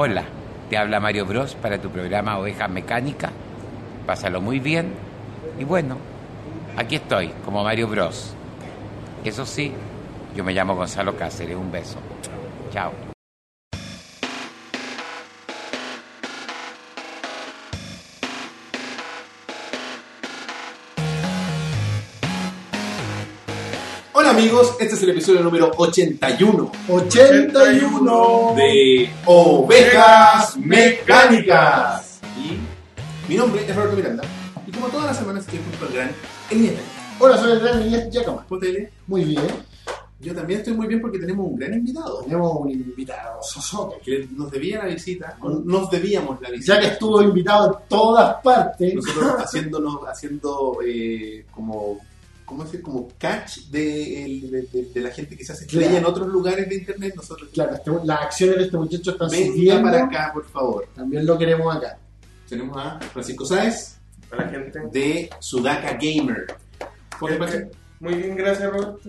[0.00, 0.22] Hola,
[0.70, 3.32] te habla Mario Bros para tu programa Ovejas Mecánicas.
[4.06, 4.92] Pásalo muy bien.
[5.58, 5.96] Y bueno,
[6.76, 8.32] aquí estoy, como Mario Bros.
[9.24, 9.72] Eso sí,
[10.36, 11.56] yo me llamo Gonzalo Cáceres.
[11.56, 11.98] Un beso.
[12.70, 13.07] Chao.
[24.38, 32.20] Amigos, este es el episodio número 81 81 de Ovejas Mecánicas.
[32.36, 32.56] Y
[33.28, 34.22] mi nombre es Roberto Miranda.
[34.64, 36.12] Y como todas las semanas estoy junto al gran
[36.52, 36.74] Elías.
[37.18, 38.44] Hola, soy el gran Elías Giacomo.
[38.48, 38.92] ¿Cómo Elías?
[39.08, 39.42] Muy bien.
[40.20, 42.22] Yo también estoy muy bien porque tenemos un gran invitado.
[42.22, 43.96] Tenemos un invitado sosote.
[44.04, 46.74] Que nos debía la visita, o nos debíamos la visita.
[46.74, 48.94] Ya que estuvo invitado en todas partes.
[48.94, 51.98] Nosotros haciéndonos, haciendo eh, como,
[52.48, 52.82] ¿cómo decir?
[52.82, 53.80] Como catch de,
[54.50, 55.98] de- de- de la gente que se hace estrella Claro.
[56.06, 57.12] en otros lugares de internet.
[57.14, 59.82] Nosotros, Claro, este- las acciones de este muchacho están siguiendo.
[59.82, 60.88] para acá, por favor.
[60.94, 61.98] También lo queremos acá.
[62.48, 63.96] Tenemos a Francisco Sáez
[64.32, 64.80] Hola gente.
[64.92, 66.46] de Sudaka Gamer.
[67.18, 67.70] ¿Cómo te parece?
[68.00, 69.00] Muy bien, gracias Roberto.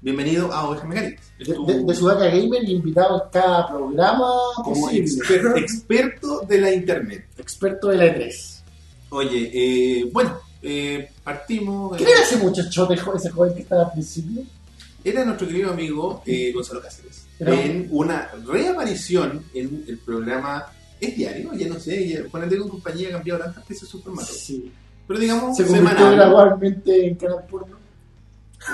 [0.00, 1.32] Bienvenido a Ovejas Mecánicas.
[1.38, 1.44] De,
[1.74, 7.24] de, de Sudaca Gamer, invitado en cada programa como exper- experto de la internet.
[7.38, 8.62] Experto de la E3.
[9.10, 11.96] Oye, eh, bueno, eh, partimos.
[11.96, 14.42] ¿Quién era ese muchachote, jo- ese joven que estaba al principio?
[15.04, 17.26] Era nuestro querido amigo eh, Gonzalo Cáceres.
[17.38, 20.64] Era- En una reaparición en el programa.
[21.00, 21.52] ¿Es diario?
[21.54, 22.08] Ya no sé.
[22.08, 24.32] Ya, Juan con compañía ha cambiado tantas veces su formato.
[24.32, 24.70] Sí.
[25.08, 27.76] Pero digamos, Se convirtió gradualmente en canal porno.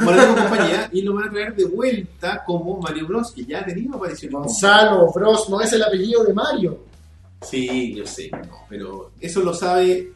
[0.05, 0.91] Juan con compañía.
[0.92, 3.33] Y lo van a traer de vuelta como Mario Bros.
[3.33, 4.34] Que ya ha tenido apariciones.
[4.34, 6.80] Gonzalo Bros, no es el apellido de Mario.
[7.41, 10.12] Sí, yo sé, no, pero eso lo sabe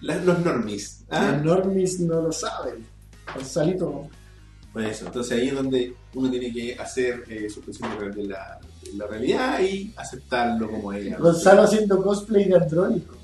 [0.00, 1.04] la- los normis.
[1.10, 1.32] ¿ah?
[1.42, 2.84] Los normis no lo saben.
[3.34, 4.08] Gonzalito.
[4.72, 8.92] Por eso, entonces ahí es donde uno tiene que hacer eh, suspensión de, la, de
[8.96, 11.18] la realidad y aceptarlo como es.
[11.18, 13.16] Gonzalo haciendo cosplay de Andrónico.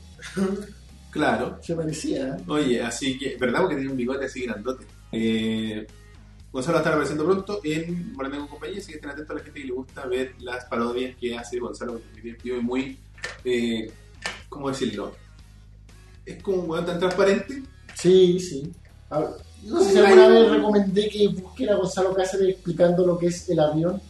[1.10, 1.58] Claro.
[1.62, 2.28] Se parecía.
[2.36, 2.42] ¿eh?
[2.48, 3.60] Oye, así que, ¿verdad?
[3.60, 4.84] Porque tiene un bigote así grandote.
[5.12, 5.86] Eh,
[6.52, 9.38] Gonzalo va a estar apareciendo pronto en Morandé con compañía, así que estén atentos a
[9.38, 12.98] la gente que le gusta ver las parodias que hace Gonzalo, porque y muy,
[13.44, 13.90] eh,
[14.48, 15.14] ¿cómo decirlo?
[16.26, 17.62] Es como un weón tan transparente.
[17.94, 18.72] Sí, sí.
[19.10, 19.30] A ver,
[19.64, 23.48] no sé si alguna vez recomendé que busquen a Gonzalo Cáceres explicando lo que es
[23.48, 24.00] el avión.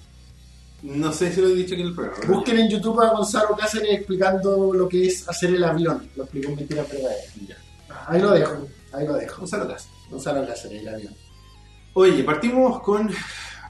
[0.83, 2.35] No sé si lo he dicho aquí en el programa.
[2.35, 6.09] Busquen en YouTube a Gonzalo Cáceres explicando lo que es hacer el avión.
[6.17, 7.57] Lo explico en Mentira Verdadera.
[8.07, 8.69] Ahí lo dejo.
[8.93, 9.41] Ahí lo dejo.
[9.41, 9.89] Gonzalo Casa.
[10.11, 11.15] Gonzalo Cáceres, el avión.
[11.95, 13.11] Oye, partimos con.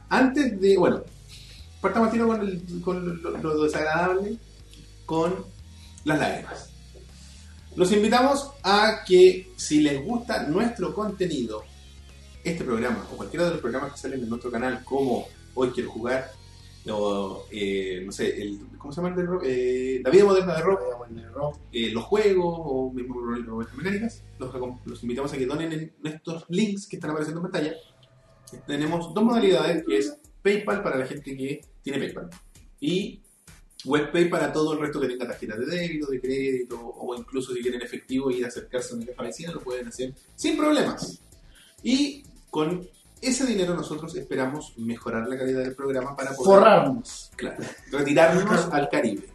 [0.08, 0.76] Antes de.
[0.76, 1.02] Bueno,
[1.80, 4.38] partamos tiro con, el, con lo, lo desagradable,
[5.04, 5.34] con
[6.04, 6.73] las lágrimas.
[7.76, 11.64] Los invitamos a que, si les gusta nuestro contenido,
[12.44, 15.90] este programa o cualquiera de los programas que salen en nuestro canal, como Hoy Quiero
[15.90, 16.30] Jugar,
[16.88, 19.42] o eh, no sé, el, ¿cómo se llama el de rock?
[19.46, 20.82] Eh, La vida moderna de rock,
[21.72, 23.16] eh, los juegos o mismo
[23.56, 24.54] ovejas mecánicas, los,
[24.84, 27.74] los invitamos a que donen en estos links que están apareciendo en pantalla.
[28.66, 32.30] Tenemos dos modalidades, que es PayPal para la gente que tiene PayPal
[32.78, 33.23] y
[33.84, 37.60] WebPay para todo el resto que tenga tarjeta de débito, de crédito o incluso si
[37.60, 41.20] quieren efectivo y acercarse a una caja vecina lo pueden hacer sin problemas.
[41.82, 42.88] Y con
[43.20, 47.30] ese dinero nosotros esperamos mejorar la calidad del programa para poder Forrarnos.
[47.36, 49.28] claro, retirarnos al Caribe.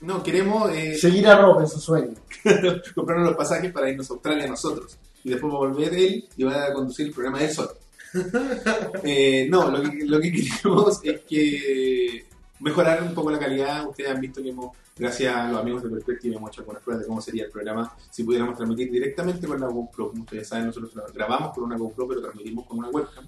[0.00, 2.14] No, queremos eh, Seguir a Rob en su sueño.
[2.94, 4.98] comprarnos los pasajes para irnos a Australia nosotros.
[5.24, 7.72] Y después va a volver él y va a conducir el programa él solo.
[9.02, 12.24] Eh, no, lo que, lo que queremos es que
[12.60, 13.86] mejorar un poco la calidad.
[13.88, 17.02] Ustedes han visto que hemos, gracias a los amigos de Perspective, hemos hecho algunas pruebas
[17.02, 20.10] de cómo sería el programa si pudiéramos transmitir directamente con la GoPro.
[20.10, 23.26] Como ustedes saben, nosotros grabamos con una GoPro, pero transmitimos con una webcam.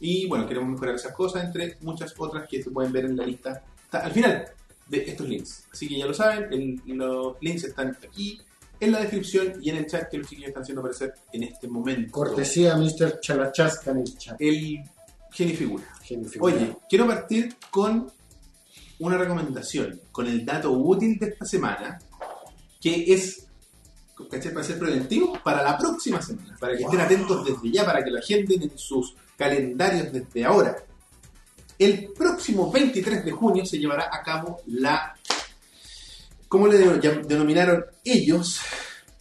[0.00, 3.24] Y bueno, queremos mejorar esas cosas, entre muchas otras que se pueden ver en la
[3.24, 4.44] lista al final
[4.88, 5.64] de estos links.
[5.72, 8.40] Así que ya lo saben, el- los links están aquí
[8.78, 11.66] en la descripción y en el chat que los chiquillos están haciendo aparecer en este
[11.66, 12.12] momento.
[12.12, 13.20] Cortesía Mr.
[13.20, 14.36] Chalachasca en el chat.
[14.38, 14.80] El
[15.32, 15.84] genifigura.
[16.40, 18.10] Oye, quiero partir con
[18.98, 21.98] una recomendación, con el dato útil de esta semana,
[22.80, 23.46] que es,
[24.30, 24.52] ¿cachai?
[24.52, 28.10] Para ser preventivo, para la próxima semana, para que estén atentos desde ya, para que
[28.10, 30.76] la gente en sus calendarios desde ahora.
[31.78, 35.14] El próximo 23 de junio se llevará a cabo la,
[36.48, 38.60] ¿cómo le denominaron ellos?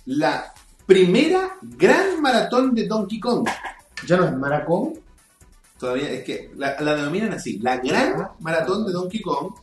[0.06, 0.54] La
[0.86, 3.48] primera gran maratón de Donkey Kong.
[4.08, 4.94] ¿Ya no es Maracón?
[5.78, 9.54] Todavía es que la, la denominan así, la gran maratón de Donkey Kong,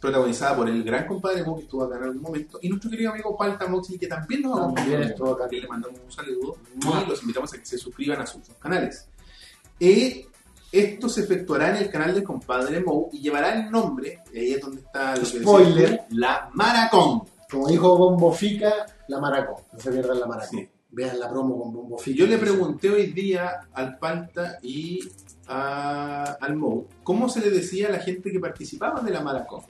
[0.00, 3.12] protagonizada por el gran compadre Mo que estuvo acá en algún momento, y nuestro querido
[3.12, 4.98] amigo Palta Moxley, que también nos acompañó.
[5.00, 5.48] estuvo acá.
[5.48, 8.56] Que le mandamos un saludo y los invitamos a que se suscriban a sus dos
[8.58, 9.08] canales.
[9.80, 10.24] Eh,
[10.70, 14.52] Esto se efectuará en el canal del compadre Mou y llevará el nombre, y ahí
[14.52, 16.02] es donde está lo que Spoiler.
[16.10, 17.22] la Maracón.
[17.50, 19.62] Como dijo Bombo Fica, la Maracón.
[19.72, 20.58] No se pierdan la Maracón.
[20.58, 20.68] Sí.
[20.90, 22.18] Vean la promo con Bombo Fica.
[22.18, 25.00] Yo le pregunté hoy día al Palta y
[25.46, 29.62] a- al Mou cómo se le decía a la gente que participaba de la Maracón.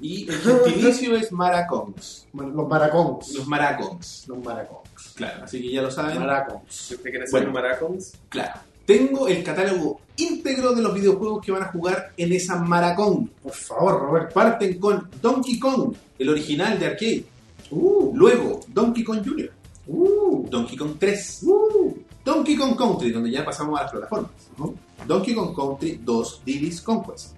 [0.00, 3.34] Y el gentilicio es Maracons, Los Maracons.
[3.34, 4.24] los Maracons.
[4.28, 4.88] Los Maracons.
[5.14, 6.18] Claro, así que ya lo saben.
[6.18, 6.62] Maracons.
[6.74, 7.46] Si usted quiere Bueno.
[7.46, 8.60] ser maracons, Claro.
[8.86, 13.30] Tengo el catálogo íntegro de los videojuegos que van a jugar en esa Maracón.
[13.42, 14.34] Por favor, Roberto.
[14.34, 17.24] Parten con Donkey Kong, el original de arcade.
[17.70, 19.50] Uh, Luego, Donkey Kong Jr.,
[19.86, 21.94] uh, Donkey Kong 3, uh.
[22.24, 24.30] Donkey Kong Country, donde ya pasamos a las plataformas.
[25.06, 27.34] Donkey Kong Country 2 Diddy's Conquest.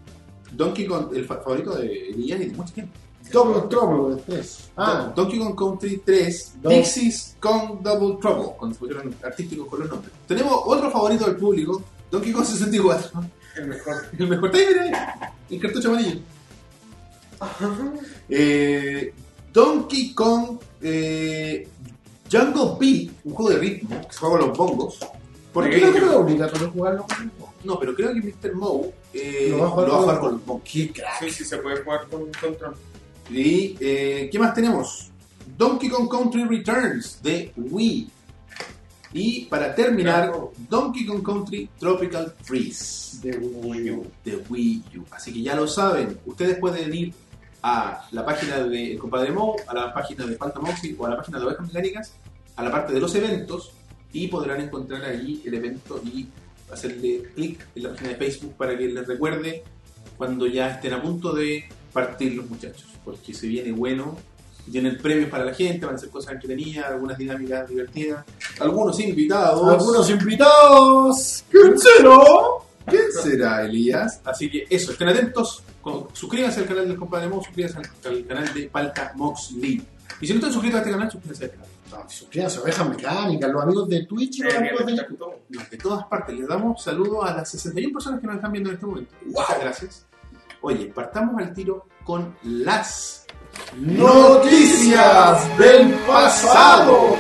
[0.57, 2.93] Donkey Kong, el fa- favorito de Elías y de mucha gente.
[3.33, 4.71] Double Trouble de 3.
[4.77, 6.73] Ah, Don- Donkey Kong Country 3, Dos.
[6.73, 10.13] Dixie's Kong Double Trouble, cuando se pusieron artísticos con los nombres.
[10.27, 13.11] Tenemos otro favorito del público, Donkey Kong 64.
[13.57, 13.95] el mejor.
[14.19, 14.93] El mejor timer ahí,
[15.51, 16.21] el cartucho amarillo.
[18.29, 19.13] Eh,
[19.53, 21.69] Donkey Kong eh,
[22.31, 24.99] Jungle Beat, un juego de ritmo que se juega con los bongos.
[25.53, 25.93] ¿Por ¿De qué qué?
[25.93, 27.33] creo no que es jugarlo con.
[27.65, 28.55] No, pero creo que Mr.
[28.55, 30.61] Moe eh, Lo va a jugar lo va a con- jugar con.
[30.63, 31.19] Qué crack.
[31.21, 32.75] Sí, sí, se puede jugar con control.
[33.31, 35.11] Y eh, ¿qué más tenemos?
[35.57, 38.11] Donkey Kong Country Returns de Wii.
[39.15, 40.53] Y para terminar, Claro.
[40.71, 44.07] Donkey Kong Country Tropical Freeze De Wii U.
[44.25, 45.03] de Wii U.
[45.11, 47.13] Así que ya lo saben, ustedes pueden ir
[47.63, 51.11] a la página de El Compadre Mo, a la página de Falta Moxie o a
[51.11, 52.13] la página de Ovejas Mecánicas,
[52.57, 53.73] a la parte de los eventos
[54.13, 56.27] y podrán encontrar allí el evento y
[56.73, 59.63] hacerle clic en la página de Facebook para que les recuerde
[60.17, 64.17] cuando ya estén a punto de partir los muchachos, porque se viene bueno.
[64.71, 68.25] Tienen premios para la gente, van a hacer cosas entretenidas, algunas dinámicas divertidas,
[68.61, 69.69] algunos invitados.
[69.69, 71.45] Algunos invitados.
[71.51, 72.21] ¿Quién será?
[72.87, 74.21] ¿Quién será, Elías?
[74.25, 75.65] Así que eso, estén atentos.
[76.13, 79.83] suscríbanse al canal del compadre Mox, suscríbanse al, al canal de Palta Mox Lee.
[80.21, 81.72] Y si no están suscritos a este canal, suscríbanse al canal.
[82.09, 85.19] Suscríbanse, ovejas mecánicas, los amigos de Twitch y los Eh, amigos de YouTube.
[85.19, 85.41] todo.
[85.49, 88.71] Los de todas partes, les damos saludos a las 61 personas que nos están viendo
[88.71, 89.15] en este momento.
[89.27, 90.07] Muchas gracias.
[90.63, 93.19] Oye, partamos al tiro con las
[93.77, 97.17] Noticias del pasado.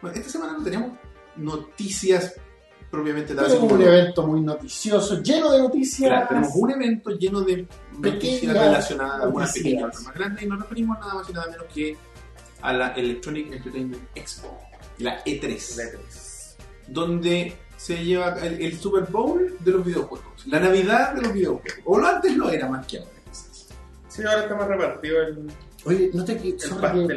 [0.00, 0.92] Bueno, esta semana no tenemos
[1.36, 2.34] noticias
[2.96, 3.46] propiamente tal.
[3.46, 6.10] Pero un evento muy noticioso, lleno de noticias.
[6.10, 7.66] Claro, tenemos un evento lleno de
[7.98, 11.66] noticias relacionadas, algunas pequeñas, otras más grandes, y nos referimos nada más y nada menos
[11.72, 11.96] que
[12.62, 14.58] a la Electronic Entertainment Expo,
[14.98, 16.56] la E3, Letras.
[16.88, 21.80] donde se lleva el, el Super Bowl de los videojuegos, la Navidad de los videojuegos,
[21.84, 23.10] o lo antes lo era más que ahora.
[23.28, 23.68] quizás.
[24.08, 25.46] Sí, ahora está más repartido el.
[25.86, 26.56] Oye, ¿no te, que-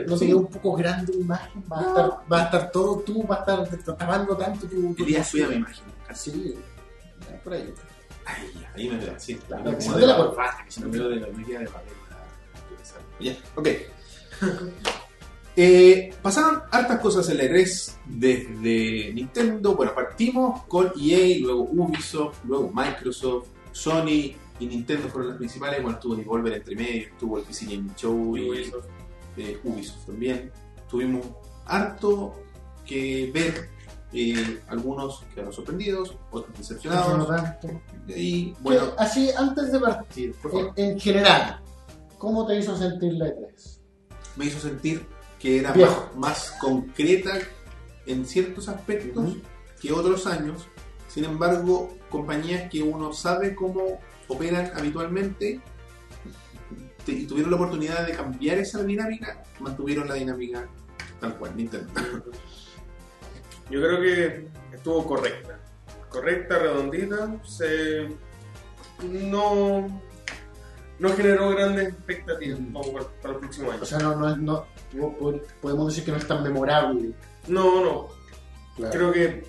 [0.07, 1.63] no te quedó un poco grande la imagen?
[1.71, 4.89] Va a, estar, va a estar todo tú, va a estar tapando tanto tu...
[4.93, 5.83] tu Quería subir a mi imagen.
[6.07, 6.31] Así.
[6.31, 6.55] Sí,
[7.43, 7.73] por ahí.
[8.25, 10.91] Ay, ya, ahí me veo, sí, Claro, me veo de la corbata, que se me
[10.97, 11.93] veo de la media de papel.
[13.19, 13.67] Ya, ok.
[15.55, 19.75] Eh, pasaron hartas cosas en la E3 desde Nintendo.
[19.75, 25.81] Bueno, partimos con EA, luego Ubisoft, luego Microsoft, Sony y Nintendo fueron las principales.
[25.81, 28.85] Bueno, estuvo Devolver entre medio, estuvo el PC Game Show y Ubisoft.
[29.37, 30.51] eh, Ubisoft también.
[30.89, 31.25] Tuvimos
[31.65, 32.33] harto
[32.85, 33.69] que ver.
[34.11, 37.27] eh, algunos quedaron sorprendidos, otros No decepcionados.
[37.27, 37.67] tanto.
[38.07, 41.61] Y bueno, Que, así, antes de partir, por en, favor, en general,
[42.17, 43.79] ¿cómo te hizo sentir la E3?
[44.35, 45.05] me hizo sentir
[45.37, 47.33] que era más, más concreta
[48.07, 49.41] en ciertos aspectos Ujú.
[49.79, 50.65] que otros años.
[51.07, 55.59] Sin embargo, compañías que uno sabe cómo operan habitualmente
[57.05, 60.67] te- y tuvieron la oportunidad de cambiar esa dinámica, mantuvieron la dinámica
[61.19, 61.91] tal cual, Nintendo.
[63.69, 65.59] Yo creo que estuvo correcta.
[66.09, 67.35] Correcta, redondita.
[67.45, 68.07] Se.
[69.03, 70.01] No.
[70.97, 72.73] No generó grandes expectativas Mm.
[72.73, 73.87] para, para los próximos O años.
[73.89, 74.65] sea, no, no, es- no,
[74.99, 77.11] po- po- podemos decir que no es tan memorable.
[77.47, 78.07] No, no.
[78.75, 78.91] Claro.
[78.93, 79.43] Creo que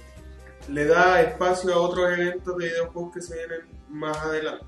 [0.68, 4.64] le da espacio a otros eventos de videojuegos que se vienen más adelante.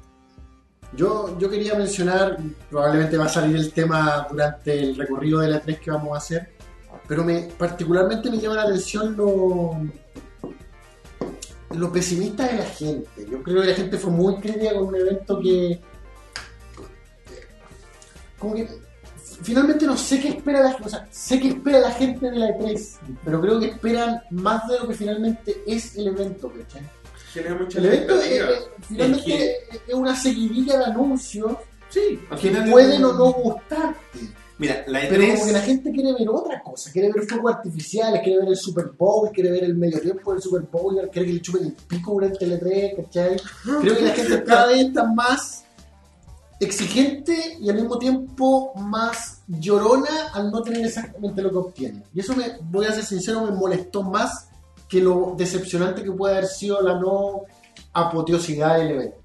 [0.95, 2.37] Yo, yo quería mencionar,
[2.69, 6.19] probablemente va a salir el tema durante el recorrido de la 3 que vamos a
[6.19, 6.51] hacer,
[7.09, 9.81] pero me, particularmente me llama la atención lo,
[11.71, 13.27] lo pesimista de la gente.
[13.31, 15.81] Yo creo que la gente fue muy crítica con un evento que...
[18.39, 18.69] Como que
[19.43, 22.39] finalmente no sé qué espera la gente, o sea, sé qué espera la gente de
[22.39, 26.83] la E3, pero creo que esperan más de lo que finalmente es el evento, ¿cachai?
[27.33, 28.43] Genera mucha El evento es,
[28.89, 29.57] finalmente
[29.89, 31.57] es una seguidilla de anuncios
[31.93, 34.19] Sí, que pueden o no gustarte.
[34.57, 35.65] Mira, la E Pero como que la E3.
[35.65, 39.51] gente quiere ver otra cosa, quiere ver fuegos artificiales, quiere ver el Super Bowl, quiere
[39.51, 42.59] ver el medio tiempo del Super Bowl, quiere que le chupen el pico durante el
[42.59, 43.37] E3, ¿cachai?
[43.83, 45.65] Creo que la gente cada vez está más
[46.61, 52.05] exigente y al mismo tiempo más llorona al no tener exactamente lo que obtiene.
[52.15, 54.49] Y eso me, voy a ser sincero, me molestó más
[54.93, 57.45] que lo decepcionante que puede haber sido la no
[57.95, 59.23] apoteosidad del evento.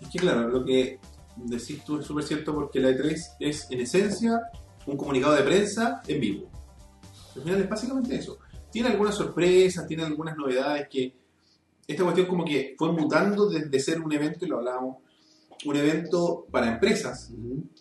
[0.00, 1.00] Es que claro, lo que
[1.34, 4.40] decís tú es súper cierto porque la E3 es en esencia
[4.86, 6.48] un comunicado de prensa en vivo.
[7.34, 8.38] Al final es básicamente eso.
[8.70, 11.16] Tiene algunas sorpresas, tiene algunas novedades que
[11.84, 14.98] esta cuestión como que fue mutando desde ser un evento, y lo hablábamos,
[15.64, 17.32] un evento para empresas,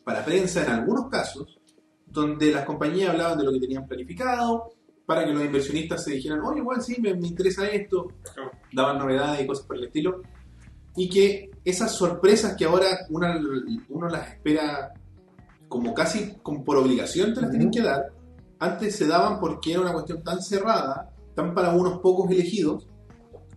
[0.04, 1.60] para prensa en algunos casos,
[2.04, 4.72] donde las compañías hablaban de lo que tenían planificado,
[5.08, 8.10] para que los inversionistas se dijeran, oye, igual sí, me, me interesa esto,
[8.74, 10.22] daban novedades y cosas por el estilo,
[10.98, 13.40] y que esas sorpresas que ahora una-
[13.90, 14.94] uno las espera
[15.70, 18.12] como casi como por obligación te las tienen que dar,
[18.60, 22.86] antes se daban porque era una cuestión tan cerrada, tan para unos pocos elegidos,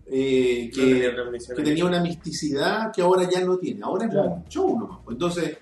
[0.07, 3.81] eh, No tenía que, que tenía una misticidad que ahora ya no tiene.
[3.83, 4.31] Ahora es Claro.
[4.31, 4.99] un show nomás.
[5.09, 5.57] Entonces,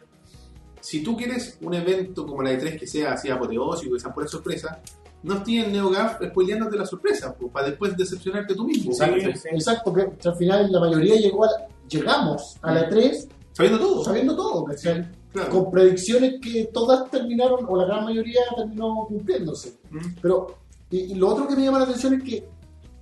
[0.80, 4.26] si tú quieres un evento como la E3 que sea así apoteósico, que sea por
[4.28, 4.80] sorpresa,
[5.22, 8.92] no estés en NeoGAF spoileándote la sorpresa, pues, para después decepcionarte tú mismo.
[8.92, 9.36] Sí, ¿cachai?
[9.36, 9.48] sí.
[9.52, 14.04] Exacto, que al final la mayoría llegó a la- llegamos a la E3 Sabiendo todo.
[14.04, 15.08] sabiendo todo, ¿cachai?
[15.32, 15.50] Claro.
[15.50, 19.74] con predicciones que todas terminaron, o la gran mayoría terminó cumpliéndose.
[19.90, 19.98] Mm.
[20.22, 20.56] Pero,
[20.90, 22.48] y, y lo otro que me llama la atención es que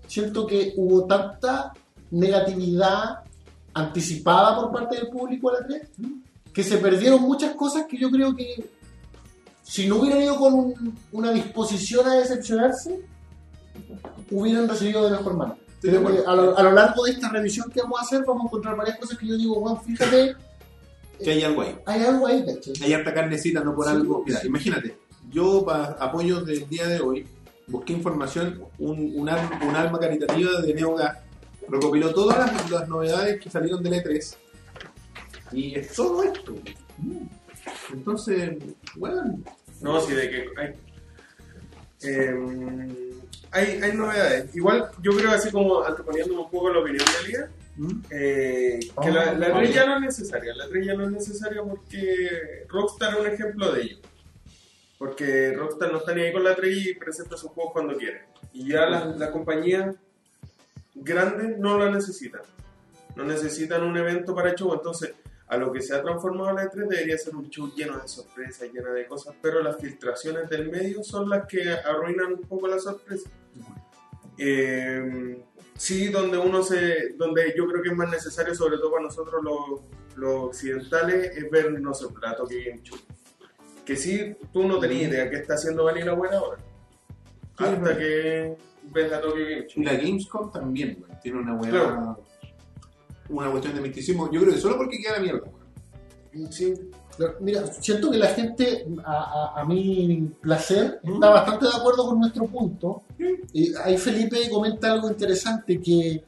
[0.08, 1.72] siento que hubo tanta
[2.10, 3.20] negatividad
[3.74, 5.82] anticipada por parte del público a la 3
[6.52, 8.68] que se perdieron muchas cosas que yo creo que
[9.68, 13.00] si no hubieran ido con un- una disposición a decepcionarse,
[14.30, 15.56] hubieran recibido de mejor acuerdo.
[16.30, 18.76] a, lo, a lo largo de esta revisión que vamos a hacer, vamos a encontrar
[18.76, 20.34] varias cosas que yo digo, bueno, fíjate,
[21.22, 21.76] Que hay algo ahí.
[21.84, 22.74] hay algo ahí, ¿cachai?
[22.82, 24.22] Hay harta carnecita, no por Sí, algo.
[24.26, 24.46] Mira, sí.
[24.46, 24.98] imagínate,
[25.30, 27.26] yo para apoyos del día de hoy
[27.66, 31.16] busqué información, un, un, al- un alma caritativa de NeoGAF
[31.68, 34.36] recopiló todas las, las novedades que salieron del E3
[35.52, 36.54] y es todo esto.
[37.92, 38.56] Entonces,
[38.96, 39.38] bueno,
[39.80, 40.74] No, sí, de que hay.
[42.02, 43.12] eh,
[43.50, 44.54] hay, hay novedades.
[44.54, 48.00] Igual, yo creo, así como anteponiéndome un poco la opinión de Elías, ¿Mm?
[48.10, 50.54] eh, que la, la Ah, 3 ya no es necesaria.
[50.54, 53.98] La 3 ya no es necesaria porque Rockstar es un ejemplo de ello.
[54.98, 58.22] Porque Rockstar no está ni ahí con la 3 y presenta sus juegos cuando quiere.
[58.52, 59.94] Y ya las las compañías
[60.94, 62.40] grandes no la necesitan.
[63.14, 64.72] No necesitan un evento para show.
[64.74, 65.12] Entonces,
[65.48, 68.68] a lo que se ha transformado la E3 debería ser un show lleno de sorpresas,
[68.72, 69.34] lleno de cosas.
[69.40, 73.30] Pero las filtraciones del medio son las que arruinan un poco la sorpresa.
[74.38, 75.38] Eh,
[75.76, 77.10] sí, donde uno se.
[77.16, 79.80] donde yo creo que es más necesario, sobre todo para nosotros los,
[80.16, 82.98] los occidentales, es ver, no sé, la Tokyo Game Show.
[83.84, 86.60] Que sí, tú no tenías idea qué está haciendo Vanilla buena ahora.
[87.56, 88.56] Hasta que
[88.92, 89.84] ves la Tokyo Game Y Show.
[89.84, 91.70] la Gamescom también, güey, tiene una buena.
[91.72, 92.24] Claro.
[93.28, 94.30] Una cuestión de misticismo.
[94.30, 95.42] Yo creo que solo porque queda la mierda.
[96.50, 96.74] Sí,
[97.40, 101.14] Mira, siento que la gente, a, a- a mi placer, ¿Mm?
[101.14, 103.02] está bastante de acuerdo con nuestro punto.
[103.54, 106.22] Y ahí Felipe comenta algo interesante que,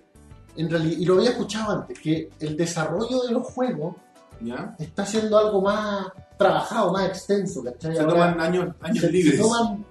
[0.56, 3.96] en realidad, y lo había escuchado antes, que el desarrollo de los juegos
[4.40, 4.74] ¿Ya?
[4.78, 6.06] está siendo algo más
[6.38, 7.94] trabajado, más extenso, ¿cachai?
[7.94, 9.40] Se Ahora toman años, años se- se libres.
[9.42, 9.84] toman-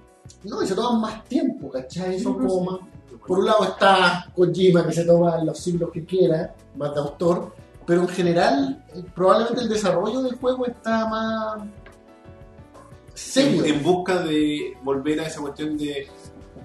[0.44, 2.18] no, y se toman más tiempo, ¿cachai?
[2.18, 2.66] Son como sí.
[2.70, 2.80] más,
[3.28, 7.54] por un lado está Kojima que se toma los siglos que quiera, más de autor,
[7.86, 11.60] pero en general eh, probablemente el desarrollo del juego está más
[13.14, 13.64] serio.
[13.64, 16.08] en, en busca de volver a esa cuestión de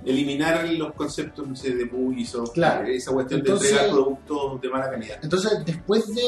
[0.05, 2.86] eliminar los conceptos no sé, de Ubisoft, Claro.
[2.88, 5.17] esa cuestión Entonces- de entregar productos de mala calidad.
[5.22, 6.24] Entonces, después de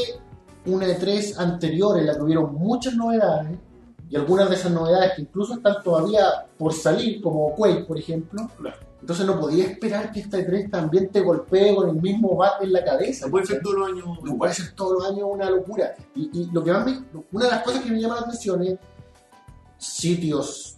[0.72, 3.58] una E3 anterior en la que hubieron muchas novedades,
[4.10, 8.50] y algunas de esas novedades que incluso están todavía por salir, como Quake, por ejemplo,
[8.60, 8.78] Claro.
[9.06, 12.74] Entonces no podía esperar que esta E3 también te golpee con el mismo bat en
[12.74, 13.26] la cabeza.
[13.26, 15.94] Se puede ser todos los años No puede ser todos los años una locura.
[16.16, 18.64] Y, y lo que más me- una de las cosas que me llama la atención
[18.64, 18.80] es
[19.78, 20.78] sitios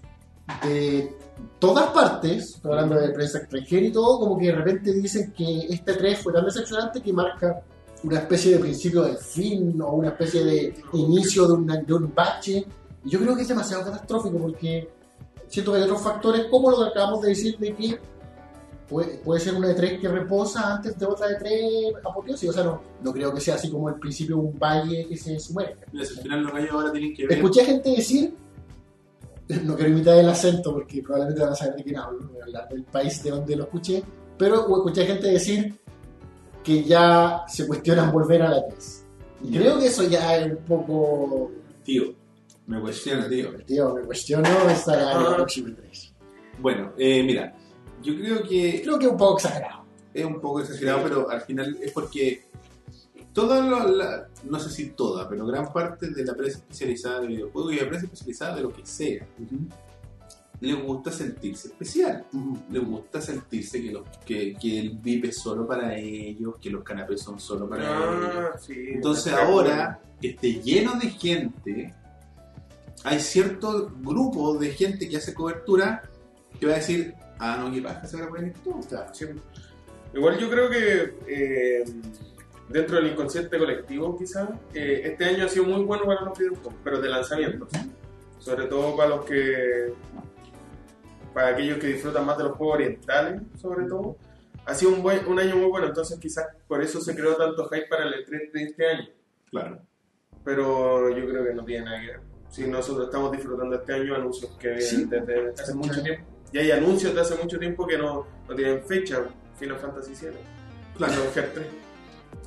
[0.64, 1.16] de
[1.60, 5.68] todas partes, estoy hablando de prensa extranjera y todo, como que de repente dicen que
[5.70, 7.62] este 3 fue tan decepcionante que marca
[8.04, 12.14] una especie de principio del fin o una especie de inicio de, una- de un
[12.14, 12.66] bache.
[13.06, 14.90] Y yo creo que es demasiado catastrófico porque
[15.48, 18.00] siento que hay otros factores como lo que acabamos de decir de que
[18.90, 22.50] puede, puede ser una E3 que reposa antes de otra E3 apoteósica.
[22.52, 25.18] O sea, no, no creo que sea así como el principio de un valle que
[25.18, 25.76] se sumerge.
[25.98, 27.38] Al final los gallos ahora tienen que ver.
[27.38, 28.34] Escuché gente decir,
[29.64, 32.42] no quiero imitar el acento porque probablemente van a saber de quién hablo, no voy
[32.42, 34.04] a hablar del país de donde lo escuché,
[34.38, 35.74] pero escuché gente decir
[36.64, 39.04] que ya se cuestionan volver a la E3.
[39.44, 41.52] Y creo que eso ya es un poco...
[41.84, 42.14] Tío,
[42.66, 43.54] Me cuestiono, tío.
[43.66, 45.36] Tío, me cuestiono esta la Ah.
[45.38, 46.14] próxima 3.
[46.60, 47.56] Bueno, eh, mira,
[48.04, 49.84] yo creo que Creo que es un poco exagerado.
[50.14, 52.44] es un poco exagerado, pero al final es porque
[53.34, 57.28] toda la, la- no sé si toda, pero gran parte de la prensa especializada de
[57.28, 59.26] videojuegos y la prensa especializada de lo que sea,
[60.60, 62.26] le gusta sentirse especial.
[62.72, 66.84] Le gusta sentirse que, los, que, que el VIP es solo para ellos, que los
[66.84, 68.36] canapés son solo para ellos.
[68.56, 68.74] Ah, sí.
[68.94, 71.94] Entonces ahora que esté lleno de gente,
[73.04, 76.02] hay cierto grupo de gente que hace cobertura
[76.60, 78.06] que va a decir, ah, no, ¿qué pasa?
[78.06, 78.80] Se van a poner todo.
[78.88, 79.14] Claro.
[79.14, 79.26] Sí.
[80.14, 81.84] Igual yo creo que eh,
[82.70, 86.74] dentro del inconsciente colectivo quizás, eh, este año ha sido muy bueno para los videojuegos,
[86.84, 87.70] pero de lanzamientos.
[88.40, 89.94] Sobre todo para los que,
[91.34, 94.18] para aquellos que disfrutan más de los juegos orientales, sobre todo.
[94.66, 97.68] Ha sido un, buen, un año muy bueno, entonces quizás por eso se creó tanto
[97.70, 99.10] hype para el E3 de este año.
[99.50, 99.80] Claro.
[100.44, 102.20] Pero yo creo que no tiene nada que ver.
[102.50, 105.06] Si nosotros estamos disfrutando este año anuncios que vienen Sí.
[105.06, 106.26] desde hace mucho tiempo.
[106.52, 109.20] Y hay anuncios de hace mucho tiempo que no, no tienen fecha.
[109.60, 110.32] Final Fantasy VII.
[110.98, 111.14] Claro.
[111.36, 111.66] Hearts 3.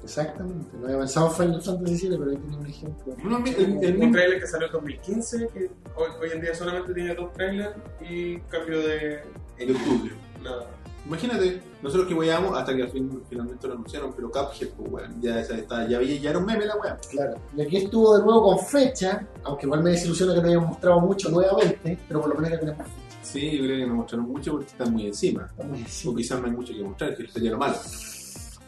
[0.05, 0.69] Exactamente.
[0.79, 3.17] No había pensado en Final Fantasy VII, pero ahí tiene un ejemplo.
[3.25, 6.95] No, el, el Un trailer que salió en 2015, que hoy, hoy en día solamente
[6.95, 7.75] tiene dos trailers
[8.09, 9.23] y cambio de...
[9.59, 10.13] de estudio.
[10.43, 10.67] Nada.
[11.07, 15.21] Imagínate, nosotros que weyamos hasta que al fin, finalmente lo anunciaron, pero Cuphead, pues, weón,
[15.21, 16.97] ya, está, ya, había- ya era un meme la weá.
[17.11, 17.35] Claro.
[17.57, 21.01] Y aquí estuvo de nuevo con fecha, aunque igual me desilusiona que no hayan mostrado
[21.01, 23.10] mucho nuevamente, pero por lo menos ya tenemos fecha.
[23.23, 25.49] Sí, yo creo que no mostraron mucho porque están muy encima.
[25.59, 26.17] O encima.
[26.17, 27.77] quizás no hay mucho que mostrar, que sería lo malo.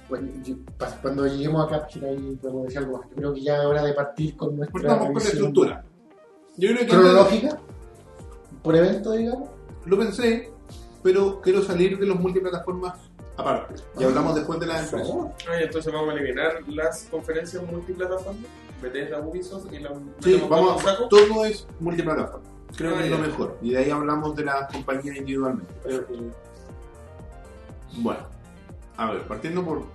[0.09, 0.57] Bueno, yo-
[1.01, 3.09] cuando lleguemos a Capture ahí podemos decir algo más.
[3.11, 5.85] Yo creo que ya es hora de partir con nuestra Partamos con la revisión estructura.
[6.59, 7.59] Yo creo que cronológica,
[8.63, 9.49] por evento, digamos.
[9.87, 10.53] lo pensé,
[11.03, 12.99] pero quiero salir de los multiplataformas
[13.37, 13.75] aparte.
[13.99, 15.17] Y Ah, hablamos después de las empresas.
[15.49, 18.45] Ah, entonces vamos a eliminar las conferencias multiplataformas.
[18.83, 19.91] Bethesda, Ubisoft y la
[20.21, 21.09] Sí, vamos, saco.
[21.09, 22.47] todo es multiplataforma.
[22.77, 23.59] Creo que es lo mejor.
[23.63, 25.73] Y de ahí hablamos de las compañías individualmente.
[25.83, 26.31] Creo que-
[27.99, 28.27] Bueno,
[28.97, 29.87] a ver, partiendo por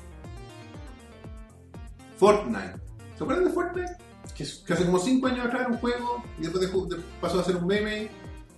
[2.18, 2.76] Fortnite.
[3.18, 3.96] ¿Se acuerdan de Fortnite?
[4.36, 4.44] Que
[4.74, 7.66] hace como 5 años atrás era un juego, y después de- pasó a ser un
[7.66, 8.10] meme,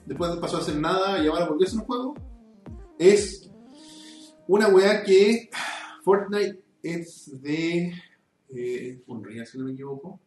[0.06, 2.16] después pasó a ser nada, y ahora volvió a ser un juego.
[2.98, 3.50] Es
[4.48, 5.50] una weá que
[6.04, 7.94] Fortnite es de
[8.50, 10.20] eh, Unreal, si no me equivoco.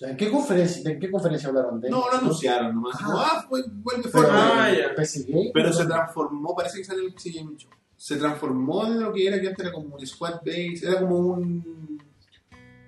[0.00, 2.96] ¿En qué conferencia, ¿En qué conferencia hablaron de No, lo anunciaron nomás.
[3.00, 3.04] Ah.
[3.04, 4.38] Como, ah, pues, vuelve Pero, Fortnite.
[4.42, 5.50] Ah, ya.
[5.52, 7.70] Pero se transformó, parece que sale el PC Game Show.
[7.96, 11.16] Se transformó en lo que era, que antes era como un squad base, era como
[11.18, 12.00] un,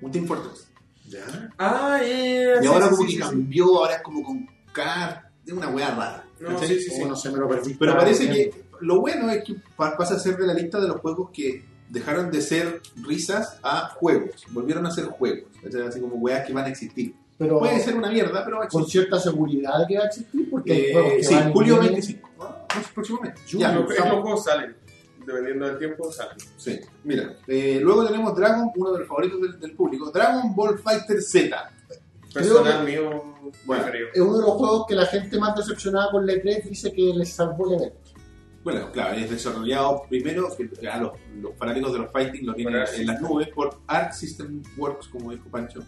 [0.01, 0.71] un Team Fortress.
[1.09, 1.51] Ya.
[1.59, 3.19] Ah, yeah, Y sí, ahora sí, como sí, que sí, sí.
[3.19, 6.25] cambió, ahora es como con car, es una weá rara.
[6.39, 7.03] No, sí, sí, sí.
[7.03, 7.75] Oh, no me lo perdí.
[7.75, 8.51] Pero parece bien.
[8.53, 11.31] que lo bueno es que pa- pasa a ser de la lista de los juegos
[11.33, 14.45] que dejaron de ser risas a juegos.
[14.51, 15.51] Volvieron a ser juegos.
[15.63, 15.83] ¿cachai?
[15.83, 17.15] Así como weas que van a existir.
[17.37, 19.03] Pero Puede ser una mierda, pero va a con existir.
[19.03, 21.93] cierta seguridad que va a existir, porque hay Eh, juegos que sí, van julio vienen.
[21.93, 22.31] 25.
[22.41, 23.41] Ah, próximamente.
[23.53, 24.77] Ya, Los, que estamos- los juegos salen.
[25.27, 26.37] Dependiendo del tiempo, salen.
[26.57, 27.37] Sí, mira.
[27.47, 30.11] eh, luego tenemos Dragon, uno de los favoritos del, del público.
[30.11, 31.71] Dragon Ball Fighter Z.
[32.33, 33.23] Personal mío,
[33.65, 33.83] Bueno.
[33.83, 34.09] preferido.
[34.15, 37.13] Es uno de los juegos que la gente más decepcionada con la E3 dice que
[37.15, 38.00] les salvó el evento.
[38.63, 42.75] Bueno, claro, es desarrollado primero, que a los, los fanáticos de los fighting lo tienen
[42.95, 45.81] en las nubes, por Arc System Works, como dijo Pancho,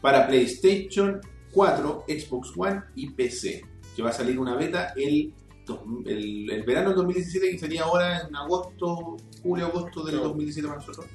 [0.00, 1.20] para PlayStation
[1.52, 3.64] 4, Xbox One y PC,
[3.96, 5.34] que va a salir una beta el,
[6.06, 10.22] el, el verano del 2017, que sería ahora en agosto, julio, agosto del No.
[10.22, 11.06] 2017 para nosotros.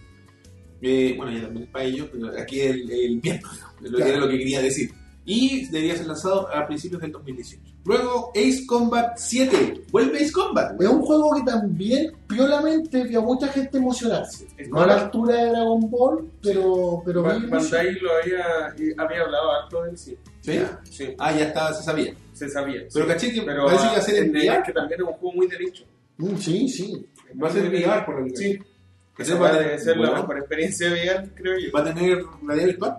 [0.82, 4.06] Eh, bueno, ya también es para ellos, pero aquí el, el Claro.
[4.06, 4.92] era lo que quería decir.
[5.30, 7.62] Y debería ser lanzado a principios del 2018.
[7.84, 9.82] Luego, Ace Combat 7.
[9.92, 10.82] Vuelve Ace Combat.
[10.82, 14.48] Es un juego que también, piolamente, vio a mucha gente emocionarse.
[14.58, 17.40] Es No a la altura de Dragon Ball, pero, pero Ba-.
[17.46, 18.46] Bandai lo había,
[18.98, 20.18] había hablado harto del sí.
[20.40, 20.60] ¿Sí?
[20.90, 22.14] Sí, Ah, ya estaba, se sabía.
[22.32, 22.84] se sabía.
[22.94, 23.12] Pero sí.
[23.12, 24.64] caché que Pero parece que va a ser en VR.
[24.66, 25.84] que también es un juego muy de nicho.
[26.20, 27.06] Mm, sí, sí.
[27.44, 28.58] Va a ser VR, por lo que Sí,
[29.34, 31.72] Va a tener- ser la bueno, mejor experiencia VR, creo yo.
[31.76, 32.98] Va a tener realidad virtual.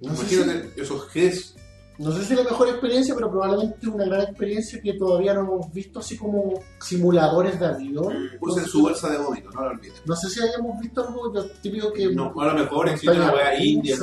[0.00, 1.54] No sé, si, Imagínate esos Gs.
[1.98, 5.72] no sé si la mejor experiencia, pero probablemente una gran experiencia que todavía no hemos
[5.72, 8.24] visto así como simuladores de avión.
[8.24, 8.28] Mm.
[8.40, 9.94] Usen su bolsa de vómito, no lo olviden.
[10.06, 12.14] No sé si hayamos visto algo típico que...
[12.14, 13.96] No, a lo mejor existe una wea india.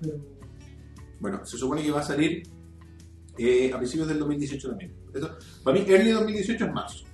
[0.00, 0.24] pero-
[1.18, 2.42] Bueno, se supone que va a salir
[3.36, 4.94] eh, a principios del 2018 también.
[5.12, 5.30] Eso,
[5.64, 7.04] para mí, early 2018 es marzo.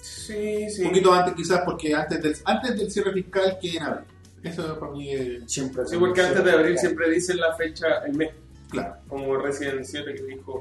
[0.00, 0.82] Sí, sí.
[0.82, 4.06] Un poquito antes, quizás, porque antes del, antes del cierre fiscal que en abril.
[4.48, 5.86] Eso para mí es Siempre.
[5.86, 8.30] Sí, porque antes de abril siempre dicen la fecha, el mes,
[8.70, 8.96] claro.
[9.08, 10.60] como Resident 7 que dijo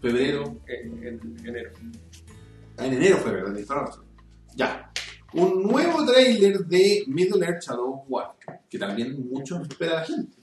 [0.00, 1.70] Febrero, en, en enero.
[2.78, 3.58] En enero fue, ¿verdad?
[4.54, 4.90] Ya.
[5.32, 8.34] Un nuevo tráiler de Middle Earth Shadow War,
[8.70, 10.36] que también mucho espera la gente.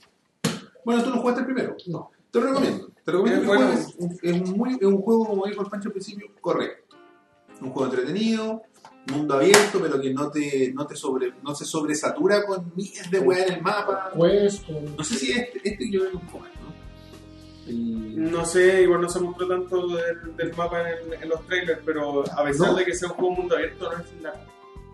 [0.84, 1.76] Bueno, tú lo jugaste el primero.
[1.86, 2.10] No.
[2.30, 2.90] Te lo recomiendo.
[3.04, 3.70] Te recomiendo Es que bueno.
[3.98, 6.96] Un- Es, un muy, es un juego, como dijo el Pancho al principio, correcto.
[7.60, 8.62] Un juego entretenido,
[9.12, 13.18] mundo abierto, pero que no te, no te sobre, no se sobresatura con miles de
[13.20, 14.10] weas en el mapa.
[14.14, 17.68] Pues, con- No sé si este, este yo que un poco ¿no?
[17.68, 21.46] El- No sé, igual no se mostró tanto del, del mapa en, el- en los
[21.46, 22.74] trailers, pero a pesar No.
[22.76, 24.32] de que sea un juego mundo abierto, no es la.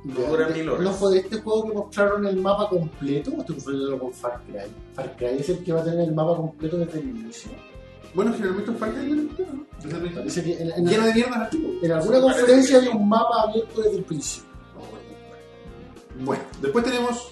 [0.03, 0.83] Ya, dura mil horas.
[0.83, 3.31] ¿No fue de este juego que mostraron el mapa completo?
[3.37, 4.61] ¿O estoy confundiendo con Far Cry?
[4.95, 7.51] Far Cry es el que va a tener el mapa completo desde el inicio.
[8.15, 9.67] Bueno, generalmente falta el ¿no?
[9.83, 11.83] Desde el- Parece que en, en- Lleno de mierda artículos.
[11.83, 14.51] en alguna conferencia había un mapa abierto desde el principio.
[16.23, 17.29] Bueno, después tenemos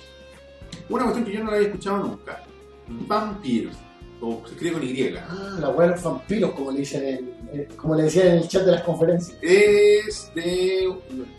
[0.88, 2.42] una cuestión que yo no la había escuchado nunca.
[2.88, 3.74] Vampiros.
[4.20, 5.14] O se escribe con Y.
[5.16, 8.48] Ah, la de los vampiros, como le dicen en- eh, como le decían en el
[8.48, 9.36] chat de las conferencias.
[9.42, 10.88] Es de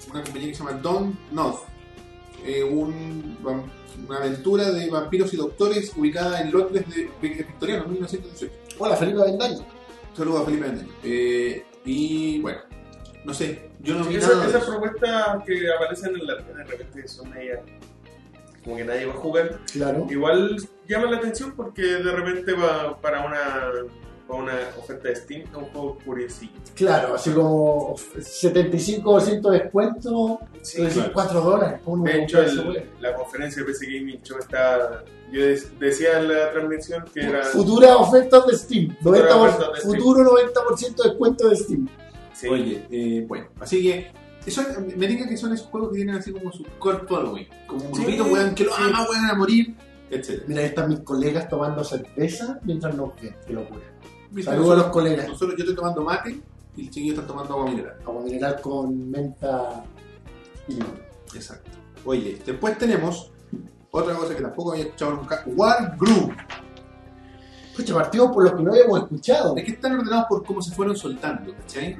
[0.10, 1.60] una compañía que se llama Don't North.
[2.45, 3.38] Eh, un
[4.08, 8.54] una aventura de vampiros y doctores ubicada en Londres de, de victoriano, 1918.
[8.80, 9.60] Hola, Felipe Avendaño.
[10.15, 10.89] Saludos a Felipe Andaño.
[11.04, 12.60] Eh, y bueno,
[13.24, 14.72] no sé, yo no vi Esa- nada de Esas eso.
[14.72, 17.62] propuestas que aparecen en la de repente son media.
[18.63, 19.60] como que nadie va a jugar.
[19.72, 20.06] Claro.
[20.10, 23.72] Igual llama la atención porque de repente va para una,
[24.30, 26.54] para una oferta de Steam es un juego curiosito.
[26.76, 31.13] Claro, así como 75% de descuento, Sí, es decir, claro.
[31.13, 31.82] 4 dólares.
[31.84, 35.04] ¿Cómo no De hecho, el- la conferencia de PC Gaming Show está.
[35.32, 35.42] Yo
[35.80, 37.44] decía en la transmisión que era.
[37.46, 38.96] Futuras ofertas de Steam.
[39.02, 39.96] 90%, Futuras ofertas de Steam.
[39.98, 41.89] futuro 90% de descuento de Steam.
[42.34, 42.48] Sí.
[42.48, 44.12] Oye, eh, bueno, así que
[44.46, 44.62] eso,
[44.96, 47.96] me diga que son esos juegos que tienen así como su core following, como un
[47.96, 49.76] Sí, grupito, weón, que lo ama, weón, a morir,
[50.10, 50.44] etc.
[50.48, 53.36] Mira, ahí están mis colegas tomando cerveza mientras nos ven.
[53.46, 53.82] Qué locura.
[54.44, 55.28] Saludos a los colegas.
[55.28, 56.39] Nosotros, yo estoy tomando mate
[56.76, 57.98] y el chiquillo está tomando agua mineral.
[58.06, 59.84] Agua mineral con menta
[60.68, 61.00] y limón.
[61.34, 61.72] Exacto.
[62.06, 63.32] Oye, después tenemos
[63.92, 66.36] otra cosa que tampoco había escuchado nunca, Wargroove.
[67.76, 69.56] Pucha, partimos por los que no habíamos escuchado.
[69.56, 71.98] Es que están ordenados por cómo se fueron soltando, ¿cachai?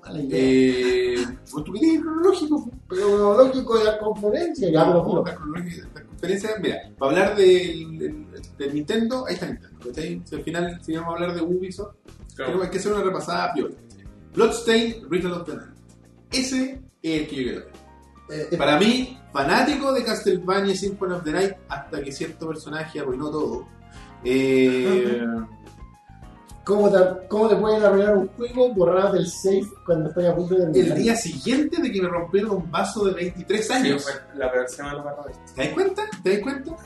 [0.00, 0.38] Mala idea.
[0.40, 1.26] Eh,
[1.64, 4.70] tú querías cronológico, Pero lógico de la conferencia.
[4.70, 10.22] Ya, No, la la conferencia, mira, para hablar del, del Nintendo, ahí está Nintendo, ¿cachai?
[10.24, 11.94] Si al final, si vamos a hablar de Ubisoft,
[12.34, 12.52] Claro.
[12.52, 13.74] Tenemos que hacer una repasada piola.
[14.34, 15.70] Bloodstained Ritual of the Night.
[16.30, 18.48] Ese es el que yo quiero ver.
[18.52, 23.30] Eh, Para mí, fanático de Castlevania Symphony of the Night, hasta que cierto personaje arruinó
[23.30, 23.66] todo.
[24.22, 25.22] Eh,
[26.64, 30.56] ¿cómo, te, ¿Cómo te pueden arruinar un juego borrar del save cuando estoy a punto
[30.56, 30.98] de el terminar?
[30.98, 34.02] día siguiente de que me rompieron un vaso de 23 Sí, años.
[34.02, 35.42] fue la peor semana para esto.
[35.54, 36.02] ¿Te das cuenta?
[36.22, 36.76] ¿Te das cuenta?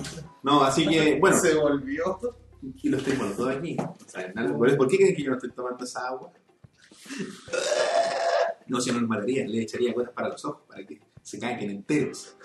[0.43, 2.19] No, así que, bueno, Se volvió.
[2.63, 3.77] y lo estoy bueno, todo aquí.
[4.07, 4.33] ¿Saben?
[4.35, 6.33] Nada, ¿Por por qué creen que yo no estoy tomando esa agua?
[8.67, 11.71] No, si no nos mataría, le echaría gotas para los ojos, para que se caigan
[11.71, 12.37] enteros.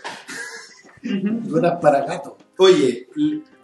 [1.03, 2.37] Gotas para gato.
[2.57, 3.07] Oye,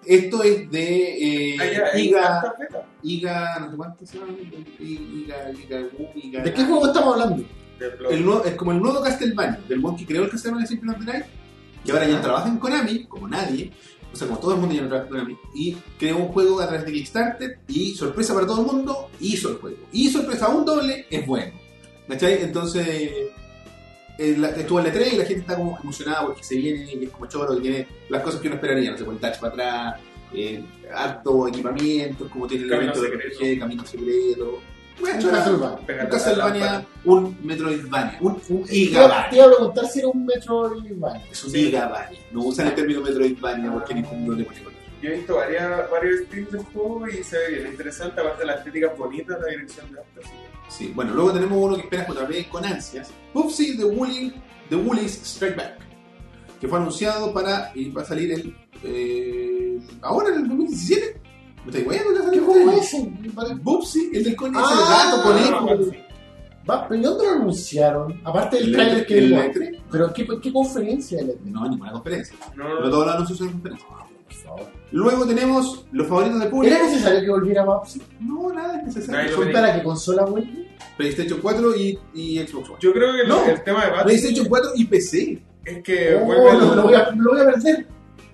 [0.06, 2.54] esto es de eh, Iga,
[3.02, 4.34] Iga, no sé cuánto se llama,
[4.80, 7.44] Iga, Iga, Iga, ¿De qué juego estamos hablando?
[8.12, 11.00] El nuevo- es como el nuevo Castlevania, del one que creó el Castlevania Symphony of
[11.00, 11.26] the Night,
[11.84, 13.72] que ahora ya trabaja en Konami, como nadie,
[14.14, 16.60] o sea, como todo el mundo ya no trabaja en Konami, y creó un juego
[16.60, 19.78] a través de Kickstarter, y sorpresa para todo el mundo, hizo el juego.
[19.92, 21.52] Y sorpresa aún doble, es bueno.
[22.08, 22.42] ¿Cachai?
[22.44, 22.88] Entonces,
[24.18, 26.92] eh, la- estuvo en la 3 y la gente está como emocionada porque se viene
[26.94, 29.22] y es como choro, y tiene las cosas que uno esperaría, no sé, con el
[29.22, 30.02] touch para atrás,
[30.34, 33.44] eh, harto equipamiento, como tiene el Camino elemento de secreto.
[33.46, 34.62] RPG, camino secreto.
[35.00, 35.80] Bueno, Un Castlevania.
[36.04, 39.30] un Castlevania, un Metroidvania, un, un Te iba, Igavania.
[39.30, 41.26] te iba a preguntar si era un Metroidvania.
[41.32, 41.60] Es un Sí.
[41.68, 42.20] Igavania.
[42.32, 44.60] No usan el término Metroidvania porque Nintendo le pone.
[45.02, 48.46] Yo he visto varias, varios streams del juego y se ve bien interesante, aparte de
[48.46, 50.20] la estética bonita, la dirección de arte.
[50.24, 53.12] así que- Sí, bueno, luego tenemos uno que esperas otra vez con ansias.
[53.34, 54.34] Pupsy The, Woolly,
[54.70, 55.80] The Woolies Strike Back.
[56.60, 57.72] Que fue anunciado para.
[57.74, 58.56] y va a salir el.
[58.84, 61.20] eh, ahora en el 2017.
[61.66, 63.12] ¿Me estáis ¿Qué juego es ese?
[63.62, 65.68] Bubsy, el del conejo, Ah, el gato, conejo.
[65.70, 65.98] Ah, sí.
[66.70, 68.22] Va, ¿Pero ¿y dónde lo anunciaron?
[68.24, 69.34] Aparte del El- trailer que el.
[69.34, 69.80] E3.
[69.92, 71.42] ¿Pero qué, qué conferencia el E3?
[71.46, 72.36] No, ninguna conferencia.
[72.56, 73.88] No, Pero todos los anuncios son en conferencia.
[74.46, 74.62] Favor.
[74.92, 76.74] Luego tenemos los favoritos del público.
[76.76, 78.02] ¿Era necesario que volviera Babsy?
[78.22, 79.40] No, nada es necesario.
[79.40, 79.54] Veía.
[79.54, 80.68] ¿Para qué consola vuelve?
[80.98, 82.78] PlayStation 4 y, y Xbox One.
[82.80, 83.44] Yo creo que No.
[83.46, 85.44] el tema de Batman PlayStation 4 y PC.
[85.66, 87.88] es que Oh, vuelve lo, el- lo voy a, lo voy a perder.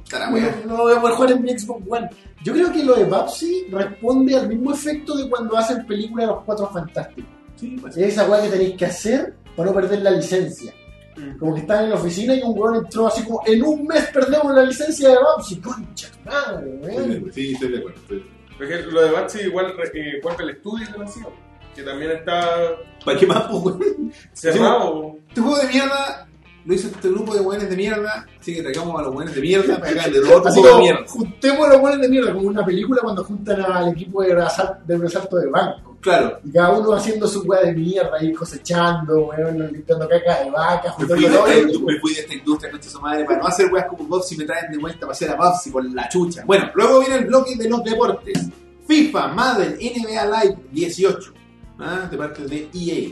[0.07, 0.29] Estará
[0.65, 2.09] No, voy a poder jugar en mi Xbox One.
[2.41, 6.33] Yo creo que lo de Babsy responde al mismo efecto de cuando hacen películas de
[6.33, 7.29] los cuatro fantásticos.
[7.57, 7.97] Sí, pues.
[7.97, 10.73] Es esa weá que tenéis que hacer para no perder la licencia.
[11.17, 11.37] Mm.
[11.37, 14.07] Como que están en la oficina y un weón entró así como en un mes
[14.13, 15.59] perdemos la licencia de Babsy.
[15.59, 17.33] Concha, tu madre, weón.
[17.33, 17.99] Sí, estoy de acuerdo.
[17.99, 18.37] estoy de acuerdo.
[18.57, 21.27] Por ejemplo, lo de Batsy igual eh, el estudio que lo hacía,
[21.75, 24.13] que también está ¿Para qué más, weón?
[24.31, 25.17] cerrado.
[25.27, 26.27] Este juego de mierda
[26.67, 29.41] lo hizo este grupo de buenos de mierda, así que traigamos a los buenos de
[29.41, 31.01] mierda para acá, de otro Así grupo de mierda.
[31.07, 34.97] juntemos los buenos de mierda, como una película cuando juntan al equipo de, resal- de
[34.97, 35.97] resalto de banco.
[36.01, 40.51] Claro, Y cada uno haciendo su weá de mierda, ahí cosechando, weón, limpiando caca de
[40.51, 43.47] vaca, juntando todo el indu- me fui de esta industria, concha su madre, para no
[43.47, 46.43] hacer weas como Bobsy me traen de vuelta para hacer a Bobsy por la chucha.
[46.45, 48.45] Bueno, luego viene el bloque de los deportes.
[48.87, 51.33] FIFA, Madden, NBA Live 18,
[51.79, 52.07] ¿ah?
[52.11, 53.09] de parte de EA.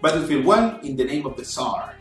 [0.00, 1.96] Battlefield 1, In the Name of the Tsar.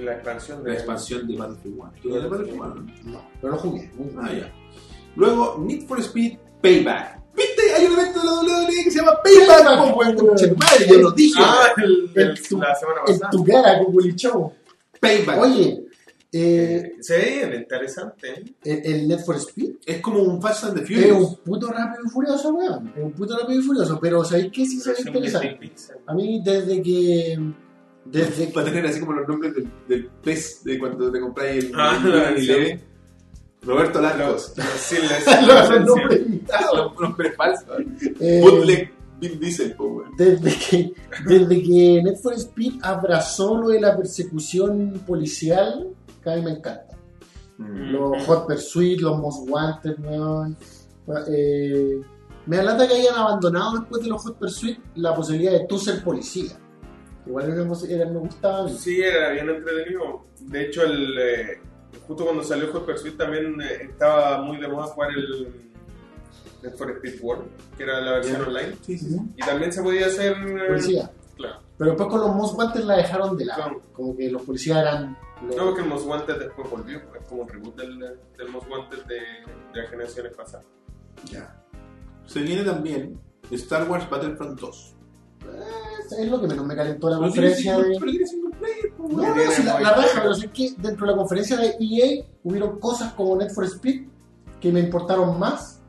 [0.00, 1.92] La expansión de La expansión de Battlefield 1.
[2.02, 2.74] ¿Tú de Battlefield 1?
[3.04, 3.30] no?
[3.40, 3.90] Pero no jugué.
[3.96, 4.52] muy Ah, ya.
[5.16, 7.20] Luego, Need for Speed Payback.
[7.34, 7.62] ¿Viste?
[7.76, 8.32] Hay un evento de la
[8.66, 10.16] WWE que se llama Payback.
[10.16, 11.40] Tu madre, yo lo dije.
[11.42, 13.30] Ah, el, El el- tu- la semana En pasada.
[13.30, 14.52] tu cara, con Willy Show.
[15.00, 15.38] Payback.
[15.40, 15.82] Oye,
[16.32, 18.44] eh, Eh, se ve interesante.
[18.64, 21.18] el, el Net for Speed Es como un Fast and the es Furious.
[21.30, 22.92] un puto rápido y furioso, weón.
[22.96, 25.48] Es un puto rápido y furioso, pero ¿sabéis qué sí se ve interesante?
[25.48, 26.02] 16 píxeles.
[26.06, 27.38] A mí, desde que.
[28.10, 31.64] Desde Va a tener así como los nombres del, del pez de cuando te compráis
[31.64, 32.00] el, Ah,
[32.36, 32.80] el- el.
[33.62, 34.52] Roberto Larcos.
[35.46, 36.92] los nombres invitados.
[36.92, 37.78] Los nombres falsos.
[38.20, 39.74] Eh, Bootleg Vin Diesel,
[40.18, 40.92] desde que,
[41.26, 45.88] desde que Net for Speed abrazó lo de la persecución policial,
[46.22, 46.96] que a mí me encanta.
[47.58, 47.92] Mm.
[47.92, 50.56] Los Hot Pursuit, los Most Wanted, weón.
[51.28, 51.98] Eh,
[52.44, 56.04] me alata que hayan abandonado después de los Hot Pursuit la posibilidad de tú ser
[56.04, 56.52] policía.
[57.26, 58.72] Igual era, me gustaba a mí.
[58.78, 60.24] Sí, era bien entretenido.
[60.40, 61.60] De hecho, el, eh,
[62.06, 65.48] justo cuando salió Hot Pursuit también eh, estaba muy de moda jugar el
[66.62, 67.44] Need for Speed World,
[67.76, 68.76] que era la versión online.
[68.82, 69.20] Sí, sí, sí.
[69.36, 70.36] Y también se podía hacer...
[70.36, 71.10] eh, Policía.
[71.36, 71.60] Claro.
[71.76, 73.62] Pero después con los Most Wanted la dejaron de lado.
[73.64, 73.82] Claro.
[73.92, 75.18] Como que los policías eran.
[75.46, 78.70] los- No, porque el Most Wanted después volvió, es como un reboot del, del Most
[78.70, 79.16] Wanted de,
[79.74, 80.64] de las generaciones pasadas.
[81.30, 81.62] Ya.
[82.24, 84.96] Se viene también Star Wars Battlefront 2.
[85.42, 85.46] Eh,
[86.12, 87.96] Es lo que menos me calentó la conferencia de.
[87.98, 91.12] pero tiene single player, po, No, no, si la, raja, pero es que dentro de
[91.12, 94.06] la conferencia de EA hubieron cosas como Net for Speed
[94.60, 95.80] que me importaron más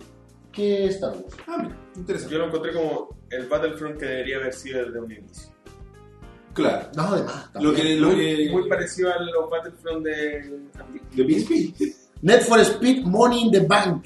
[0.52, 1.36] que Star Wars.
[1.48, 2.34] Ah, mira, interesante.
[2.34, 5.50] Yo lo encontré como el Battlefront que debería haber sido desde un inicio.
[6.54, 6.90] Claro.
[6.96, 7.50] No, además.
[7.62, 10.60] Lo que, lo muy, que, muy parecido a los Battlefront de...
[11.14, 11.96] de.
[12.22, 14.06] Net for Speed Money in the Bank.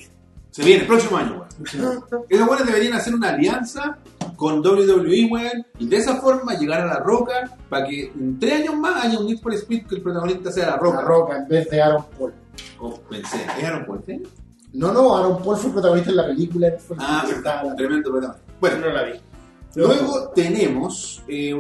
[0.52, 2.04] Se viene el próximo año, weón.
[2.30, 3.98] Esos buenos deberían hacer una alianza
[4.36, 8.62] con WWE, weón, y de esa forma llegar a la roca para que en tres
[8.62, 10.98] años más haya un Need for Speed que el protagonista sea la roca.
[10.98, 12.34] La Roca en vez de Aaron Paul.
[12.80, 14.04] Oh, pensé, ¿es Aaron Paul?
[14.06, 14.22] ¿sí?
[14.74, 16.70] No, no, Aaron Paul fue protagonista en la película.
[16.70, 17.24] Net for Ah,
[17.78, 18.54] tremendo protagonista.
[18.60, 19.12] Bueno, No la vi.
[19.76, 21.54] luego tenemos, eh,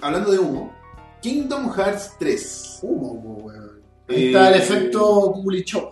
[0.00, 0.72] hablando de humo,
[1.20, 2.78] Kingdom Hearts 3.
[2.82, 3.12] Humo,
[3.44, 3.80] weón.
[4.08, 5.90] Ahí Eh, está el efecto Kulichov.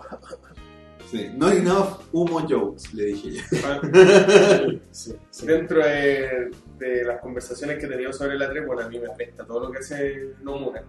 [1.10, 3.42] Sí, no enough humo jokes, le dije yo.
[4.90, 5.46] Sí, sí.
[5.46, 9.06] Dentro de, de las conversaciones que he tenido sobre la 3, bueno, a mí me
[9.06, 10.84] apesta todo lo que hace Nomura.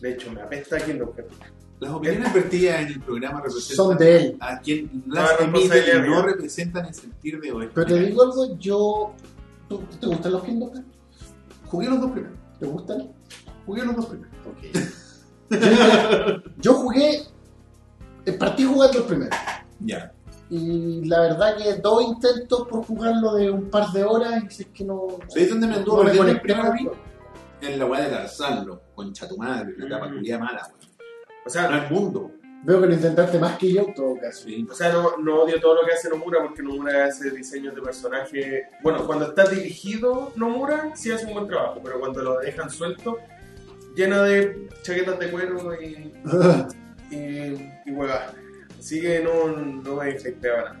[0.00, 1.34] De hecho, me apesta Kingdom Hearts.
[1.80, 4.36] Las opiniones vertidas en el programa representan Son de él.
[4.40, 6.22] a quien las emite no mía.
[6.22, 7.68] representan el sentir de hoy.
[7.72, 9.14] Pero te digo algo, yo.
[9.68, 10.70] ¿Tú, ¿Te gustan los Kingdom?
[11.66, 12.36] Jugué los dos primeros.
[12.58, 13.12] ¿Te gustan?
[13.64, 14.34] Jugué los dos primeros.
[15.50, 17.22] Yo, yo jugué.
[18.28, 19.36] Eh, Partí jugando el primero.
[19.80, 20.12] Ya.
[20.50, 24.62] Y la verdad que dos intentos por jugarlo de un par de horas y si
[24.62, 25.06] es que no.
[25.28, 26.92] ¿Sabéis dónde me anduvo no el primero.
[27.60, 30.14] En la weá de Tarzanlo, concha tu madre, la etapa Mm.
[30.14, 30.78] culia mala, weón.
[30.78, 32.30] O No sea, es mundo.
[32.64, 34.44] Veo que lo intentaste más que yo en todo caso.
[34.44, 34.66] Sí.
[34.68, 37.82] o sea no, no odio todo lo que hace Nomura porque Nomura hace diseños de
[37.82, 38.64] personaje.
[38.82, 43.18] Bueno, cuando está dirigido Nomura, sí hace un buen trabajo, pero cuando lo dejan suelto,
[43.94, 46.12] llena de chaquetas de cuero y,
[47.10, 48.34] y, y huevadas.
[48.78, 50.80] Así que no, no me hypeaba nada.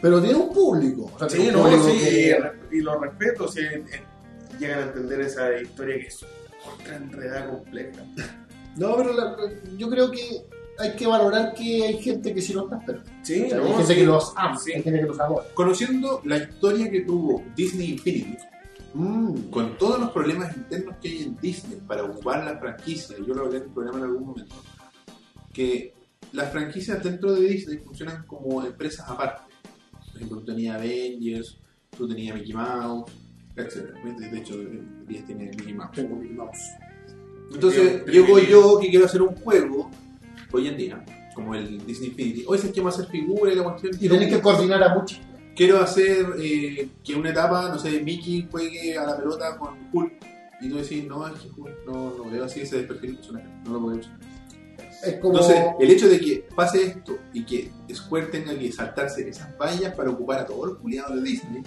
[0.00, 1.10] Pero tiene un público.
[1.14, 2.38] O sea, Sí, un no, público sí, que-
[2.72, 3.82] y, lo respeto si eh,
[4.58, 6.24] llegan a entender esa historia que es
[6.72, 8.02] ultra enredada compleja.
[8.76, 9.36] No, pero la-
[9.76, 10.44] yo creo que
[10.78, 13.10] hay que valorar que hay gente que sí lo está esperando.
[13.22, 14.72] Sí, O sea, no, hay gente sí, que los ama, sí.
[14.72, 15.44] hay gente que los adora.
[15.54, 18.36] Conociendo la historia que tuvo Disney Infinity,
[18.94, 19.50] Mm.
[19.50, 23.46] con todos los problemas internos que hay en Disney para ocupar la franquicia, yo lo
[23.46, 24.54] hablé en el programa en algún momento,
[25.52, 25.94] que
[26.32, 29.42] las franquicias dentro de Disney funcionan como empresas aparte.
[29.92, 31.58] Por ejemplo, tú tenías Avengers,
[31.96, 33.10] tú tenías Mickey Mouse,
[33.56, 33.94] etc.
[34.04, 34.58] De hecho,
[35.06, 35.92] Disney tiene Mickey Mouse.
[35.92, 36.58] Tengo Mickey Mouse.
[37.52, 39.90] Entonces, llego yo que quiero hacer un juego,
[40.52, 42.44] hoy en día, como el Disney Infinity.
[42.46, 43.92] Hoy se llama hacer figura y la cuestión.
[43.98, 45.20] Y tenés que coordinar a muchos.
[45.56, 50.12] Quiero hacer eh, que una etapa, no sé, Mickey juegue a la pelota con Hulk.
[50.60, 53.48] Y tú decís, no, es que Hulk no, no veo así ese perfil personaje.
[53.64, 54.18] No lo puedo usar.
[55.04, 55.34] Es como.
[55.34, 59.94] Entonces, el hecho de que pase esto y que Square tenga que saltarse esas vallas
[59.94, 61.62] para ocupar a todos los culiados de Disney,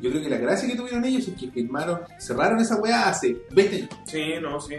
[0.00, 3.36] Yo creo que la gracia que tuvieron ellos es que firmaron, cerraron esa weá hace
[3.52, 3.88] 20 años.
[4.06, 4.74] Sí, no, sí.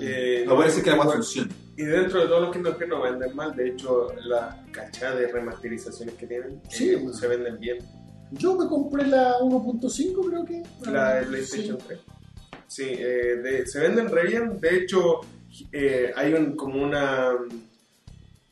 [0.00, 1.52] Eh, No ser que la weá funcione.
[1.76, 5.28] Y dentro de todos los Kingdom Hearts no venden mal, de hecho, la cachada de
[5.28, 7.12] remasterizaciones que tienen Sí, eh, bueno.
[7.14, 7.78] se venden bien.
[8.32, 10.62] Yo me compré la 1.5, creo que.
[10.90, 11.98] La de PlayStation 3.
[12.66, 14.60] Sí, eh, de- se venden re bien.
[14.60, 15.20] De hecho,
[15.72, 17.32] eh, hay un, como una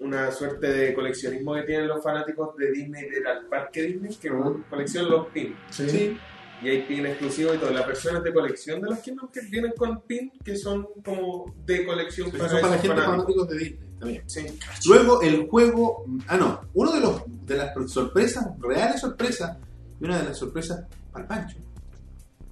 [0.03, 4.31] una suerte de coleccionismo que tienen los fanáticos de Disney del parque Disney que
[4.69, 5.55] coleccionan los pins.
[5.71, 5.89] Sí.
[5.89, 6.17] Sí.
[6.63, 9.73] Y hay pin exclusivos y todas las versiones de colección de los Kingdom Hearts vienen
[9.77, 13.35] con pin que son como de colección Pero para, son para la gente fanáticos.
[13.35, 14.23] fanáticos de Disney también.
[14.31, 14.47] Sí.
[14.87, 19.57] Luego el juego, ah no, uno de los de las sorpresas, reales sorpresas,
[20.01, 21.57] y una de las sorpresas para el Pancho.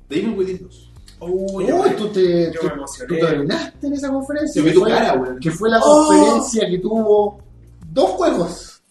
[0.08, 0.89] Evil Within 2.
[1.20, 3.18] Uy, Uy, tú te, yo tú, me tú emocioné.
[3.18, 4.62] te arruinaste en esa conferencia.
[4.64, 5.38] Que fue- cara, weón.
[5.38, 6.06] Que fue la ¡Oh!
[6.08, 7.38] conferencia que tuvo
[7.92, 8.82] dos juegos.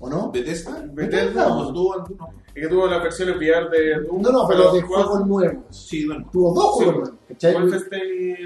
[0.00, 0.30] ¿O no?
[0.30, 0.84] Bethesda.
[0.92, 1.48] Bethesda.
[1.48, 2.28] No, tuvo alguno.
[2.54, 4.22] Y que tuvo las versiones VR de Doom.
[4.22, 5.64] No, no, pero de juegos nuevos.
[5.70, 6.28] Sí, bueno.
[6.32, 6.84] Tuvo dos Sí.
[6.84, 7.18] juegos nuevos.
[7.28, 7.54] ¿cachai?
[7.54, 8.36] Wolfenstein.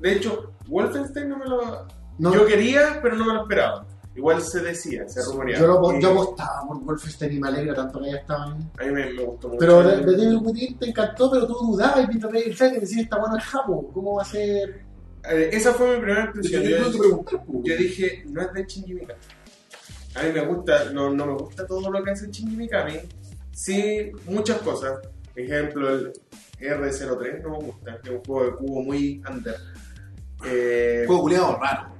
[0.00, 1.86] De hecho, Wolfenstein no me lo.
[2.18, 3.86] No, Yo quería, pero no me lo esperaba.
[4.14, 5.60] Igual se decía, se rumoreaba.
[5.60, 8.70] yo, lo, yo apostaba por Wolfenstein y me alegra tanto que haya estado ahí.
[8.78, 9.58] A mí me, me gustó mucho.
[9.58, 12.80] Pero de, de Devil Within te encantó, pero tú dudabas y mientras veías el trailer
[12.80, 14.84] decías, está bueno el Japo, ¿cómo va a ser?
[15.30, 16.62] Eh, esa fue mi primera impresión.
[16.62, 17.64] Yo, que pues.
[17.64, 19.20] yo dije, no es de Shinji Mikami.
[20.14, 22.98] A mí me gusta, no, no me gusta todo lo que hace Shinji Mikami.
[23.52, 24.98] Sí, muchas cosas.
[25.34, 26.12] Ejemplo, el
[26.60, 27.98] R03 no me gusta.
[28.02, 29.56] Es un juego de cubo muy under.
[30.44, 31.91] Eh, juego culiado raro.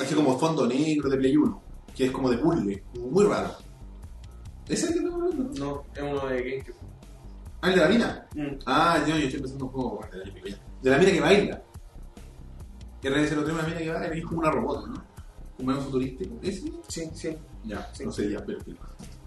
[0.00, 1.62] Así como fondo negro de Play 1,
[1.94, 3.50] que es como de puzzle, muy raro.
[4.68, 5.60] ¿Ese es el que estamos hablando?
[5.60, 5.84] no?
[5.94, 6.76] es uno de GameCube.
[7.60, 8.26] Ah, el de la mina.
[8.34, 8.58] Mm.
[8.66, 11.62] Ah, yo, yo estoy pensando en un juego de la, de la mina que baila.
[13.00, 14.86] Que en realidad se lo trae una mina que baila y es como una robot,
[14.88, 15.04] ¿no?
[15.58, 16.34] Un medio futurístico.
[16.42, 16.72] ¿Ese?
[16.88, 17.36] Sí, sí.
[17.64, 18.04] Ya, Sí.
[18.04, 18.58] no sé, ya, pero.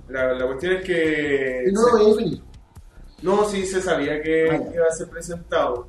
[0.09, 1.63] La, la cuestión es que.
[1.71, 2.43] No lo veías venir.
[3.21, 5.87] No, sí se sabía que Ah, iba a ser presentado.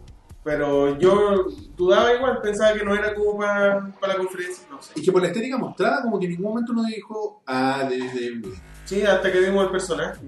[0.49, 4.93] Pero yo dudaba igual, pensaba que no era como para, para la conferencia, no sé.
[4.97, 7.97] Y que por la estética mostrada, como que en ningún momento nos dijo, ah, de,
[7.99, 8.55] de, de-
[8.87, 10.21] Sí, hasta que vimos el personaje.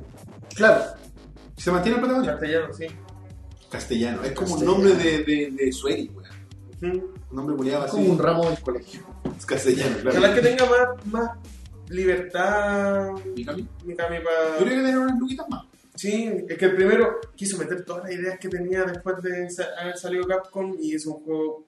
[0.54, 0.84] Claro,
[1.56, 2.38] ¿Se mantiene el protagonista?
[2.38, 2.86] Castellano, sí.
[3.70, 4.22] Castellano.
[4.24, 7.00] Es como un nombre de, de, de Sueri, weón.
[7.30, 7.92] Un nombre culiado así.
[7.96, 9.00] como un ramo del colegio.
[9.38, 10.18] Es castellano, claro.
[10.18, 11.30] Ojalá que tenga más, más
[11.88, 13.66] libertad Mikami.
[13.84, 14.56] Mikami Yo para...
[14.58, 15.64] creo que tener unas luquitas más.
[16.00, 19.98] Sí, es que el primero quiso meter todas las ideas que tenía después de haber
[19.98, 21.66] salido Capcom y hizo un juego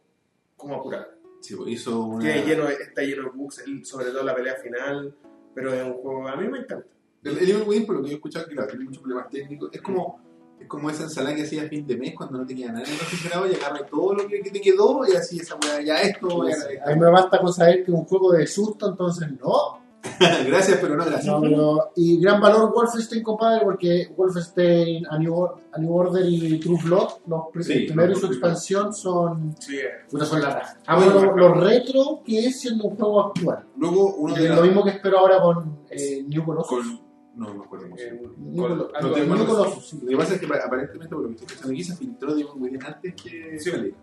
[0.56, 1.08] como apurado.
[1.42, 2.32] Sí, pues hizo una.
[2.32, 5.14] Que lleno, está lleno de bugs, sobre todo la pelea final,
[5.54, 6.86] pero es un juego, a mí me encanta.
[7.22, 9.28] El, el Evil Within, por lo que yo he escuchado, que claro, tiene muchos problemas
[9.28, 9.68] técnicos.
[9.70, 10.18] Es como,
[10.58, 12.86] es como esa ensalada que hacía a fin de mes cuando no te queda nada
[12.86, 16.00] en el refrigerador y agarras todo lo que, te quedó y así esa weá, ya
[16.00, 16.54] esto, ya
[16.86, 19.81] A mí me basta con saber que es un juego de susto, entonces no.
[20.46, 21.26] Gracias, pero no gracias.
[21.26, 26.58] No, pero- y gran valor Wolfenstein, compadre, porque Wolfenstein, A New, A New Order y
[26.58, 28.36] True Blood, los Sí, el primero y su primeros.
[28.36, 29.88] expansión son, Sí, eh.
[30.10, 30.76] puta, son la raja.
[30.86, 33.64] Ah, bueno, lo, lo retro que es siendo un juego actual.
[33.76, 36.68] Luego uno de lo los- mismo que espero ahora con eh, New Colossus.
[36.68, 38.34] con no me acuerdo cómo se Eh, llama.
[38.38, 39.46] New, algo No.
[39.46, 39.98] Colossus, sí.
[40.02, 42.44] Lo que pasa es que pa- aparentemente por lo que estoy aquí se filtró de
[42.44, 43.70] Within antes que Sí.
[43.70, 43.96] saliera.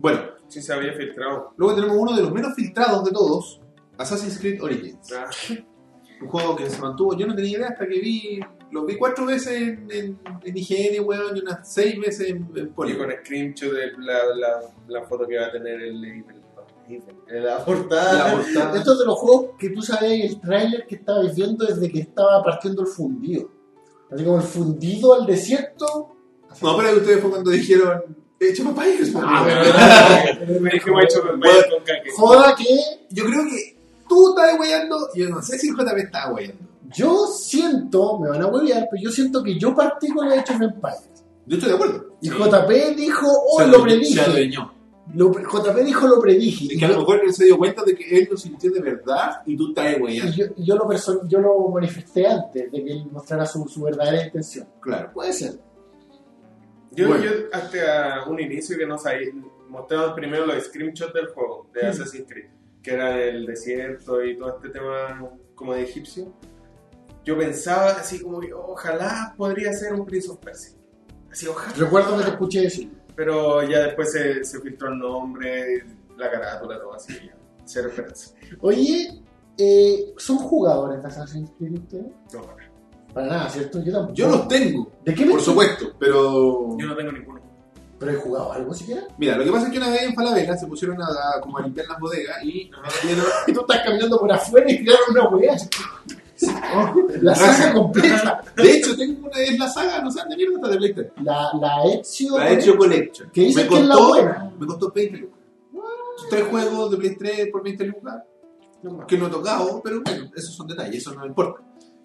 [0.00, 1.52] Bueno, sí se había filtrado.
[1.56, 3.60] luego tenemos uno de los menos filtrados de todos,
[3.98, 5.12] Assassin's Creed Origins.
[5.12, 5.28] Ah,
[6.20, 9.26] Un juego que se mantuvo, yo no tenía idea hasta que vi, lo vi cuatro
[9.26, 13.72] veces en, en, en IGN, weón, y unas seis veces en, en Y con screenshot
[13.72, 16.40] de la, la, la foto que va a tener el label.
[16.86, 18.32] En la La portada.
[18.32, 18.76] portada.
[18.78, 22.00] Esto es de los juegos que tú sabes el tráiler que estabais viendo desde que
[22.00, 23.50] estaba partiendo el fundido.
[24.10, 26.14] Así como el fundido al desierto.
[26.62, 28.02] No, pero ustedes fue cuando dijeron,
[28.38, 29.10] echa papayas.
[29.16, 29.46] Ah,
[30.28, 31.62] echar con Bueno.
[31.70, 32.10] con caque.
[32.14, 32.64] Joda que
[33.10, 33.73] Yo creo que
[34.14, 36.64] tú estás weyando, yo no sé si el JP está weyando.
[36.96, 40.54] yo siento, me van a huevear, pero yo siento que yo partí con el Age
[40.54, 41.10] of Empires.
[41.46, 42.06] Yo estoy de acuerdo.
[42.20, 44.20] Y JP dijo, oh, Se lo adueñó- Se predije.
[44.20, 44.74] adueñó.
[45.14, 46.64] Lo JP dijo, lo predije.
[46.66, 48.36] Es Y que a lo yo, mejor él se dio cuenta de que él lo
[48.38, 50.32] sintió de verdad y tú estás weyando.
[50.34, 53.82] yo, y yo lo, perso- yo lo manifesté antes de que él mostrara su, su
[53.82, 54.66] verdadera intención.
[54.80, 55.10] Claro.
[55.12, 55.58] Puede ser.
[56.92, 57.24] Yo, Bueno.
[57.24, 59.28] yo hasta un inicio que no sabía,
[59.68, 61.86] mostraban primero los screenshots del juego de Sí.
[61.86, 62.46] Assassin's Creed,
[62.84, 66.32] que era el desierto y todo este tema como de egipcio.
[67.24, 70.76] Yo pensaba así como que ojalá podría ser un Prince of Persia.
[71.32, 71.74] Así, ojalá.
[71.74, 72.92] Recuerdo que te escuché decir.
[73.16, 75.84] Pero ya después se, se filtró el nombre,
[76.18, 77.14] la carátula, todo así.
[77.14, 77.34] Ya.
[77.64, 78.34] Cero esperanza.
[78.60, 79.22] Oye,
[79.56, 82.12] eh, ¿son jugadores de Assassin's Creed ustedes?
[82.34, 82.42] No,
[83.14, 83.82] Para nada, ¿cierto?
[83.82, 84.14] Yo tampoco.
[84.14, 86.76] Yo los tengo, ¿De qué me por supuesto, pero...
[86.78, 87.40] yo no tengo ninguno.
[88.04, 89.02] ¿Pero he jugado algo siquiera?
[89.16, 91.56] Mira, lo que pasa es que una vez en Falabella se pusieron a, a- como
[91.58, 92.70] a limpiar las bodegas y
[93.46, 95.56] Y tú estás caminando por afuera y crearon una weá.
[97.22, 98.42] La saga completa.
[98.56, 101.24] De hecho, tengo una es la saga, no sé de mierda está de PlayStation.
[101.24, 102.36] La, la Ezio.
[102.36, 103.30] La Ezio Collection.
[103.30, 104.52] Que dicen me que es la buena.
[104.58, 105.38] Me costó 20 lucas.
[106.28, 108.22] Tres juegos de Play 3 por 20 lucas.
[109.08, 111.62] Que no he tocado, pero bueno, esos son detalles, eso no me importa.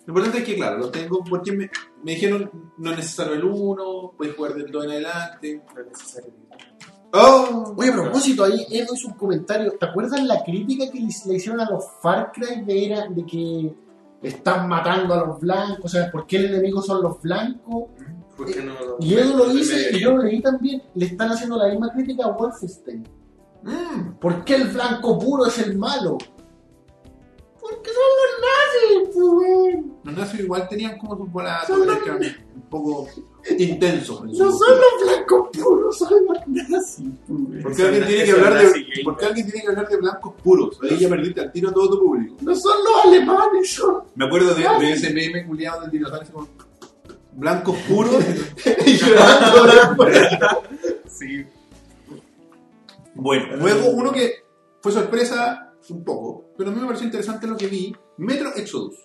[0.09, 1.69] Lo importante es que, claro, los tengo porque me,
[2.03, 2.49] me dijeron
[2.79, 5.61] no es necesario el 1, puedes jugar del 2 en adelante.
[5.75, 6.33] No es necesario.
[7.13, 7.75] ¡Oh!
[7.77, 9.71] Oye, a propósito, ahí Edo hizo un comentario.
[9.79, 13.23] ¿Te acuerdas la crítica que le le hicieron a los Far Cry de, era, de
[13.23, 13.71] que
[14.23, 15.85] están matando a los blancos?
[15.85, 17.89] O sea, ¿por qué el enemigo son los blancos?
[18.35, 20.81] ¿Por qué no Y Edo lo dice, y yo lo leí también.
[20.95, 23.07] Le están haciendo la misma crítica a Wolfenstein.
[23.61, 24.13] Mm.
[24.19, 26.17] ¿Por qué el blanco puro es el malo?
[27.61, 28.49] Porque son los
[30.03, 33.07] Los nazis igual tenían como sus bolas un poco
[33.57, 34.23] intensos.
[34.25, 37.07] No son los blancos puros, son los nazis.
[37.27, 37.63] pues.
[37.63, 38.85] ¿Por qué alguien tiene que hablar de.
[39.03, 40.79] ¿por qué alguien tiene que hablar de blancos puros?
[40.83, 42.35] Ahí ya perdiste al tiro a todo tu público.
[42.41, 44.03] No son los alemanes, son.
[44.15, 46.47] Me acuerdo de, de ese meme culiado del dinosaurio como,
[47.33, 48.15] blancos puros.
[48.85, 49.67] Y llorando,
[51.07, 51.45] Sí.
[53.15, 54.43] bueno, luego uno que
[54.81, 58.95] fue sorpresa un poco, pero a mí me pareció interesante lo que vi, Metro Exodus.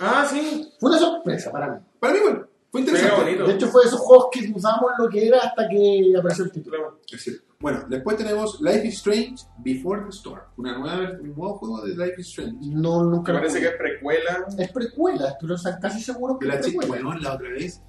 [0.00, 0.68] Ah, sí.
[0.80, 1.80] Fue una sorpresa para mí.
[1.98, 3.36] Para mí, bueno, fue interesante.
[3.36, 6.52] De hecho, fue de esos juegos que dudamos lo que era hasta que apareció el
[6.52, 7.00] título.
[7.12, 7.44] Es cierto.
[7.60, 11.90] Bueno, después tenemos Life is Strange Before the Storm, una nueva, un nuevo juego de
[11.94, 12.56] Life is Strange.
[12.62, 14.46] No, nunca Me parece que es precuela.
[14.58, 17.04] es precuela, pero están casi seguros que la es chica, precuela.
[17.04, 17.82] bueno, la otra vez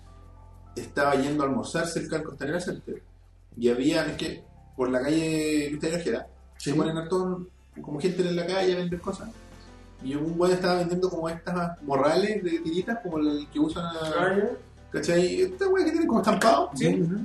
[0.76, 3.02] estaba yendo a almorzar cerca del Costanera Center
[3.58, 4.44] y había, es que
[4.76, 7.44] por la calle Cristian Ojeda se ponen a todos
[7.82, 9.30] como gente en la calle a vender cosas.
[10.04, 13.92] Y un güey estaba vendiendo como estas morrales de tiritas, como el que usan a.
[14.18, 14.40] Ah.
[14.92, 15.42] ¿Cachai?
[15.42, 16.70] Estas güey que tienen como estampado.
[16.76, 16.88] Sí.
[16.88, 17.16] Ujú.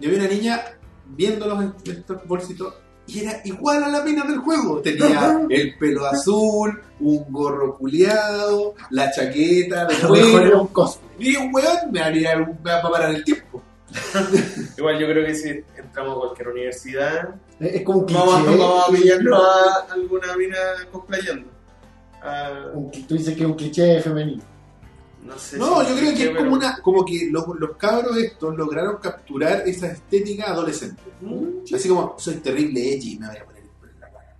[0.00, 0.60] Y había una niña
[1.14, 2.74] viendo los, estos bolsitos
[3.06, 4.80] y era igual a la mina del juego.
[4.80, 9.86] Tenía el pelo azul, un gorro culiado, la chaqueta
[10.58, 11.10] un cosplay.
[11.18, 13.62] Y un weón me haría un- me va a parar el tiempo.
[14.78, 18.20] Igual yo creo que si entramos a cualquier universidad, Es es como un cliché.
[18.20, 20.56] vamos, vamos a pillarnos a alguna mina
[20.90, 21.48] cosplayando.
[22.22, 22.66] Ah,
[23.08, 24.42] tú dices que es un cliché femenino.
[25.24, 25.56] no sé.
[25.58, 28.56] No, si- yo creo que es pero- como una, como que los, los cabros estos
[28.56, 31.02] lograron capturar esa estética adolescente.
[31.20, 34.36] Mm, Así como, soy terrible edgy, me voy a poner el pelo en la cara.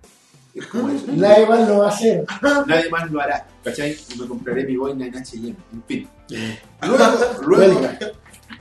[0.53, 1.05] Es como eso.
[1.13, 2.25] Nadie más lo va a hacer.
[2.67, 3.97] Nadie más lo hará, ¿cachai?
[4.13, 6.07] Y me compraré mi boina en H&M, en fin.
[6.81, 7.81] Luego, luego.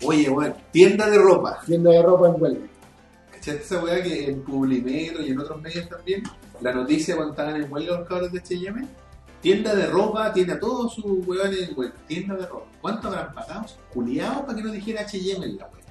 [0.04, 1.60] Oye, bueno, tienda de ropa.
[1.66, 2.66] Tienda de ropa en huelga.
[3.32, 6.22] ¿Cachaste esa weá que en Publimetro y en otros medios también?
[6.60, 8.86] La noticia cuando estaban en huelga los cabros de H&M.
[9.40, 11.94] Tienda de ropa, tiene a todos sus weones en huelga.
[12.06, 12.66] Tienda de ropa.
[12.80, 13.66] ¿Cuánto habrán pagado?
[13.92, 15.82] Culiados para que no dijera H&M en la weá.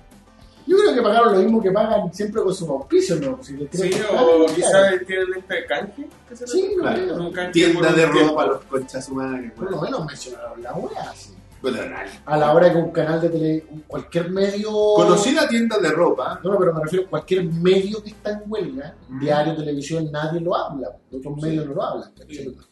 [0.67, 3.43] Yo creo que pagaron lo mismo que pagan siempre con su auspicio, ¿no?
[3.43, 6.07] Si les Sí, o quizás tienen este canje.
[6.29, 7.31] que se Sí, no Claro.
[7.33, 9.51] canje Tienda de ropa, los conchas humanos.
[9.57, 11.31] Por lo menos mencionaron la wea, sí.
[11.61, 11.77] Bueno,
[12.25, 14.71] A la hora que un canal de tele, cualquier medio...
[14.95, 16.39] Conocida tienda de ropa.
[16.43, 19.19] No, pero me refiero a cualquier medio que está en huelga, Mm.
[19.19, 20.89] diario, televisión, nadie lo habla.
[21.11, 22.11] Otros medios no lo hablan.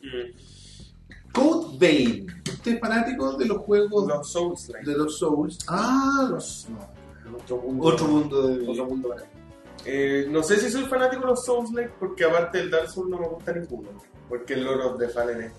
[0.02, 1.32] Mm.
[1.34, 2.28] Code Vein.
[2.52, 4.90] ¿Usted es fanático de los juegos Los Souls like.
[4.90, 5.60] de los Souls?
[5.68, 6.68] Ah, los...
[6.70, 7.86] No, otro mundo.
[7.86, 8.68] Otro mundo de...
[8.68, 9.28] Otro mundo para mí.
[9.86, 13.10] Eh, no sé si soy fanático de los Souls like porque aparte del Dark Souls
[13.10, 13.90] no me gusta ninguno.
[14.28, 15.52] Porque el Lord of the Fallen es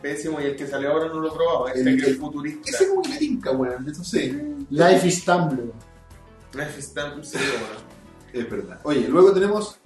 [0.00, 1.68] pésimo y el que salió ahora no lo he probado.
[1.68, 2.70] Este El- que es el- futurista.
[2.70, 3.88] Ese como que me tinca, weón.
[3.88, 4.38] Eso sí.
[4.70, 5.72] Life is Tumblr.
[6.54, 7.90] Life is Tumblr, sí, bueno.
[8.46, 8.80] Es verdad.
[8.84, 9.76] Oye, luego tenemos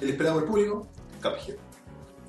[0.00, 0.86] el esperado del público,
[1.22, 1.56] Cuphead.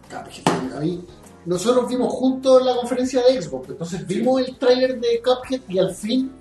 [0.09, 0.77] Cuphead.
[0.79, 1.05] Ahí,
[1.45, 5.93] nosotros vimos juntos la conferencia de Xbox, entonces vimos el trailer de Cuphead y al
[5.93, 6.31] fin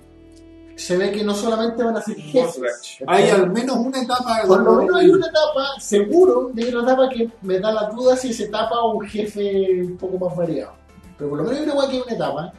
[0.75, 2.97] se ve que no solamente van a ser jefes.
[3.07, 4.41] Hay al menos una etapa...
[4.47, 8.15] Por lo menos hay una etapa, seguro, de una etapa que me da la duda
[8.17, 10.73] si es etapa o un jefe un poco más variado.
[11.17, 12.53] Pero por lo menos hay una weá que es una etapa,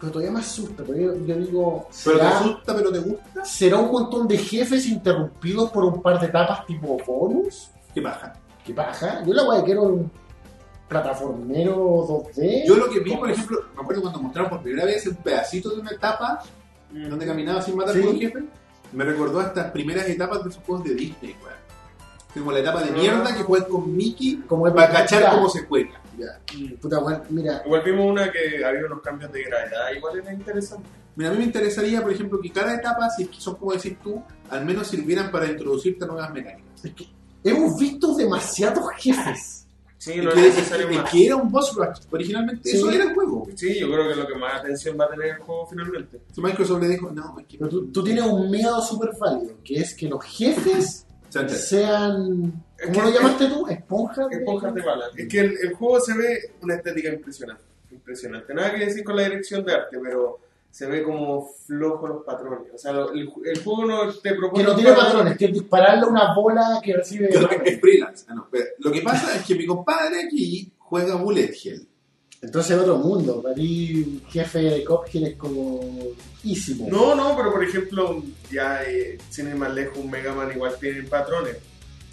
[0.00, 3.44] pero todavía me asusta, porque yo, digo, Pero te ¿será, asusta, pero te gusta.
[3.44, 7.70] será un montón de jefes interrumpidos por un par de etapas tipo bonus?
[7.94, 8.32] ¿Qué paja?
[8.64, 9.22] ¿Qué paja?
[9.24, 10.10] Yo la weá que quiero un
[10.88, 11.76] plataformero
[12.06, 12.64] 2D.
[12.66, 15.70] Yo lo que vi, por ejemplo, me acuerdo cuando mostraron por primera vez un pedacito
[15.70, 16.40] de una etapa
[16.92, 17.08] Mm.
[17.08, 18.00] donde caminaba sin matar Sí.
[18.00, 18.44] por un jefe,
[18.92, 21.54] me recordó a estas primeras etapas de esos juegos de Disney, weón.
[22.32, 22.94] Como la etapa de Ah.
[22.94, 26.00] mierda que juegas con Mickey como para cachar cómo se juega.
[26.18, 26.40] Ya.
[26.80, 30.88] Puta, weón, mira, Igual vimos una que había unos cambios de gravedad, igual era interesante.
[31.16, 33.72] Mira, a mí me interesaría, por ejemplo, que cada etapa, si es que son como
[33.72, 36.82] decir tú, al menos sirvieran para introducirte nuevas mecánicas.
[37.44, 39.60] hemos visto demasiados jefes.
[39.96, 41.10] Sí, Es no es que, necesario es más.
[41.10, 41.98] que era un boss rush.
[42.10, 42.76] Originalmente Sí.
[42.76, 43.46] eso era el juego.
[43.54, 46.20] Sí, yo creo que lo que más atención va a tener el juego finalmente.
[46.32, 47.56] Si Microsoft le dijo, no, es que...
[47.58, 51.06] Pero tú, tú tienes un miedo súper válido, que es que los jefes
[51.48, 52.64] sean.
[52.84, 53.66] Es ¿Cómo que- lo llamaste tú?
[53.68, 54.28] Esponjas.
[54.30, 55.04] de- Esponjas de bala.
[55.16, 57.62] Es que el, el juego se ve una estética impresionante.
[57.90, 58.54] impresionante.
[58.54, 60.38] Nada que decir con la dirección de arte, pero
[60.70, 62.68] se ve como flojo los patrones.
[62.74, 64.64] O sea, el, el juego no te Que propone.
[64.64, 67.28] no tiene patrones, que es dispararle una bola que recibe.
[67.28, 68.24] Que es freelance.
[68.28, 71.86] Ah, no, pero lo que pasa es que mi compadre aquí juega Bullet Hell.
[72.42, 73.40] Entonces es otro mundo.
[73.40, 75.80] Para ti, jefe de Cophead es como.
[76.42, 76.88] ísimo.
[76.90, 80.74] No, no, pero por ejemplo, ya eh, sin ir más lejos, un Mega Man igual
[80.78, 81.56] tiene patrones.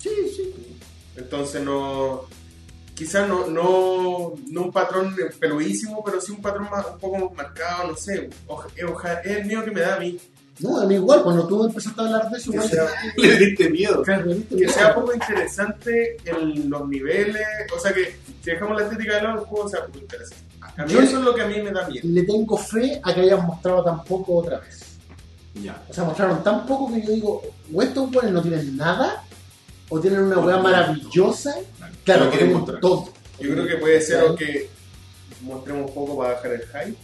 [0.01, 0.53] Sí, sí.
[1.15, 2.21] Entonces no.
[2.95, 7.33] Quizás no, no, no un patrón peludísimo, pero sí un patrón más, un poco más
[7.35, 8.29] marcado, no sé.
[8.47, 10.19] Oja- eh, oja- es el miedo que me da a mí.
[10.59, 12.69] No, a mí igual, cuando tú empezaste a hablar de eso, Que igual.
[12.69, 12.85] sea,
[13.17, 14.03] Le diste miedo.
[14.03, 14.73] Claro, me diste que miedo.
[14.73, 17.41] sea poco interesante en los niveles.
[17.75, 20.43] O sea que si dejamos la estética de lado, el juego sea poco interesante.
[20.77, 22.07] A mí Yo- eso es lo que a mí me da miedo.
[22.07, 24.79] Le tengo fe a que hayan mostrado tan poco otra vez.
[25.55, 25.81] Ya.
[25.89, 27.41] O sea, mostraron tan poco que yo digo,
[27.73, 29.23] o estos buenos no tienen nada,
[29.91, 31.53] o tienen una weá maravillosa.
[32.03, 32.79] Claro, que tienen mostrar.
[32.79, 33.09] todo.
[33.39, 34.33] Yo creo que puede ser Claro.
[34.33, 34.69] o que
[35.41, 36.97] mostremos un poco para bajar el hype.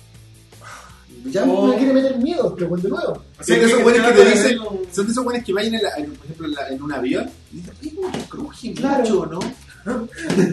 [1.26, 1.68] Ya Oh.
[1.68, 3.12] me quiere meter miedo, pero de nuevo.
[3.40, 4.58] O Son de esos buenos que te dicen,
[4.92, 6.92] son de esos buenos que vayan, en la- en, por ejemplo, en, la- en un
[6.94, 9.00] avión y dicen, "Ay, cruje Claro.
[9.04, 9.40] mucho, ¿no?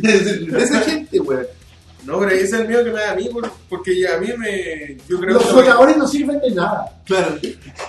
[0.00, 1.46] de esa gente, weón.
[2.04, 4.28] No, pero ese es el miedo que me da a mí, por- porque a mí
[4.38, 4.96] me.
[5.08, 5.48] Yo creo Los que.
[5.52, 7.00] flotadores no sirven de nada.
[7.06, 7.36] Claro.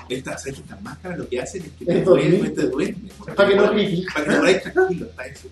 [0.09, 3.09] Estas, ¿sabes que estas máscaras lo que hacen es que te duermen, te duermen.
[3.35, 4.05] Para que no griten.
[4.13, 5.47] Para que vayas tranquilo, para eso.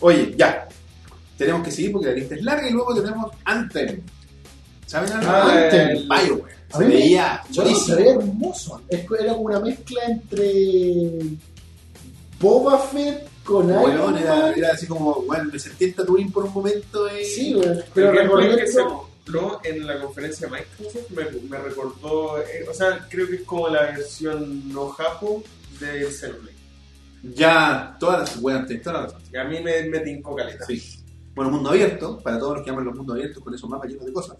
[0.00, 0.66] Oye, ya.
[1.36, 4.00] Tenemos que seguir porque la lista es larga y luego tenemos Anthem.
[4.86, 5.30] ¿Saben algo?
[5.30, 5.88] Ah, Anthem.
[5.90, 6.54] el- BioWare.
[6.76, 8.80] Se veía no se hermoso.
[8.88, 11.20] Que Era como una mezcla entre
[12.40, 16.52] Boba Fett con Iron era, era así como, bueno, me sentí en Tatooine por un
[16.52, 17.08] momento.
[17.08, 17.24] eh.
[17.24, 17.78] Sí, weón.
[17.78, 22.38] El Pero gameplay que se mostró en la conferencia de Microsoft me, me recordó.
[22.42, 25.42] eh, o sea, creo que es como la versión no japo
[25.78, 26.56] del Xenoblade.
[27.34, 29.22] Ya, todas las weón, tenés toda la razón.
[29.32, 30.64] Y a mí me, me tincó caleta.
[30.66, 30.96] Sí.
[31.34, 34.06] Bueno, mundo abierto, para todos los que aman los mundos abiertos con esos mapas llenos
[34.06, 34.36] de cosas.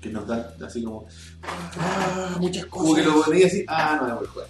[0.00, 1.06] Que nos dan así como.
[1.42, 3.24] Ah, muchas Como que cosas.
[3.26, 4.48] lo veía así, ah, no voy a jugar.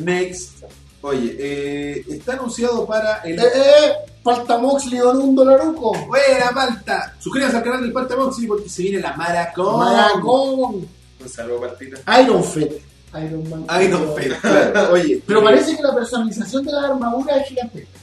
[0.00, 0.64] Next.
[1.02, 3.38] Oye, eh, está anunciado para el.
[3.38, 3.92] Eh, eh,
[4.22, 5.96] falta Moxley donó un dolaruco.
[6.06, 7.14] ¡Buena palta!
[7.18, 9.78] Suscríbanse al canal del Palta Moxie porque se viene la Maracón.
[9.78, 10.88] Maracón.
[11.20, 12.20] Un saludo partita.
[12.22, 12.82] Iron Fett.
[13.14, 13.66] Iron Man.
[13.82, 14.92] Iron claro.
[14.92, 17.98] Oye, Pero parece que la personalización de la armadura es gigantesca.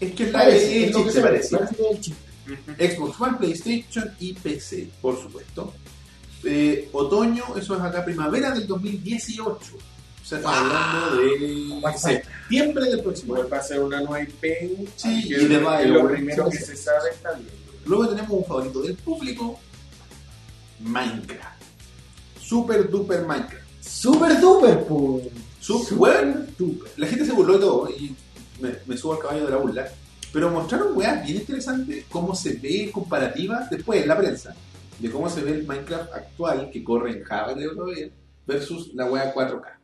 [0.00, 1.56] es que es la Parece, eh, es lo que se parece.
[1.56, 2.16] parece que es el chip.
[2.78, 5.72] Xbox One, PlayStation y PC, por supuesto.
[6.44, 9.58] Eh, otoño, eso es acá primavera del 2018.
[10.26, 13.48] Sea, estamos hablando de septiembre del próximo año.
[13.48, 14.44] Va a ser una nueva IP.
[14.96, 17.48] Sí, y de lo primero que se sabe está bien.
[17.84, 19.60] Luego tenemos un favorito del público,
[20.80, 21.62] Minecraft.
[22.40, 23.66] Super duper Minecraft.
[23.80, 25.28] Super duper, pues.
[25.60, 26.90] Super, duper.
[26.96, 28.16] la gente se burló de todo y
[28.60, 29.88] me, me subo al caballo de la burla.
[30.32, 34.56] Pero mostraron weas bien interesantes cómo se ve comparativa después en la prensa
[34.98, 37.76] de cómo se ve el Minecraft actual que corre en Java creo
[38.44, 39.75] versus la wea 4K.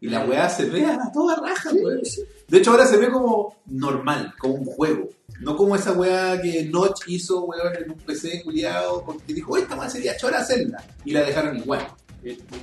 [0.00, 2.04] Y la wea se ve a toda raja, Sí, weón.
[2.04, 2.22] sí.
[2.46, 5.08] De hecho ahora se ve como normal, como un juego.
[5.40, 9.76] No como esa wea que Notch hizo weón en un PC culiado porque dijo, esta
[9.76, 10.82] wea sería chora hacerla.
[11.04, 11.86] Y la dejaron igual.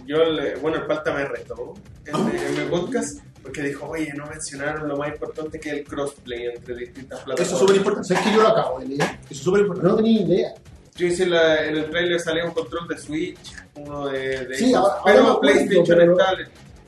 [0.06, 1.74] Yo, le- bueno, el Palta me retó
[2.06, 5.84] en, en mi podcast porque dijo, oye, no mencionaron lo más importante que es el
[5.86, 7.42] crossplay entre distintas plataformas.
[7.48, 8.08] Eso es súper importante.
[8.10, 9.02] ¿Sabes que yo lo acabo de leer?
[9.02, 9.90] Eso es súper importante.
[9.90, 10.54] No tenía idea.
[10.96, 14.74] Yo hice la- en el trailer salía un control de Switch, uno de, de Sí,
[14.74, 16.32] ahora- ahora pero acuerdo, PlayStation está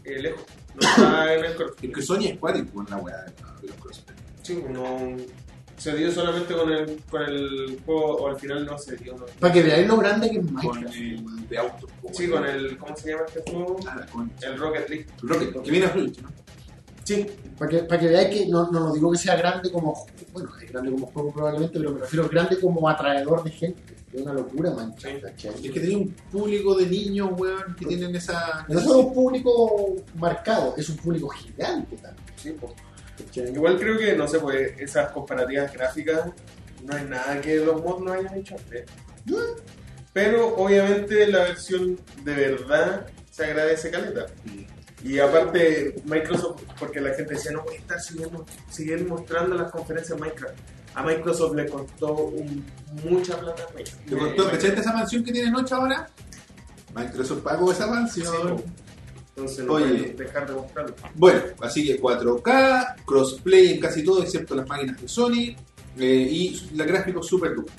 [0.07, 0.43] eh, lejos,
[0.75, 1.89] no está en el crossplay.
[1.91, 3.17] Es que Sony es cuático con la wea
[3.61, 4.17] de los crossplay.
[4.43, 5.15] Sí, no,
[5.77, 9.15] se dio solamente con el, con el juego, o al final no se dio.
[9.15, 9.25] ¿no?
[9.39, 10.95] Para que veáis lo grande que es Con Minecraft.
[10.95, 11.87] el de auto.
[12.13, 13.79] Sí, con el, ¿cómo se llama este juego?
[13.87, 15.05] Ah, con El Rocket League.
[15.21, 16.29] Rocket, que viene a Switch, ¿no?
[17.03, 17.25] Sí,
[17.57, 20.05] Para que, para que veáis que no, no, no digo que sea grande como.
[20.33, 23.81] Bueno, es grande como juego probablemente, pero me refiero a grande como atraedor de gente.
[24.13, 24.73] Es una locura.
[24.75, 25.21] ¿cachai?
[25.63, 28.65] Es que tenía un público de niños, weón, que tienen esa.
[28.69, 32.25] No es solo un público marcado, es un público gigante también.
[32.35, 32.73] sí, pues.
[33.35, 36.29] Igual creo que, no sé, pues esas comparativas gráficas
[36.83, 38.85] no hay nada que los mods no hayan hecho antes.
[40.13, 44.27] Pero obviamente la versión de verdad se agradece caleta.
[45.03, 49.71] Y aparte, Microsoft, porque la gente decía, no voy a estar siguiendo, siguen mostrando las
[49.71, 50.57] conferencias Minecraft.
[50.97, 52.65] A Microsoft le costó un-
[53.07, 53.67] mucha plata.
[54.07, 56.09] ¿Te contó, Eh, ¿Cachaste esa mansión que tiene Noche ahora?
[56.95, 58.63] Microsoft pagó esa Sí, mansión.
[59.35, 60.15] Entonces no Oye.
[60.17, 60.95] dejar de mostrarlo.
[61.13, 65.55] Bueno, así que 4K, crossplay en casi todo, excepto las máquinas de Sony.
[65.99, 67.73] eh, y la gráfico super duper.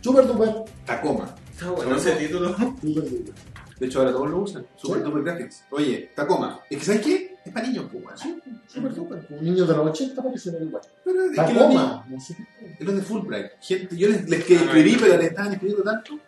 [0.00, 0.54] Super duper.
[0.84, 1.34] Tacoma.
[1.52, 2.50] Está bueno ese título.
[2.56, 3.34] Super duper.
[3.80, 4.66] De hecho, ahora todos lo usan.
[4.76, 5.04] Super Sí.
[5.04, 5.64] duper graphics.
[5.70, 6.60] Oye, Tacoma.
[6.70, 7.35] Es que, ¿sabes qué?
[7.46, 8.42] Es para niños, pues, weón.
[8.66, 9.26] Super duper.
[9.30, 10.82] Un niño de los 80 parece ser igual.
[11.04, 12.30] Pero es que los niños-.
[12.78, 13.46] Es los de Fulbright.
[13.60, 16.18] Gente, yo les, les que escribí, pero les estaban escribiendo tanto.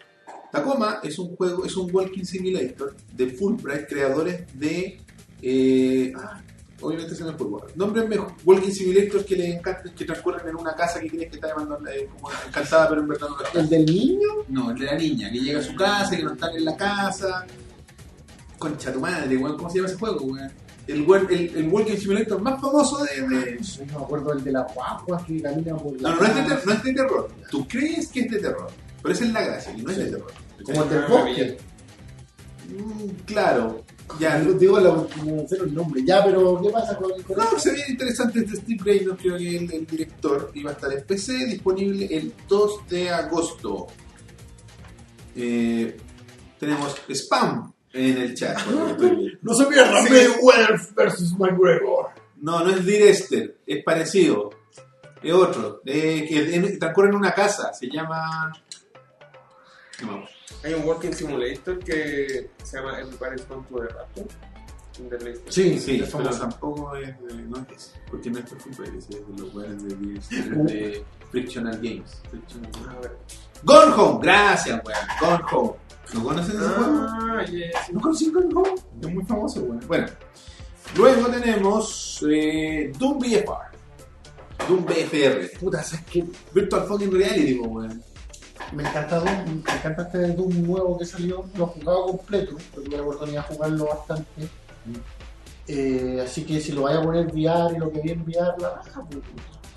[0.53, 5.01] Tacoma es un juego, es un walking simulator de Fulbright, creadores de.
[5.43, 6.41] Eh, ah,
[6.81, 7.49] obviamente se me fue.
[7.75, 11.51] Nómbrenme walking simulators que les encantan, que transcurren en una casa que tienes que estar
[11.51, 13.61] llamando eh, como encantada, pero en verdad no lo.
[13.61, 14.29] ¿El del niño?
[14.49, 16.77] No, el de la niña, que llega a su casa, que no están en la
[16.77, 17.45] casa.
[18.57, 20.68] Concha tu madre, weón, ¿cómo se llama ese juego, weón?
[20.89, 23.21] El, el, el walking simulator más famoso de.
[23.29, 26.35] de- No me acuerdo el de las guaguas que caminan por la No, no, es
[26.35, 27.31] de, no es de terror.
[27.51, 28.71] Tú crees que es de terror,
[29.03, 30.33] pero esa es la gracia, que no es de terror.
[30.65, 31.59] Como el del bosque.
[32.71, 33.85] Mm, claro,
[34.19, 34.39] ya.
[34.41, 36.03] Digo, digo la, como cero el nombre.
[36.05, 39.57] Ya, pero ¿qué pasa con, con No, se ve interesante este Steve Graydon, creo que
[39.57, 43.87] el, el director, iba a estar en PC, disponible el 2 de agosto.
[45.37, 45.97] Eh,
[46.59, 48.63] tenemos spam en el chat.
[48.65, 49.39] por viendo.
[49.43, 50.13] No se pierdan Sí.
[50.13, 52.11] Mayweather versus McGregor.
[52.41, 54.51] No, no es Direster, es parecido.
[55.23, 58.53] Es otro, eh, que en- transcurre en una casa, se llama...
[60.05, 60.25] No.
[60.63, 64.27] Hay un Walking Simulator que se llama Everybody's Gone to the Raptor.
[65.49, 66.41] Sí, Sí, pero famoso.
[66.41, 69.95] tampoco es de, no es, porque no es de fútbol, es de los jugadores de,
[70.75, 72.21] de Frictional Games.
[72.31, 73.11] Frictional Games.
[73.63, 74.99] Gone Home, gracias, weón.
[75.21, 75.73] Gone Home.
[76.15, 77.07] ¿No conocen ese juego?
[77.09, 77.75] Ah, yes.
[77.93, 78.75] ¿No conocen Gone Home?
[79.03, 79.81] Es muy famoso, weón.
[79.87, 80.07] Bueno,
[80.97, 84.69] luego tenemos eh, Doom VFR.
[84.69, 85.59] Doom BFR.
[85.61, 86.25] Puta, ¿sabes qué?
[86.55, 88.03] Virtual Fucking Reality, weón.
[88.73, 92.83] Me encanta Doom, me encanta este Doom nuevo que salió, lo he jugado completo, pero
[92.83, 94.49] tuve la oportunidad de jugarlo bastante.
[95.67, 98.55] Eh, así que si lo vaya a poner VR y lo que vi en VR,
[98.59, 99.05] la baja.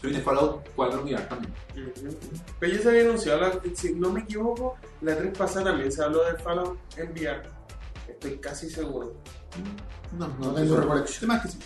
[0.02, 1.54] Se viene Fallout 4 VR también.
[1.76, 2.18] Ujú.
[2.60, 6.04] Pero ya se había anunciado, la- si no me equivoco, la 3 pasada también se
[6.04, 7.44] habló de Fallout en VR.
[8.08, 9.14] Estoy casi seguro.
[10.18, 11.28] No, No tengo recolección.
[11.28, 11.60] Más que sí.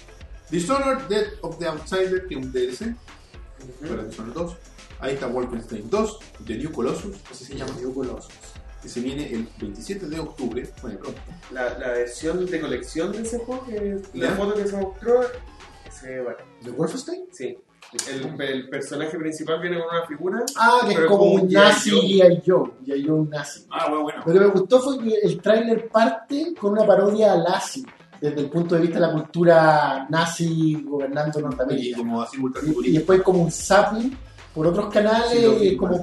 [0.50, 2.96] Dishonored, Dead of the Outsider, que es un DLC
[3.88, 4.58] para Dishonored 2.
[5.00, 7.74] Ahí está Wolfenstein 2, The New Colossus, así se llama.
[7.80, 8.34] New Colossus.
[8.82, 10.70] Que se viene el 27 de octubre.
[10.82, 11.20] Bueno, pronto.
[11.52, 15.22] La, la versión de colección de ese juego, que la foto que se mostró,
[15.92, 16.38] se ve bueno.
[16.62, 17.26] ¿De Wolfenstein?
[17.32, 17.58] Sí.
[18.10, 20.44] El, el personaje principal viene con una figura.
[20.58, 22.20] Ah, que es como como un un nazi G.I.
[22.20, 22.44] G.I.
[22.46, 22.72] Joe.
[22.86, 23.08] G.I.
[23.08, 23.66] Joe nazi.
[23.72, 24.24] Ah, bueno, bueno.
[24.26, 27.86] Lo que me gustó fue que el tráiler parte con una parodia a Lassie,
[28.22, 31.98] desde el punto de vista de la cultura nazi gobernando Y Norteamérica.
[31.98, 32.38] como así
[32.84, 34.18] Y, y después como un zapping
[34.54, 36.02] por otros canales, Sí, y es como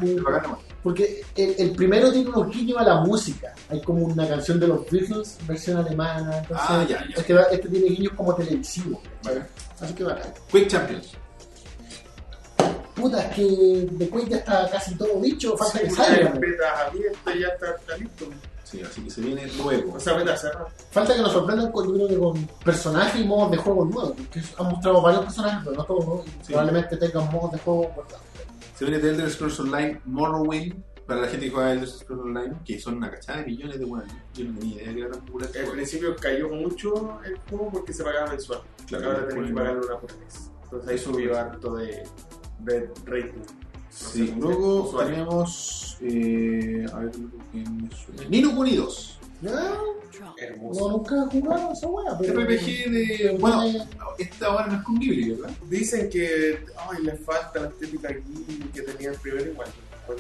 [0.82, 3.55] porque el, el primero tiene unos guiños a la música.
[3.70, 6.38] Hay como una canción de los Beatles, versión alemana.
[6.38, 7.14] Entonces, Ah, ya, ya.
[7.16, 8.99] Este, este tiene guiños como televisivos.
[9.22, 9.47] Bacán.
[9.80, 10.34] Así que bacán.
[10.51, 11.16] Quick Champions.
[12.95, 16.40] Puta, es que de Quake ya está casi todo dicho, falta Sí, que salga.
[17.38, 18.26] ya está, está listo.
[18.64, 19.95] Sí, así que se viene luego.
[19.95, 20.14] O sea.
[20.90, 24.12] Falta que nos sorprendan con, yo creo que con personajes y modos de juego nuevos,
[24.16, 26.22] porque han mostrado varios personajes, pero no todos, ¿no?
[26.24, 26.34] Y Sí.
[26.53, 28.20] probablemente tengan modos de juego guardados.
[28.78, 30.74] Se viene The Elder Scrolls Online Morrowind.
[31.07, 33.84] Para la gente que juega Elder Scrolls Online, que son una cachada de millones de
[33.84, 34.12] buenos.
[34.34, 35.51] Yo no tenía idea que era tan popular.
[35.66, 38.61] Al principio cayó mucho el juego porque se pagaba mensual.
[38.86, 40.51] Claro, Ahora después- tenés que pagarlo una por mes.
[40.64, 42.05] Entonces ahí subió harto de,
[42.65, 43.41] de rating.
[43.91, 45.11] Sí, sé, luego usuario.
[45.15, 45.99] tenemos.
[46.01, 48.29] Eh, a ver, que me suena.
[48.31, 49.19] Nino Kuni 2.
[49.43, 49.75] Ya,
[50.39, 50.81] Hermoso.
[50.89, 52.41] No, nunca he jugado esa wea, pero.
[52.41, 53.37] RPG de.
[53.41, 53.63] Bueno,
[54.19, 55.51] esta ahora no es con Ghibli, ¿verdad?
[55.69, 59.69] Dicen que ay, le falta la estética aquí que tenía el primero igual.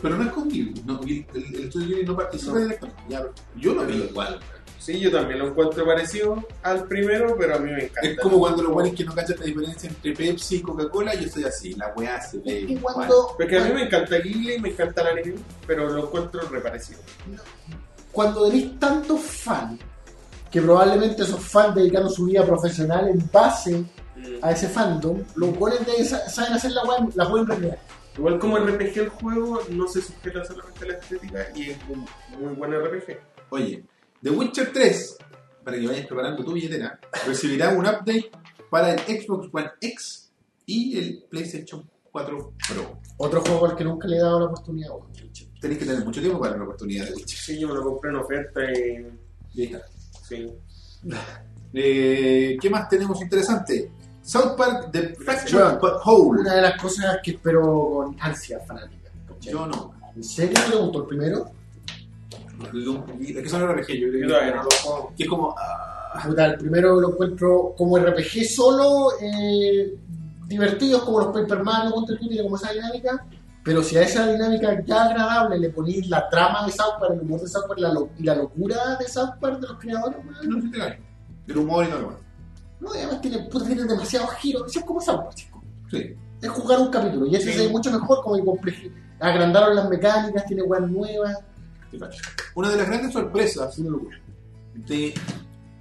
[0.00, 0.82] Pero no es con Ghibli.
[0.84, 2.60] No, el, el, estudio Ghibli no participa No.
[2.60, 3.02] directamente.
[3.08, 3.26] Ya,
[3.56, 4.40] yo lo vi igual.
[4.84, 8.00] Sí, yo también lo encuentro parecido al primero, pero a mí me encanta.
[8.08, 11.26] Es como cuando los buenos que no cachan la diferencia entre Pepsi y Coca-Cola, yo
[11.26, 12.66] estoy así, la weá se ve.
[12.72, 15.36] Es cuando, Porque a mí me encanta Ghibli, me encanta el anime,
[15.68, 16.98] pero lo encuentro reparecido.
[18.10, 19.80] cuando tenéis tantos fans,
[20.50, 23.84] que probablemente esos fans dedicaron su vida profesional en base
[24.42, 27.78] a ese fandom, los cuales de- sa- saben hacer la wea, la wea en realidad.
[28.18, 32.04] Igual como RPG el juego no se sujeta solamente a la estética y es un
[32.38, 33.18] muy buen RPG.
[33.48, 33.82] Oye,
[34.22, 35.16] The Witcher 3,
[35.64, 38.30] para que vayas preparando tu billetera, recibirá un update
[38.70, 40.32] para el Xbox One X
[40.66, 42.98] y el PlayStation 4 Pro.
[43.16, 44.90] Otro juego al que nunca le he dado la oportunidad.
[45.60, 47.38] Tenéis que tener mucho tiempo para una oportunidad de Witcher.
[47.38, 49.06] Sí, yo me lo compré en oferta y
[49.54, 49.86] Y ahí está.
[50.28, 50.46] sí.
[51.74, 53.90] Eh, ¿Qué más tenemos interesante?
[54.22, 56.40] South Park The Fractured But Whole.
[56.42, 59.10] Una de las cosas que espero con ansia fanática.
[59.26, 59.52] ¿cachai?
[59.52, 59.94] Yo no.
[60.14, 61.50] ¿En serio te gustó el primero?
[62.66, 65.12] Es que son RPG, yo creo que, todavía no lo juego.
[65.16, 65.54] que es como.
[65.58, 69.94] ah, Puta, el primero lo encuentro como RPG solo, eh,
[70.46, 73.24] divertidos como los Paper Mario, Monster Hunter, tiene como esa dinámica.
[73.64, 77.20] Pero si a esa dinámica ya agradable le ponéis la trama de South Park, el
[77.20, 80.18] humor de South Park la lo- y la locura de South Park de los creadores,
[80.44, 81.00] no se te cae.
[81.46, 82.20] El humor y todo lo demás.
[82.80, 84.64] no, además tiene, puta, tiene demasiados giros.
[84.66, 85.62] Eso es como South Park, chico.
[85.90, 86.14] Sí.
[86.42, 87.58] Es jugar un capítulo y ese Sí.
[87.58, 88.90] se ve mucho mejor como que
[89.20, 91.38] agrandaron las mecánicas, tiene weas nuevas.
[92.54, 93.76] Una de las grandes sorpresas
[94.74, 95.14] de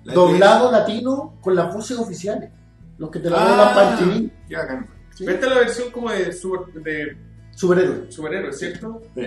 [0.03, 2.49] la Doblado latino con las voces oficiales.
[2.97, 3.71] Los que te Ah.
[3.73, 4.33] para el TV.
[4.47, 4.87] Qué bacán.
[5.15, 5.25] ¿sí?
[5.27, 7.17] Esta es la versión como de, super, de
[7.55, 8.11] Superhéroe.
[8.11, 9.01] superhéroe, ¿cierto?
[9.15, 9.21] Sí.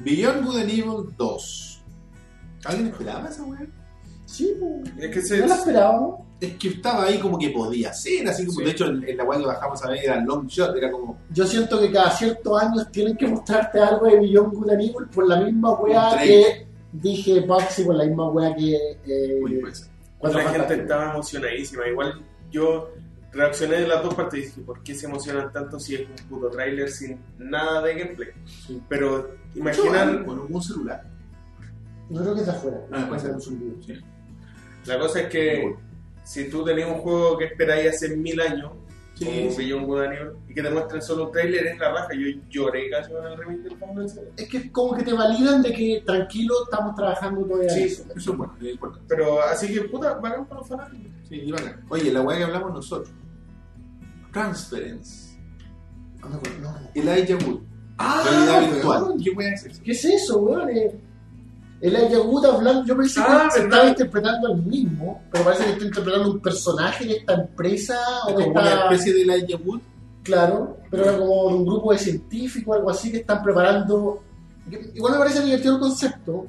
[0.00, 1.82] Beyond Good and Evil 2.
[2.64, 3.66] ¿Alguien esperaba esa weá?
[4.30, 4.96] Sí, pues.
[5.04, 6.20] Es que se, No la esperábamos.
[6.40, 8.64] Es que estaba ahí como que podía ser, así como Sí.
[8.64, 11.18] de hecho en, en la weá que bajamos a ver era long shot, era como
[11.30, 15.06] Yo siento que cada ciertos años tienen que mostrarte algo de Beyond Good and Evil
[15.14, 16.66] por la misma wea Un que trailer.
[16.92, 18.74] dije Boxy, por la misma wea que
[19.06, 19.90] eh, Uy, pues.
[20.22, 21.88] La gente estaba emocionadísima.
[21.88, 22.88] Igual yo
[23.32, 26.28] reaccioné de las dos partes y dije, ¿por qué se emocionan tanto si es un
[26.28, 28.28] puto tráiler sin nada de gameplay?
[28.66, 28.80] Sí.
[28.88, 31.02] Pero imaginar, bueno, un celular.
[32.08, 32.78] Yo creo que está afuera.
[32.92, 33.74] Ah, Puede ser un zumbido.
[33.86, 33.94] Sí.
[34.86, 35.74] La cosa es que
[36.24, 38.72] si tú tenías un juego que esperáis hace mil años,
[39.20, 39.56] Sí, como sí.
[39.58, 42.08] Beyond Good Evil, y que te muestren solo un tráiler, es la raja.
[42.14, 44.20] Yo lloré casi con el remake del Fantasy.
[44.34, 48.04] Es que es como que te validan de que tranquilo estamos trabajando todavía Sí, eso.
[48.16, 49.06] Eso es bueno, es importante.
[49.08, 51.12] Pero así que, puta, bacán para los fanáticos.
[51.28, 51.84] Sí, y bacán.
[51.90, 53.12] Oye, la weá que hablamos nosotros.
[54.32, 55.38] Transference.
[56.20, 56.78] No, no, no.
[56.94, 57.60] Elijah Wood.
[57.98, 59.16] Ah, virtual.
[59.22, 59.82] ¿Qué es eso?
[59.84, 60.70] ¿Qué es eso, weón?
[61.80, 65.70] El Ayagut hablando, yo pensé Ah, que se estaba interpretando al mismo, pero parece que
[65.70, 68.94] está interpretando un personaje de esta empresa o de Como una esta.
[68.94, 69.80] especie de Wood.
[70.22, 74.22] Claro, pero era como de un grupo de científicos, algo así, que están preparando.
[74.94, 76.46] Igual me parece divertido el concepto.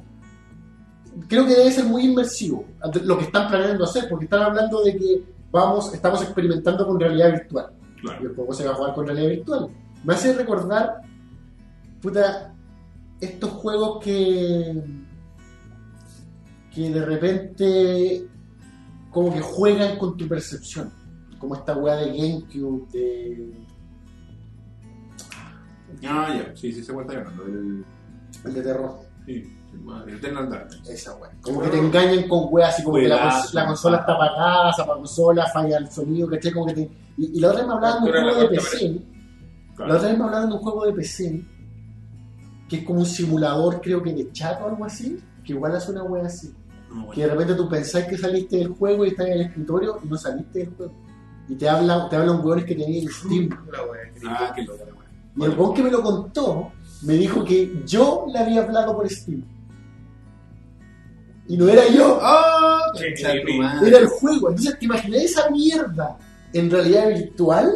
[1.29, 2.65] Creo que debe ser muy inmersivo
[3.03, 7.32] lo que están planeando hacer, porque están hablando de que vamos, estamos experimentando con realidad
[7.32, 7.67] virtual.
[8.21, 9.67] Y el juego se va a jugar con realidad virtual.
[10.03, 11.01] Me hace recordar,
[12.01, 12.53] puta,
[13.21, 14.84] estos juegos que.
[16.74, 18.28] Que de repente.
[19.11, 20.91] como que juegan con tu percepción.
[21.39, 23.53] Como esta weá de GameCube, de.
[26.07, 26.55] Ah, ya.
[26.55, 27.45] Sí, sí, se cuenta llamando.
[27.45, 27.86] El,
[28.45, 28.99] el de terror.
[29.26, 29.57] sí,
[30.07, 30.89] el Eternal Darkness.
[30.89, 31.32] Esa weá.
[31.41, 33.47] Como que te engañen con weas así como que la, Juegazo.
[33.49, 36.51] cons- la consola está apagada, se apaga la consola, falla el sonido, ¿cachai?
[36.51, 36.82] Como que te...
[37.17, 39.01] y, y la otra vez me hablaban de un juego de PC.
[39.80, 41.45] La otra vez me hablaban de un juego de PC
[42.69, 45.91] que es como un simulador, creo que de chat o algo así, que igual hace
[45.91, 46.53] una wea así.
[46.92, 47.12] No, bueno.
[47.12, 50.08] Que de repente tú pensás que saliste del juego y estás en el escritorio y
[50.08, 50.94] no saliste del juego.
[51.48, 53.50] Y te habla, te habla un weón que tenía en Steam.
[53.72, 54.92] La wea, Ah, qué loca la.
[55.36, 56.72] Y el weón que me lo contó
[57.04, 59.44] me dijo que yo le había hablado por Steam.
[61.48, 62.20] Y no era yo.
[62.22, 62.82] ¡Ah!
[63.58, 63.88] Madre.
[63.89, 64.50] Era el juego.
[64.50, 66.18] Entonces, ¿te imaginas esa mierda
[66.54, 67.70] en realidad virtual?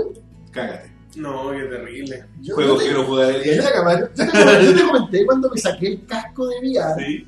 [0.51, 0.93] Cágate.
[1.17, 2.25] No, qué terrible.
[2.41, 3.99] Yo, Juego yo te, que no jugaría en la cámara.
[4.15, 7.05] yo te comenté, yo te comenté cuando me saqué el casco de VR.
[7.05, 7.27] Sí.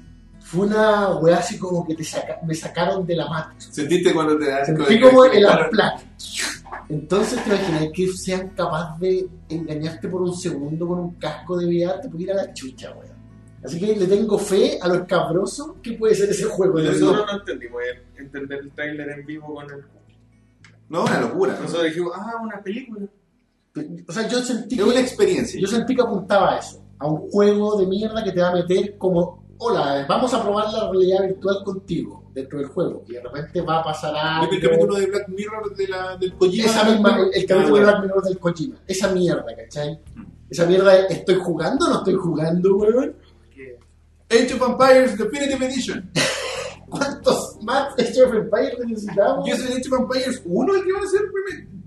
[0.49, 3.65] Fue una weá así como que te saca- me sacaron de la Matrix.
[3.71, 5.91] ¿Sentiste cuando te das Sentí como el unplug.
[6.89, 11.65] Entonces, ¿te imaginas que sean capaces de engañarte por un segundo con un casco de
[11.65, 12.01] VR?
[12.01, 13.17] Te puede ir a la chucha, weón.
[13.63, 16.79] Así que le tengo fe a lo escabroso que puede ser ese juego.
[16.79, 17.81] Nosotros no entendimos
[18.17, 19.83] entender el tráiler en vivo con el
[20.89, 21.57] No, una locura.
[21.59, 23.05] Nosotros dijimos, ah, una película.
[24.07, 25.59] O sea, yo sentí Es una experiencia.
[25.59, 26.81] yo sentí que apuntaba a eso.
[26.99, 30.71] A un juego de mierda que te va a meter como, hola, vamos a probar
[30.71, 33.03] la realidad virtual contigo dentro del juego.
[33.07, 34.49] Y de repente va a pasar algo.
[34.51, 36.65] ¿Viste el capítulo de Black Mirror de la, del Kojima?
[36.65, 37.85] Esa misma, el, el capítulo Ah, de.
[37.85, 38.77] Black Mirror del Kojima.
[38.87, 39.99] Esa mierda, ¿cachai?
[40.15, 40.23] Mm.
[40.49, 43.15] Esa mierda de, ¿estoy jugando o no estoy jugando, weón?
[44.29, 46.11] Age of Empires Definitive Edition.
[46.89, 49.47] ¿Cuántos más Age of Empires necesitamos?
[49.47, 51.21] ¿Y es el Age of Empires 1 el que van a hacer?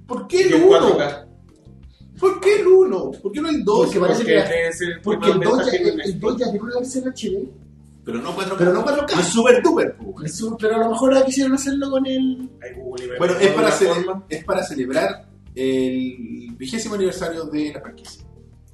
[0.06, 0.98] ¿Por qué el que 1?
[2.20, 2.30] 4K.
[2.30, 3.10] ¿Por qué el 1?
[3.22, 3.84] ¿Por qué no el 2?
[3.84, 4.42] Porque parece que
[5.02, 7.48] Porque el 2 ya, ventaja que el, el 2 ya tiene una versión HD.
[8.04, 8.54] Pero no 4K.
[8.58, 9.20] Pero no 4K.
[9.20, 9.96] Es super duper.
[10.58, 12.50] pero a lo mejor ahora quisieron hacerlo con el.
[13.18, 18.24] Bueno, es para, es para celebrar el vigésimo aniversario de la franquicia.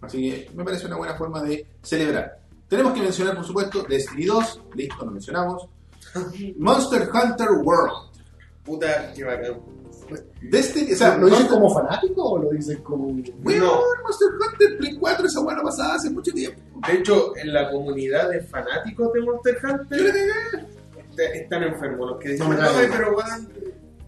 [0.00, 2.38] Así que me parece una buena forma de celebrar.
[2.68, 5.68] Tenemos que mencionar, por supuesto, Destiny 2, listo, lo mencionamos.
[6.58, 8.10] Monster Hunter World.
[8.64, 9.60] Puta, qué bacán.
[10.42, 13.08] Destiny, o sea, ¿Lo dicen como fanático o lo dicen como.?
[13.08, 13.80] Weón, No.
[14.02, 16.60] Monster Hunter Play 4, esa buena pasada hace mucho tiempo.
[16.86, 20.14] De hecho, en la comunidad de fanáticos de Monster Hunter
[21.34, 22.10] están enfermos.
[22.10, 23.52] Los que dicen, No pero weón,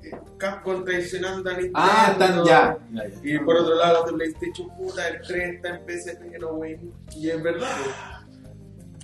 [0.03, 1.79] eh, Capcom traicionando a Nintendo.
[1.79, 2.79] Ah, están ya.
[3.23, 6.79] Y por otro lado, los de PlayStation, puta, el 3 está en PSP, no, wey.
[7.17, 7.97] Y es verdad, pues.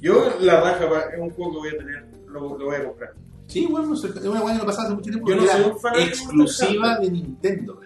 [0.01, 0.85] Yo, la raja,
[1.15, 3.13] es un juego que voy a tener, lo, lo voy a comprar.
[3.47, 5.29] Sí, bueno, es una buena que lo pasaba hace mucho tiempo.
[5.29, 7.81] Yo no soy un fan de exclusiva de Nintendo.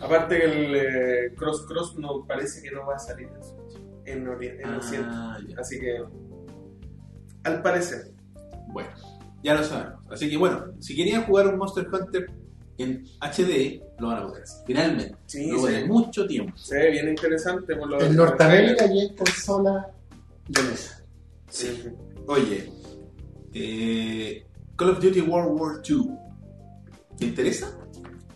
[0.00, 3.82] Aparte que el eh, Cross Cross no parece que no va a salir en Switch,
[4.04, 4.62] en, Occidente.
[5.06, 5.38] Ah.
[5.58, 6.02] Así que,
[7.44, 8.12] al parecer,
[8.68, 8.90] Bueno,
[9.42, 10.00] ya lo sabemos.
[10.10, 12.30] Así que bueno, si querían jugar un Monster Hunter
[12.76, 14.64] en HD, lo van a poder hacer.
[14.66, 15.16] Finalmente.
[15.26, 15.72] Sí, Luego sí.
[15.72, 16.56] de mucho tiempo.
[16.56, 19.90] se ve bien interesante por lo En Norteamérica y en consola
[20.48, 21.02] de mesa.
[21.48, 21.84] Sí.
[22.26, 22.70] Oye,
[23.54, 24.44] eh,
[24.76, 26.10] Call of Duty World War II.
[27.18, 27.68] ¿Te interesa?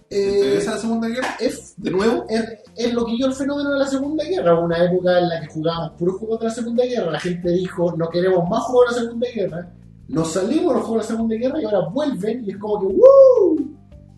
[0.08, 1.36] ¿Te Eh, interesa la Segunda Guerra?
[1.40, 2.24] es, ¿De nuevo?
[2.28, 2.44] es,
[2.76, 5.48] es lo que yo el fenómeno de la Segunda Guerra, una época en la que
[5.48, 9.00] jugábamos puros juegos de la Segunda Guerra, la gente dijo no queremos más juegos de
[9.00, 9.72] la Segunda Guerra,
[10.08, 12.86] nos salimos los juegos de la Segunda Guerra y ahora vuelven y es como que
[12.94, 13.74] ¡Woo!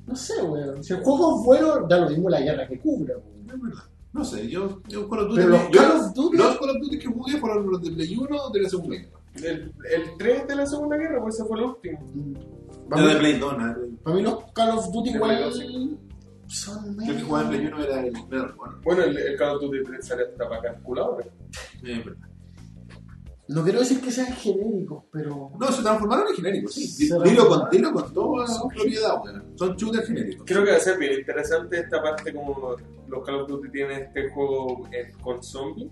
[0.06, 0.82] No sé, weón.
[0.84, 3.14] Si el juego es bueno, da lo mismo la guerra que cubra.
[3.16, 3.50] weón.
[3.50, 3.82] Es verdad.
[4.12, 5.36] No sé, yo, yo Call of Duty.
[5.40, 7.90] Pero los yo- Call of Duty- los Call of Duty que jugué fueron los de
[7.92, 9.19] Play 1 de la Segunda Guerra.
[9.36, 11.98] El, el 3 de la Segunda Guerra, pues ese fue el último.
[12.96, 13.76] De mí, Play 2, nada.
[14.02, 15.62] para mí los Call of Duty De igual dos,
[16.48, 18.80] son Yo que jugaba en Play 1 era el Medal bueno.
[18.82, 21.26] Bueno, el, el Call of Duty 3 sale hasta para calculadora.
[21.82, 22.28] Es verdad.
[23.46, 25.50] No quiero decir que sean genéricos, pero...
[25.58, 26.86] No, se transformaron en genéricos, sí.
[26.86, 27.60] Se Dilo transformaron.
[27.62, 29.44] con, dilo con toda la propiedad, weón.
[29.56, 30.46] Son shooters genéricos.
[30.46, 32.76] Creo que va a ser bien interesante esta parte como
[33.08, 35.88] los Call of Duty tienen este juego eh, con zombies.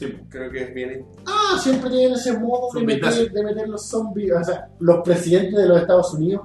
[0.00, 0.16] Sí.
[0.30, 1.04] Creo que es bien...
[1.26, 5.54] Ah, siempre tienen ese modo de meter, de meter los zombies, o sea, los presidentes
[5.54, 6.40] de los Estados Unidos.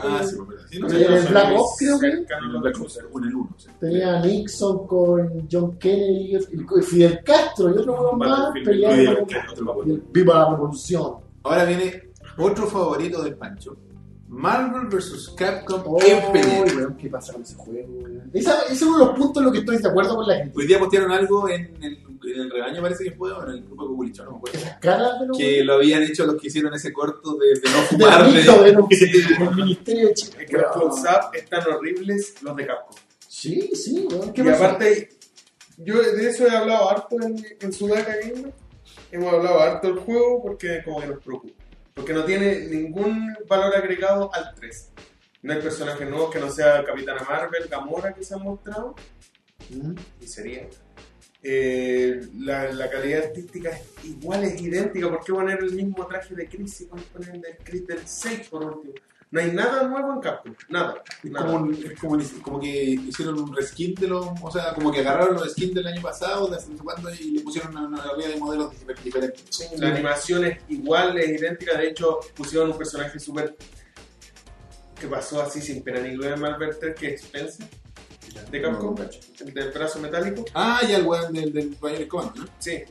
[0.00, 0.64] Ah, sí, es verdad.
[0.70, 1.28] Sí, no el sé.
[1.30, 2.96] Black Ops, creo que- cercano a En los Black shooters.
[2.96, 3.54] Ops, uno en el 1.
[3.58, 3.68] sí.
[3.80, 9.26] Tenía a Nixon con John Kennedy y Fidel Castro y otro huevón más peleando
[10.12, 11.12] Viva la revolución.
[11.42, 13.76] Ahora viene otro favorito del Pancho.
[14.28, 15.34] Marvel vs.
[15.36, 16.74] Capcom Oh, Infinite.
[16.76, 17.88] weón, ¿Qué pasa con ese juego?
[18.32, 20.36] Esa- Ese es uno de los puntos en los que estoy de acuerdo con la
[20.36, 20.52] gente.
[20.58, 23.62] Hoy día postearon algo en el, en el rebaño, parece que fue, o en el
[23.64, 24.58] grupo de Cuculicho, no me acuerdo.
[24.58, 27.70] Esas caras de los Que lo habían hecho los que hicieron ese corto de, de
[27.70, 28.32] no fumar.
[28.32, 30.36] de los- de- del Ministerio de Chile.
[30.40, 32.96] Es que los close-up están horribles los de Capcom.
[33.28, 34.32] Sí, sí, weón.
[34.32, 35.08] ¿Qué Y aparte,
[35.78, 38.52] yo de eso he hablado harto en, en Sudaca Gamer.
[39.12, 41.54] Hemos hablado harto del juego porque como que nos preocupa.
[41.96, 44.92] Porque no tiene ningún valor agregado al 3.
[45.42, 48.94] No hay personajes nuevos que no sea Capitana Marvel, Gamora que se han mostrado.
[49.70, 49.94] Mm.
[50.20, 50.68] Y sería.
[51.42, 55.08] Eh, la, la calidad artística es igual, es idéntica.
[55.08, 58.48] ¿Por qué poner el mismo traje de Chris puedes poner el de Chris del 6
[58.50, 58.92] por último?
[59.30, 60.54] No hay nada nuevo en Capcom.
[60.68, 61.02] Nada.
[61.22, 61.46] Es nada.
[61.46, 64.26] como, un- es como, como que hicieron un reskin de los.
[64.40, 67.40] O sea, como que agarraron los skins del año pasado, de hace cuándo, y le
[67.40, 69.70] pusieron una, galería de modelos dif- diferentes.
[69.78, 71.76] La animación es igual, es idéntica.
[71.76, 73.56] De hecho, pusieron un personaje súper.
[75.00, 76.40] que pasó así sin pena ni gloria en
[76.80, 77.66] 3, que es Spencer,
[78.50, 79.04] de Capcom, No,
[79.44, 80.44] el del brazo metálico.
[80.54, 82.46] Ah, ya el weón del, del Bionic Command, ¿no?
[82.58, 82.82] Sí.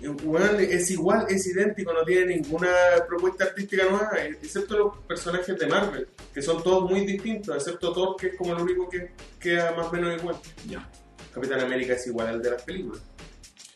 [0.00, 2.68] Weón, es igual, es idéntico, no tiene ninguna
[3.08, 8.14] propuesta artística nueva, excepto los personajes de Marvel, que son todos muy distintos, excepto Thor,
[8.16, 10.36] que es como el único que queda más o menos igual.
[10.68, 10.88] Ya.
[11.34, 13.00] Capitán América es igual al de las películas.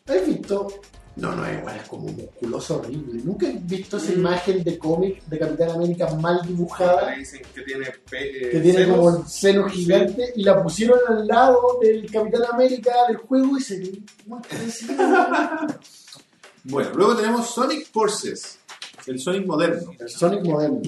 [0.07, 0.67] ¿Has visto?
[1.15, 3.21] No, no, igual es como musculoso horrible.
[3.23, 4.19] ¿Nunca has visto esa Mm.
[4.19, 7.11] imagen de cómic de Capitán América mal dibujada?
[7.11, 8.97] Le dicen que tiene, pe- eh, Que tiene senos.
[8.97, 13.61] como el seno gigante y la pusieron al lado del Capitán América del juego y
[13.61, 14.93] se ve muy parecido.
[16.65, 18.59] Bueno, luego tenemos Sonic Forces,
[19.07, 19.91] el Sonic moderno.
[19.99, 20.81] El Sonic moderno.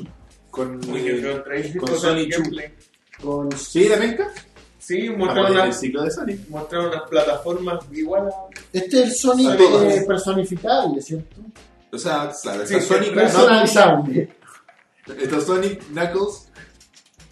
[0.49, 1.43] Con, eh,
[1.77, 2.71] con Sonic.
[3.21, 4.31] Con ¿Sí, de penca?
[4.79, 6.47] Sí, mostraron, en el ciclo de Sonic.
[6.47, 8.31] mostraron unas plataformas igual a...
[8.71, 11.37] Este es el Sonic eh, personificable, ¿cierto?
[11.91, 13.13] O sea, claro, Sí, está Sonic.
[13.13, 14.29] Personalizable.
[15.05, 16.47] Knuckles, está Sonic, Knuckles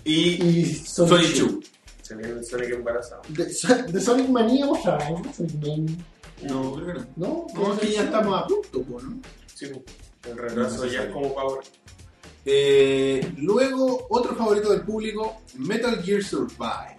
[0.04, 1.64] y Y Sonic Sonic, Chu.
[2.02, 3.22] Se viene el Sonic embarazado.
[3.30, 3.46] De,
[3.92, 5.34] de Sonic Mania mostraron, ¿no?
[5.34, 5.96] Sonic Mania.
[6.42, 7.06] No, creo que no.
[7.16, 7.48] ¿No?
[7.54, 9.20] No, es que ya estamos a punto, po, ¿no?
[9.54, 9.68] Sí,
[10.30, 11.64] el retraso ya es como Power.
[12.46, 16.98] Eh, luego, otro favorito del público, Metal Gear Survive.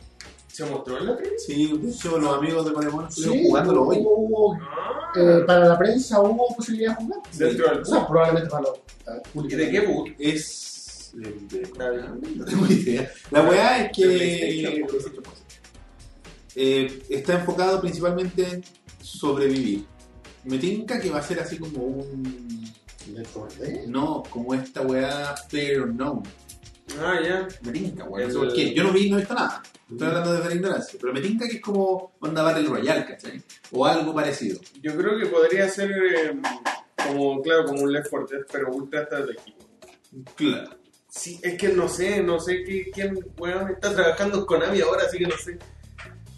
[0.48, 1.36] ¿Se mostró en la tele?
[1.38, 3.96] Sí, de hecho, los amigos de Pokémon estuvieron Sí, jugándolo hoy.
[3.98, 7.20] hubo- hubo- Ah, eh, para la prensa hubo posibilidad de jugar.
[7.36, 10.08] dentro del O sea, probablemente para los para ¿Y de qué boot?
[10.18, 11.10] Es.
[11.14, 11.70] de- de-
[12.36, 13.10] no tengo idea.
[13.32, 14.64] La weá es que.
[16.56, 18.64] Eh, está enfocado principalmente en
[19.04, 19.84] sobrevivir.
[20.44, 22.64] Me tinca que va a ser así como un.
[23.86, 26.22] No, como esta weá Player Unknown.
[27.00, 27.48] Ah, ya.
[27.62, 28.26] Me tinca, weá.
[28.26, 28.74] No sé El- por qué.
[28.74, 29.62] Yo no vi, no he visto nada.
[29.90, 30.98] Estoy hablando desde la ignorancia.
[31.00, 33.42] Pero me tinca que es como onda Battle Royale, ¿cachai?
[33.72, 34.58] O algo parecido.
[34.82, 36.40] Yo creo que podría ser eh,
[37.06, 39.58] como, claro, como un Left 4 Dead, pero ultra estratégico.
[40.36, 40.70] Claro.
[41.08, 45.04] Sí, es que no sé, no sé qué, quién weón, está trabajando con Konami ahora,
[45.06, 45.58] así que no sé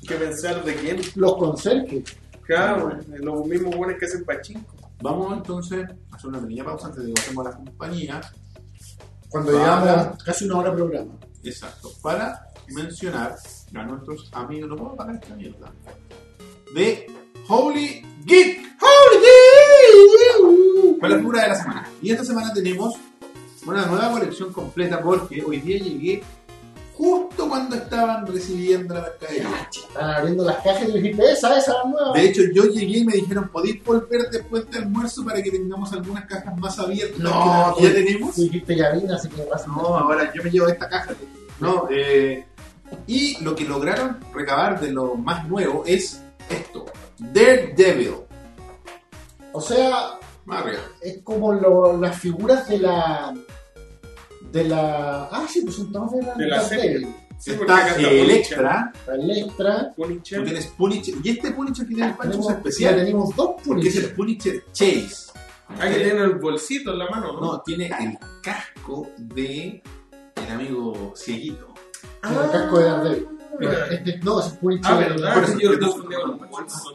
[0.06, 1.00] qué pensar de quién.
[1.14, 2.02] Los conserjes.
[2.46, 4.74] Claro, los mismos buenos que hacen pachinko.
[5.02, 8.20] Vamos entonces a hacer una pequeña pausa antes de que pasemos a la compañía.
[9.28, 11.12] Cuando Para- llegamos a casi una hora de programa.
[11.42, 11.90] Exacto.
[12.02, 13.36] Para mencionar
[13.74, 15.72] a nuestros amigos, no puedo pagar esta mierda.
[16.74, 17.06] De
[17.48, 18.58] Holy Geek.
[18.80, 20.98] Holy Geek.
[21.00, 21.90] Fue la figura de la semana.
[22.02, 22.94] Y esta semana tenemos
[23.66, 26.22] una nueva colección completa porque hoy día llegué
[27.56, 29.48] cuando estaban recibiendo la mercadería.
[29.88, 32.12] Están abriendo las cajas y le dijiste, esa, esa, la nueva.
[32.12, 35.92] De hecho, yo llegué y me dijeron, ¿podéis volver después del almuerzo para que tengamos
[35.92, 38.34] algunas cajas más abiertas No, que las que ya tenemos?
[38.34, 39.66] Tú dijiste ya vine, así que pasa.
[39.68, 41.14] No, ahora yo me llevo esta caja.
[41.60, 42.44] No, eh,
[43.06, 46.84] y lo que lograron recabar de lo más nuevo es esto:
[47.18, 48.14] Daredevil.
[49.52, 50.78] O sea, arriba.
[51.00, 53.34] es como lo- las figuras de la.
[54.52, 55.24] De la.
[55.32, 56.34] Ah, sí, pues son todos de la.
[56.34, 57.25] De la serie.
[57.38, 58.12] Sí, Está Punisher.
[58.12, 60.44] Electra, tú Punisher.
[60.44, 63.88] tienes Punisher, y este Punisher que tiene el pancho es ya especial, tenemos dos porque
[63.88, 64.62] es el Punisher.
[64.62, 65.32] Punisher Chase.
[65.78, 67.40] Hay que tener el bolsito en la mano, ¿no?
[67.40, 69.82] No, tiene el casco de
[70.36, 71.74] el amigo cieguito.
[72.22, 73.28] Con el casco de Daredevil.
[73.90, 74.92] Este, no, es el Punisher.
[74.92, 75.34] Ah, ¿verdad?
[75.34, 76.92] Por eso yo lo confundí con los bolsos.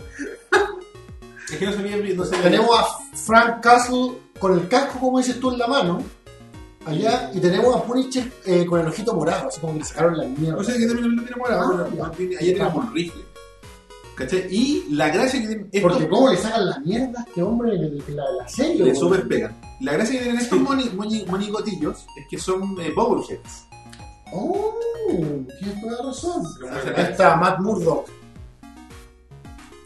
[1.52, 2.86] Es que no bien, no se veía Tenemos a
[3.18, 6.02] Frank Castle con el casco, como dices tú, en la mano.
[6.86, 7.32] Allá.
[7.34, 10.26] Y tenemos a Punisher eh, con el ojito morado, así como que le sacaron la
[10.26, 10.58] mierda.
[10.60, 13.22] O sea que también lo tiene morado, Ah, ayer teníamos un rifle.
[14.16, 14.46] ¿Cachai?
[14.54, 17.74] Y la gracia que tienen estos Porque cómo le sacan la mierda a este hombre
[17.76, 18.84] en la, la serie.
[18.86, 19.56] le super pegan.
[19.80, 23.66] La gracia que tienen estos moni, moni- monigotillos es que son eh, bobbleheads.
[24.34, 24.76] Oh,
[25.60, 26.46] tienes toda la razón.
[26.90, 28.08] Acá está Matt Murdock.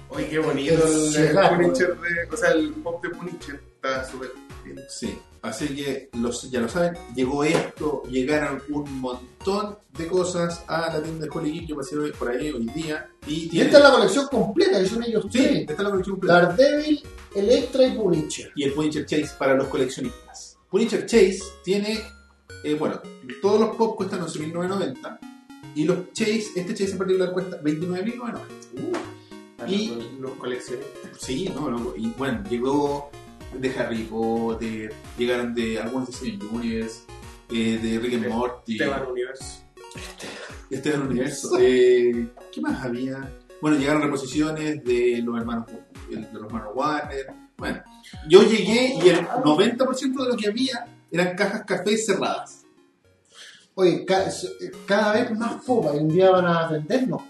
[0.09, 1.49] Oye, qué bonito el, el.
[1.55, 2.33] Punisher de.
[2.33, 3.61] O sea, el pop de Punisher.
[3.75, 4.31] Está súper
[4.63, 4.79] bien.
[4.89, 5.17] Sí.
[5.45, 11.01] Así que los, ya lo saben, llegó esto, llegaron un montón de cosas a la
[11.03, 13.09] tienda de Holy Geek, yo pasé por ahí hoy día.
[13.27, 15.59] Y esta es la colección completa, que son ellos Sí, tres.
[15.61, 16.41] esta es la colección completa.
[16.47, 17.03] Daredevil,
[17.35, 18.51] Electra y Punisher.
[18.55, 20.57] y el Punisher Chase para los coleccionistas.
[20.69, 22.01] Punisher Chase tiene,
[22.63, 22.99] eh, bueno,
[23.41, 25.19] todos los pop cuestan 11.990
[25.75, 28.99] y los Chase, este Chase en particular cuesta 29.990.
[29.57, 31.11] Para Y- los- los coleccionistas.
[31.19, 31.93] Sí, no, loco.
[31.95, 33.09] Y bueno, llegó
[33.59, 37.01] de Harry Potter, llegaron de algunos de Steven Universe,
[37.51, 39.45] eh, de Rick and De Morty, Esteban Universo.
[40.69, 41.57] Esteban Universo.
[41.59, 43.31] Eh, ¿Qué más había?
[43.61, 45.65] Bueno, llegaron reposiciones de los hermanos,
[46.09, 47.27] de los hermanos Warner.
[47.57, 47.81] Bueno,
[48.27, 52.63] yo llegué y el 90% de lo que había eran cajas café cerradas.
[53.75, 57.21] Oye, ca- eh, cada vez más popa y un día van a vendernos.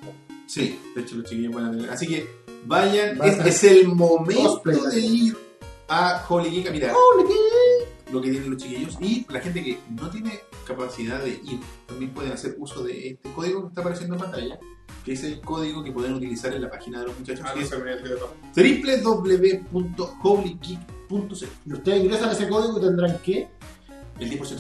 [0.47, 1.89] Sí, de hecho los chiquillos van a tener.
[1.89, 2.28] Así que
[2.65, 4.80] vayan, es, a- es el momento Cosplay.
[4.91, 5.38] de ir
[5.88, 6.94] a Holy Geek a mirar
[8.12, 12.14] lo que tienen los chiquillos y la gente que no tiene capacidad de ir también
[12.14, 14.60] pueden hacer uso de este código que está apareciendo en pantalla,
[15.04, 17.62] que es el código que pueden utilizar en la página de los muchachos, Ah, no
[19.72, 21.46] www.holygeek.cl.
[21.66, 23.48] Y ustedes ingresan ese código y tendrán que.
[24.20, 24.60] El 10%.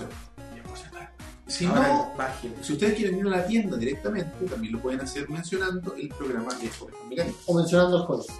[1.47, 2.55] Si Ahora no, página.
[2.63, 6.51] si ustedes quieren ir a la tienda directamente, también lo pueden hacer mencionando el programa
[6.55, 7.41] de Ovejas Mecánicas.
[7.45, 8.33] o mencionando el código.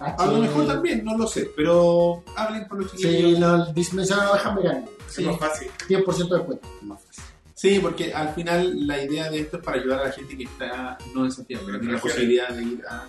[0.00, 3.12] A lo mejor también, no lo sé, pero hablen con los chiquillos.
[3.34, 4.90] Sí, no, mencionan baja mecánica.
[5.08, 5.70] Es más fácil.
[5.88, 6.68] 10% de descuento.
[6.82, 7.24] Más fácil.
[7.54, 10.44] Sí, porque al final la idea de esto es para ayudar a la gente que
[10.44, 13.08] está no en Santiago, que tiene la posibilidad de ir a,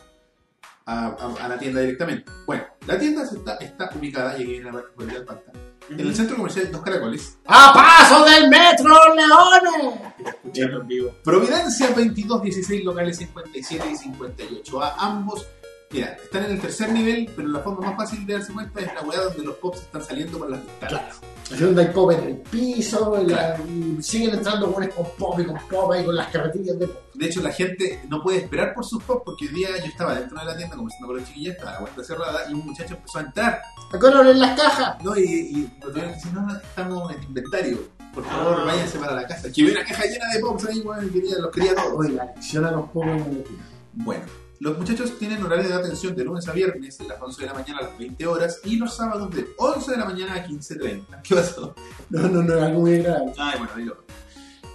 [0.85, 2.31] a- a- a la tienda directamente.
[2.45, 5.59] Bueno, la tienda está, está ubicada, y aquí viene la parte del pantalla,
[5.89, 9.99] en el centro comercial Dos Caracoles, ¡A paso del metro, Leones!
[10.25, 11.11] Escucharlo en vivo.
[11.25, 14.81] Providencia 22, 16 locales 57 y 58.
[14.81, 15.45] A ambos,
[15.91, 18.93] mira, están en el tercer nivel, pero la forma más fácil de darse cuenta es
[18.93, 21.19] la weá donde los pops están saliendo por las ventanas.
[21.51, 25.57] Haciendo hay pop en el piso, la- y siguen entrando buenos con pop y con
[25.69, 26.97] pop ahí con las carretillas de pop.
[27.13, 30.15] De hecho, la gente no puede esperar por sus pops porque hoy día yo estaba
[30.15, 32.95] dentro de la tienda conversando con los chiquillos, estaba la puerta cerrada y un muchacho
[32.95, 33.61] empezó a entrar.
[33.93, 35.01] ¿A qué hora en las cajas?
[35.03, 35.17] ¿no?
[35.17, 37.79] Y, y lo tuvieron que decir, no, no, estamos en inventario.
[38.13, 39.49] Por favor, váyanse para la casa.
[39.49, 41.93] Que había una caja llena de pops ahí, weón, y quería, los quería todos.
[41.95, 43.45] Oye, la adicción a los pop el
[43.93, 44.23] Bueno,
[44.59, 47.53] los muchachos tienen horario de atención de lunes a viernes, de las 11 de la
[47.53, 51.21] mañana a las 20 horas, y los sábados de 11 de la mañana a 15.30.
[51.21, 51.75] ¿Qué pasó?
[52.09, 53.33] No, no, no, algo muy grave.
[53.37, 53.95] Ay, bueno, digo.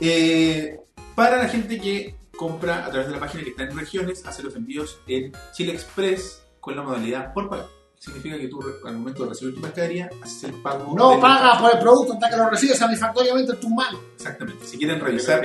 [0.00, 0.80] Eh,
[1.14, 4.42] para la gente que compra a través de la página que está en regiones, hace
[4.42, 7.81] los envíos en Chile Express con la modalidad por pago.
[8.02, 10.92] Significa que tú al momento de recibir tu mercadería haces el pago.
[10.96, 14.00] No pagas por el producto hasta que lo recibes satisfactoriamente en tus manos.
[14.16, 14.66] Exactamente.
[14.66, 15.40] Si quieren revisar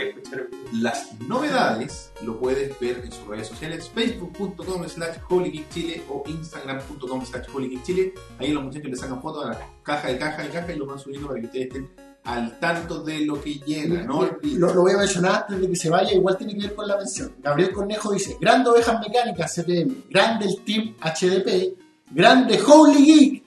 [0.73, 7.47] las novedades, lo puedes ver en sus redes sociales, facebook.com slash holygeekchile o instagram.com slash
[7.53, 8.15] holygeekchile.
[8.39, 10.87] Ahí los muchachos le sacan fotos a la caja de caja de caja y lo
[10.87, 11.91] van subiendo para que ustedes estén
[12.23, 14.01] al tanto de lo que llega.
[14.01, 14.27] No.
[14.41, 16.87] Lo, lo voy a mencionar antes de que se vaya, igual tiene que ver con
[16.87, 17.35] la mención.
[17.37, 23.43] Gabriel Cornejo dice, grande ovejas mecánicas CTM, grande el Team HDP, grande Holy Geek,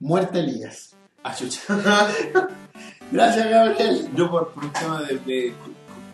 [0.00, 0.94] muerte Elías.
[1.22, 1.60] Ah, chucha.
[3.10, 4.08] Gracias Gabriel.
[4.16, 5.46] Yo por, por un tema de, de,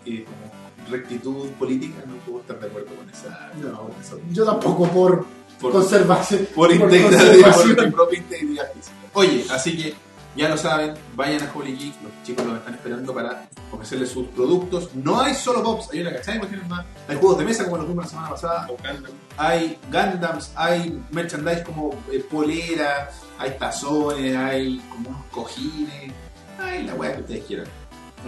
[0.07, 0.51] eh, como
[0.90, 3.51] rectitud política no puedo estar de acuerdo con esa...
[3.62, 5.24] No, con esa- Yo tampoco por
[5.61, 6.48] por, conservación.
[6.55, 8.96] por integridad, por mi propia integridad física.
[9.12, 9.94] Oye, así que
[10.37, 14.28] Ya lo saben, vayan a Holy Geek, los chicos los están esperando para ofrecerles sus
[14.28, 14.95] productos.
[14.95, 16.87] No hay solo pops, hay una cachada de cuestiones más.
[17.09, 19.12] Hay juegos de mesa como los vimos la semana pasada, O Gundam.
[19.37, 26.12] hay Gundams, hay merchandise como eh, poleras, hay tazones, hay como unos cojines,
[26.61, 27.66] hay la weá que ustedes quieran.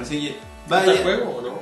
[0.00, 0.28] Así que
[0.64, 1.02] ¿Está el vayan.
[1.04, 1.58] juego o no?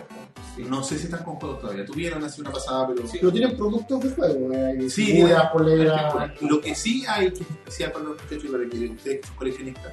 [0.57, 0.65] Sí.
[0.65, 1.85] No sé si están con juegos todavía.
[1.85, 3.03] Tuvieron hace una pasada, pero.
[3.13, 4.53] Pero tienen productos de juego.
[4.53, 6.15] eh, Hay Sí, figuras, poleras.
[6.41, 9.27] Lo que sí hay que es especial para los muchachos y para que ustedes que
[9.27, 9.93] son coleccionistas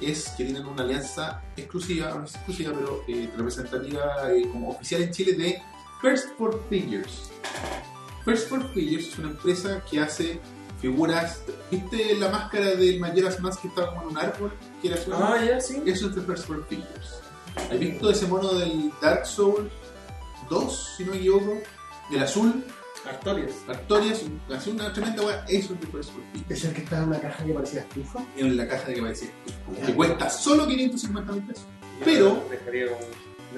[0.00, 5.02] es que tienen una alianza exclusiva, no es exclusiva, pero eh, representativa eh, como oficial
[5.02, 5.62] en Chile de
[6.00, 7.30] First for Figures.
[8.24, 10.40] First for Figures es una empresa que hace
[10.80, 11.40] figuras.
[11.70, 14.52] ¿Viste la máscara del Majora's Mask que estaba como en un árbol?
[14.82, 15.82] Que era su- Ah, ya, sí.
[15.86, 17.20] Eso es de First for Figures.
[17.70, 19.70] ¿Has visto ese mono del Dark Souls
[20.50, 21.58] 2, si no me equivoco?
[22.12, 22.64] El azul,
[23.08, 23.52] Artorias.
[23.68, 24.22] Artorias,
[24.54, 26.50] hace una tremenda weá, eso es de First for Figures.
[26.50, 28.24] Es el que está en una caja que parecía estufa.
[28.36, 29.28] En la caja de que parecía
[29.86, 31.64] que cuesta solo 550 mil pesos.
[32.04, 32.42] Pero-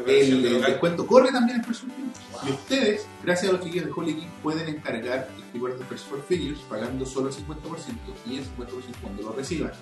[0.07, 2.19] El, descuento corre también en First for Figures.
[2.47, 6.59] Y ustedes, gracias a los chiquillos de Holy Geek, pueden encargar figuras de for Figures
[6.69, 7.37] pagando solo el 50%
[8.27, 8.47] y el 50%
[9.03, 9.73] cuando lo reciban.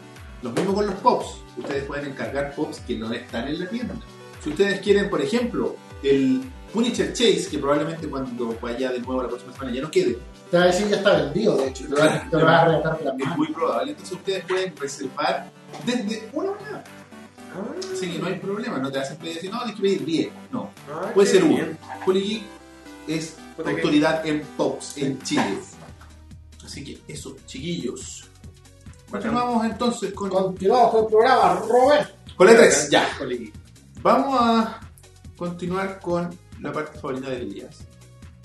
[0.43, 1.27] Lo mismo con los pops.
[1.57, 3.95] Ustedes pueden encargar pops que no están en la tienda.
[4.43, 6.43] Si ustedes quieren, por ejemplo, el
[6.77, 10.19] Punisher Chase, que probablemente cuando vaya de nuevo la próxima semana ya no quede,
[10.51, 11.85] Te va a decir ya está vendido, de hecho.
[11.85, 12.11] Te lo vas
[12.53, 13.91] a arrebatar de la es muy probable.
[13.93, 15.51] Entonces ustedes pueden reservar
[15.87, 16.85] desde una hora.
[17.55, 17.65] Ah,
[17.95, 20.29] Así que no hay problema, no te hacen pedir decir, no, tienes que pedir 10.
[20.53, 21.55] No, ah, puede ser uno.
[21.55, 21.79] bien.
[22.07, 22.43] Holy Geek
[23.09, 25.59] es Puta que- autoridad en Pops en Chile.
[26.63, 28.29] Así que eso, chiquillos.
[29.11, 32.11] Continuamos entonces con, con Continuamos con el programa, Robert.
[32.39, 32.91] la 3.
[32.91, 33.09] Ya.
[34.03, 34.81] Vamos a
[35.39, 37.79] continuar con la parte favorita de Elías.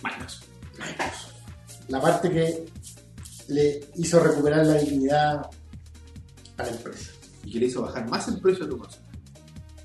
[0.04, 0.48] Microsoft.
[1.88, 2.66] La parte que
[3.50, 5.50] le hizo recuperar la dignidad
[6.58, 7.12] a la empresa.
[7.44, 9.06] Y que le hizo bajar más el precio de tu consola.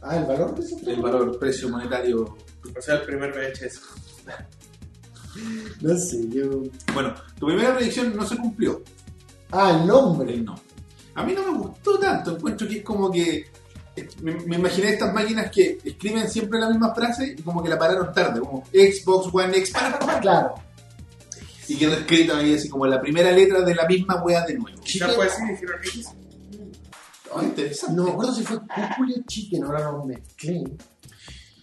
[0.02, 2.36] Ah, el valor de ese El valor, precio monetario.
[2.76, 3.80] O sea, el primer VHS.
[5.80, 6.62] No sé, yo.
[6.94, 8.82] Bueno, tu primera predicción no se cumplió.
[9.50, 10.34] Ah, el nombre.
[10.34, 10.54] El no.
[11.14, 12.36] A mí no me gustó tanto.
[12.36, 13.46] Encuentro que es como que.
[14.22, 17.78] Me, me imaginé estas máquinas que escriben siempre la misma frase y como que la
[17.78, 20.54] pararon tarde, como Xbox One X, para, para, para, Claro.
[21.68, 24.78] y quedó escrito ahí así como la primera letra de la misma wea de nuevo.
[25.16, 25.30] Puede.
[27.32, 27.96] Oh, interesante.
[27.96, 30.62] No me acuerdo si fue Cúculo o Chicken, ahora no mezclé.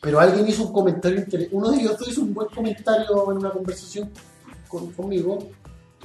[0.01, 1.55] Pero alguien hizo un comentario interesante.
[1.55, 4.11] Uno de ellos hizo un buen comentario en una conversación
[4.67, 5.49] con- conmigo.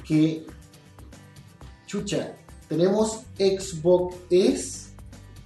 [0.05, 0.45] Que,
[1.85, 2.31] chucha,
[2.67, 4.88] tenemos Xbox S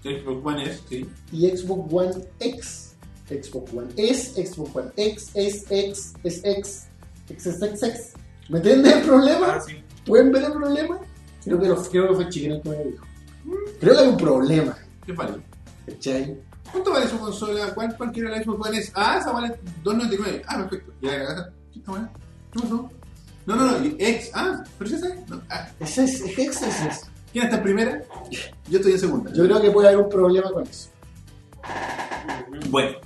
[0.03, 1.09] Xbox One S, sí.
[1.31, 2.95] y Xbox One X.
[3.29, 6.87] Xbox One S, Xbox One X, S, X, S, X,
[7.29, 8.13] X, S, X, X.
[8.49, 9.55] ¿Me entienden el problema?
[9.55, 9.81] Ah, sí.
[10.05, 10.99] ¿Pueden ver el problema?
[11.43, 13.05] Creo que, lo, creo que fue Chicken el que me dijo.
[13.79, 14.77] Creo que hay un problema.
[15.05, 15.37] ¿Qué vale?
[15.85, 16.37] ¿Cachai?
[16.71, 17.73] ¿Cuánto vale su consola?
[17.73, 18.91] ¿Cuál, cuál quiere la Xbox One S?
[18.95, 20.41] Ah, esa vale 2.99.
[20.47, 20.93] Ah, perfecto.
[21.01, 21.53] ¿Y la gata?
[21.71, 21.91] ¿Qué está
[22.53, 22.89] pasó?
[23.45, 23.85] No, no, no.
[23.85, 24.31] X.
[24.33, 25.29] Ah, pero ya sabes.
[25.29, 25.41] No.
[25.49, 27.07] Ah, es, es ese es eso.
[27.33, 28.01] ¿Quién está en primera?
[28.69, 29.31] Yo estoy en segunda.
[29.33, 30.89] Yo creo que puede haber un problema con eso.
[32.69, 32.97] Bueno,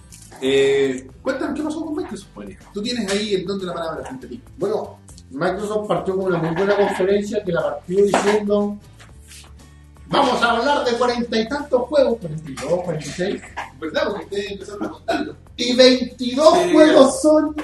[0.42, 2.30] eh, cuéntame qué pasó con Microsoft.
[2.74, 4.42] Tú tienes ahí el don de la palabra frente a ti.
[4.58, 5.00] Bueno,
[5.32, 8.78] Microsoft partió con una muy buena conferencia que la partió diciendo
[10.10, 13.42] vamos a hablar de cuarenta y tantos juegos, 42, 46,
[13.80, 14.04] ¿Verdad?
[14.08, 15.36] Porque ustedes empezaron a contarlo.
[15.58, 16.72] y 22 Sí.
[16.74, 17.56] juegos son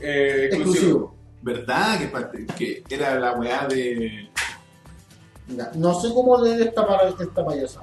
[0.00, 0.52] Eh, exclusivo.
[0.54, 1.10] exclusivos.
[1.42, 1.98] ¿Verdad?
[2.00, 4.30] Que, parte- que era la weá de.
[5.48, 7.82] Mira, no sé cómo leer esta, para- esta payasa.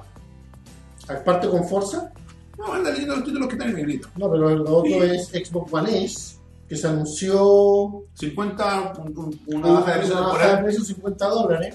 [1.08, 2.10] Aparte con Forza,
[2.58, 4.08] No, anda leyendo los títulos que están en negrito.
[4.16, 4.94] no, pero lo otro Sí.
[4.94, 6.36] es Xbox One S,
[6.68, 10.64] que se anunció 50, un- un- una baja de precio una baja de temporal.
[10.64, 11.74] precio 50 dólares.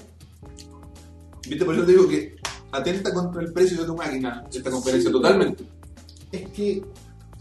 [1.48, 1.64] ¿Viste?
[1.64, 2.36] Por eso te digo que
[2.72, 5.12] atenta contra el precio de tu máquina esta conferencia Sí.
[5.12, 5.64] totalmente.
[6.32, 6.82] Es que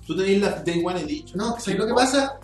[0.08, 1.38] Tú tenés la Day One Edition.
[1.38, 2.40] No, que lo que pasa,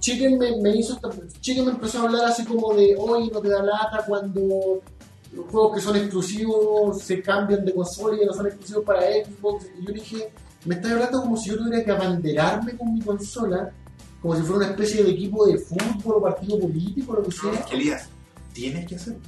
[0.00, 1.10] Chicken me, me hizo esta-
[1.42, 4.80] Chicken me empezó a hablar así como de hoy no te da lata cuando
[5.34, 9.66] los juegos que son exclusivos se cambian de consola y no son exclusivos para Xbox.
[9.80, 10.32] Y yo dije,
[10.64, 13.70] me estás hablando como si yo tuviera que abanderarme con mi consola,
[14.22, 17.32] como si fuera una especie de equipo de fútbol o partido político o lo que
[17.32, 17.66] sea.
[17.72, 18.08] Elías,
[18.52, 19.20] tienes que hacerlo.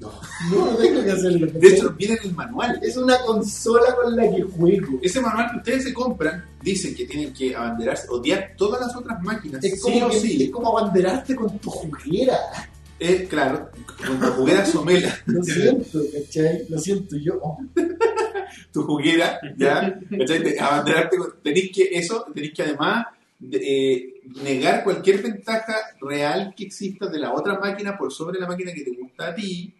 [0.00, 0.12] No,
[0.52, 1.46] no tengo que hacerlo.
[1.52, 2.78] De hecho, viene en el manual.
[2.82, 4.98] es una consola con la que juego.
[5.02, 9.20] Ese manual que ustedes se compran dice que tienen que abanderarse, odiar todas las otras
[9.22, 9.62] máquinas.
[9.64, 10.44] Es como, que- sí.
[10.44, 12.36] es como abanderarte con tu juguera.
[12.98, 13.70] Es claro,
[14.06, 16.66] con tu juguera somela, Lo siento, ¿cachai?
[16.68, 17.40] Lo siento yo.
[18.72, 19.98] tu juguera, ¿ya?
[20.18, 20.42] ¿Cachai?
[20.42, 23.06] Te- Abanderarte, con- tenéis que, eso, tenéis que además
[23.38, 23.58] de-
[23.92, 28.72] eh, negar cualquier ventaja real que exista de la otra máquina por sobre la máquina
[28.72, 29.72] que te gusta a ti.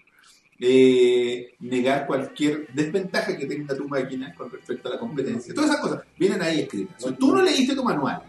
[0.61, 5.55] eh, negar cualquier desventaja que tenga tu máquina con respecto a la competencia.
[5.55, 7.01] Todas esas cosas vienen ahí escritas.
[7.01, 8.21] Si tú no leíste tu manual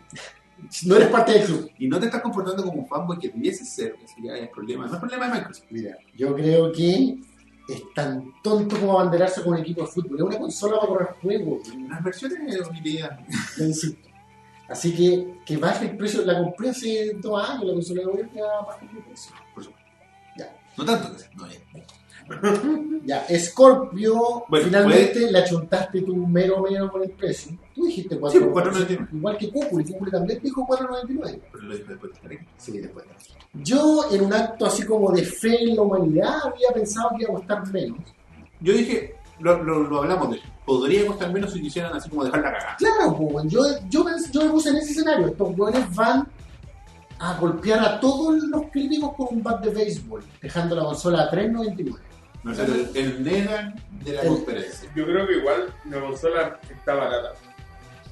[0.86, 1.72] No eres parte del club.
[1.80, 4.86] y no te estás comportando como un fanboy que debiese ser, eso ya es problema.
[4.88, 5.66] No es problema de Microsoft.
[5.70, 7.18] Mira, yo creo que
[7.68, 10.18] es tan tonto como abanderarse con un equipo de fútbol.
[10.18, 11.68] Es una consola para correr juegos.
[11.88, 12.82] Las versiones hoy
[13.58, 14.10] Te insisto.
[14.68, 16.24] Así que que baje el precio.
[16.26, 19.32] La compré hace dos años, la consola de gobierno ya baja el precio.
[19.54, 19.90] Por supuesto.
[20.38, 20.56] Ya.
[20.78, 21.60] No tanto, no es.
[23.06, 27.58] Ya, Scorpio, Bueno, finalmente la chuntaste tú mero mero con el precio.
[27.74, 29.08] Tú dijiste Sí, 4, pues, 4.99.
[29.14, 31.42] Igual que Kukuri, Kukuri también dijo 4.99.
[31.52, 32.48] Pero lo dijo después de.
[32.58, 33.06] Sí, después.
[33.54, 37.32] Yo, en un acto así como de fe en la humanidad, había pensado que iba
[37.32, 38.00] a costar menos.
[38.60, 40.48] Yo dije, lo, lo, lo hablamos de eso.
[40.66, 42.76] Podría costar menos si quisieran así como dejar la cagada.
[42.78, 45.28] Claro, pues, yo, yo, yo me puse en ese escenario.
[45.28, 46.28] Estos hueones van
[47.18, 51.32] a golpear a todos los críticos con un bat de béisbol, dejando la consola a
[51.32, 52.09] 3.99.
[52.44, 53.42] No sé, el, el de
[54.14, 54.90] la El- conferencia.
[54.96, 57.34] Yo creo que igual la consola está barata.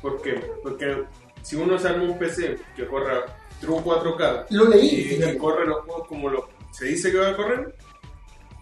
[0.02, 0.34] ¿Por qué?
[0.62, 1.04] Porque
[1.44, 3.26] si uno se arma un PC que corra
[3.62, 5.18] True 4K Lo leí.
[5.20, 7.76] y, y corre los juegos como lo, se dice que va a correr,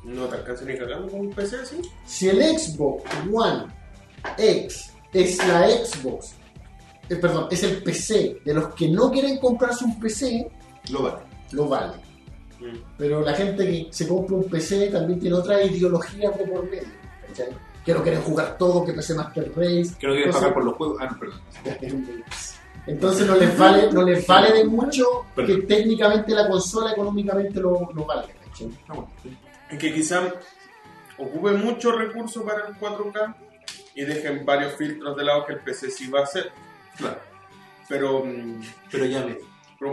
[0.03, 1.81] no te alcanza ni cagando con un PC así.
[2.05, 3.65] Si el Xbox One
[4.37, 6.35] X es la Xbox,
[7.09, 10.47] eh, perdón, es el PC de los que no quieren comprarse un PC,
[10.91, 11.17] Lo vale.
[11.51, 11.93] lo vale.
[12.97, 16.87] Pero la gente que se compra un PC también tiene otra ideología de por medio.
[17.27, 17.49] ¿cachai?
[17.85, 19.95] Que no quieren jugar todo, que PC Master Race.
[19.99, 20.97] Que no quieren pagar por los juegos.
[20.99, 21.41] Ah, no, perdón.
[22.87, 27.91] Entonces no les vale, no les vale de mucho que técnicamente la consola económicamente lo,
[27.93, 28.33] lo valga.
[28.45, 28.69] ¿cachai?
[28.89, 29.05] Ah.
[29.71, 30.33] Es que quizá
[31.17, 33.35] ocupe mucho recurso para el 4K
[33.95, 36.51] y dejen varios filtros de lado que el PC sí va a hacer.
[36.97, 37.19] Claro.
[37.87, 38.61] Pero, mm,
[38.91, 39.37] Pero ya ves.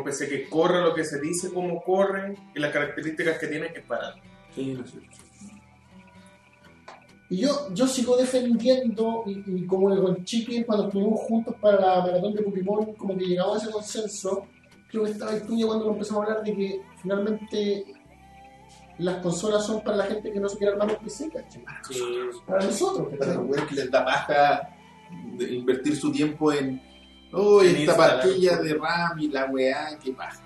[0.04, 3.86] PC que corre lo que se dice, cómo corre y las características que tiene es
[3.86, 4.18] barato.
[4.54, 4.98] Sí, no sé.
[7.30, 12.00] Y yo, yo sigo defendiendo, y, y como con Chiqui, cuando estuvimos juntos para la
[12.02, 14.46] maratón de Pokémon, como que llegamos a ese consenso,
[14.88, 17.84] creo que estaba el tuyo cuando lo empezamos a hablar de que finalmente
[18.98, 21.64] las consolas son para la gente que no se quiere armar un PC, ¿cachai?
[22.46, 23.34] Para nosotros, Para ¿cachai?
[23.36, 24.68] los güeyes que les da paja
[25.38, 26.82] de invertir su tiempo en.
[27.32, 30.38] Oh, En esta pastilla de RAM y la weá, qué paja.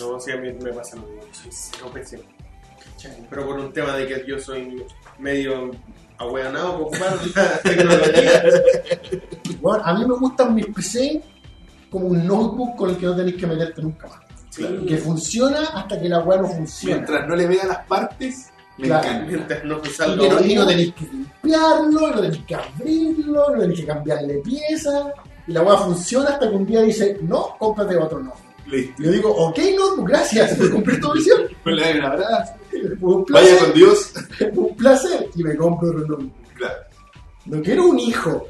[0.00, 1.22] No, sí, a mí me pasa lo mismo.
[1.32, 2.22] Soy cero PC.
[2.94, 3.26] ¿cachai?
[3.30, 4.84] Pero por un tema de que yo soy
[5.18, 5.70] medio
[6.18, 8.42] ahueonado por ocupar la tecnología.
[9.60, 11.22] Bueno, a mí me gustan mis PC
[11.90, 14.18] como un notebook con el que no tenéis que meterte nunca más.
[14.50, 16.96] Sí, Que funciona hasta que la weá no funciona.
[16.96, 19.06] Mientras no le vea las partes, me Claro.
[19.08, 19.26] encanta.
[19.28, 19.80] mientras no
[20.24, 24.34] Y, no, y no tenéis que limpiarlo, no tenéis que abrirlo, no tenéis que cambiarle
[24.38, 25.06] piezas.
[25.46, 28.32] Y la weá funciona hasta que un día dice, no, cómprate otro no.
[28.66, 29.02] Listo.
[29.02, 31.42] Y yo digo, ok, no, gracias por cumplir tu visión.
[31.64, 32.52] Pues le doy un abrazo.
[33.00, 34.12] Un Vaya con Dios.
[34.54, 35.28] un placer.
[35.34, 36.30] Y me compro otro no.
[36.54, 36.74] Claro.
[37.46, 38.46] No quiero un hijo.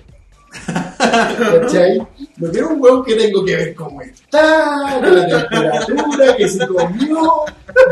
[0.98, 1.98] ¿Cachai?
[2.36, 6.66] No quiero un huevo que tengo que ver cómo está, con la temperatura, que se
[6.66, 7.22] comió.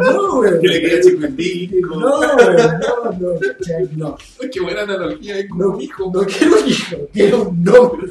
[0.03, 0.61] No, weón.
[0.61, 1.97] Que le queda disco.
[1.97, 3.89] No, weón, no, no, ¿cachai?
[3.97, 4.17] No.
[4.53, 5.39] Qué buena analogía.
[5.39, 6.11] es como No, hijo.
[6.13, 8.09] no quiero un hijo, quiero un nombre.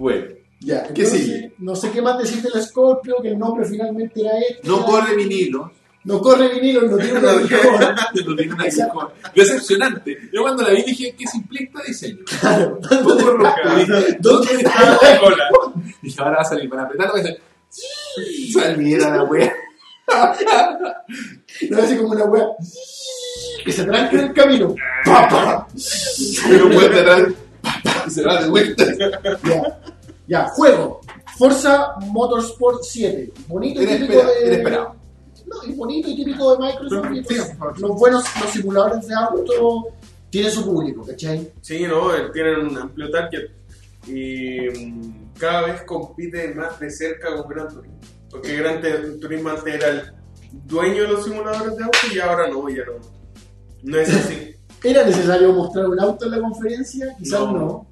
[0.00, 0.28] Bueno,
[0.60, 1.52] Ya, ¿Qué entonces, sigue?
[1.58, 4.66] No sé qué más decir del Scorpio, que el nombre finalmente era este.
[4.66, 5.70] no corre vinilo.
[6.04, 7.80] No corre vinilo, no tiene una aguijón.
[8.26, 8.64] no tiene una.
[9.34, 10.16] Decepcionante.
[10.32, 12.24] Yo cuando la vi dije, qué simplista diseño.
[12.40, 12.78] Claro.
[12.90, 13.76] Rojo.
[13.76, 14.72] Dije, ¿Dónde está?
[14.74, 15.44] Ah, cola.
[16.00, 17.18] Dije, ahora va a salir para apretarlo.
[17.18, 19.52] Y dice, saliera la wea.
[21.68, 22.46] No así como una wea
[23.66, 24.74] que se tranca en el camino.
[25.04, 25.68] Pa, pa.
[26.48, 27.28] Pero vuelve atrás.
[28.14, 28.84] Se va de vuelta.
[29.44, 29.80] Ya,
[30.26, 31.00] ya, juego.
[31.38, 33.32] Forza Motorsport 7.
[33.48, 34.46] Bonito y Era típico espera- de.
[34.46, 34.94] era esperado.
[35.46, 37.10] No, y bonito y típico de Microsoft.
[37.12, 37.80] y Sí, pues, por favor.
[37.80, 39.86] los buenos los simuladores de auto
[40.28, 41.50] tienen su público, ¿cachai?
[41.60, 43.50] Sí, no, eh, tienen un amplio target
[44.06, 47.98] y mm, cada vez compite más de cerca con Gran Turismo.
[48.30, 50.02] Porque Gran Te- Turismo antes era el
[50.66, 52.92] dueño de los simuladores de auto y ahora no, ya no.
[53.82, 54.54] No es así.
[54.84, 57.14] ¿Era necesario mostrar un auto en la conferencia?
[57.18, 57.52] Quizás no.
[57.52, 57.86] No.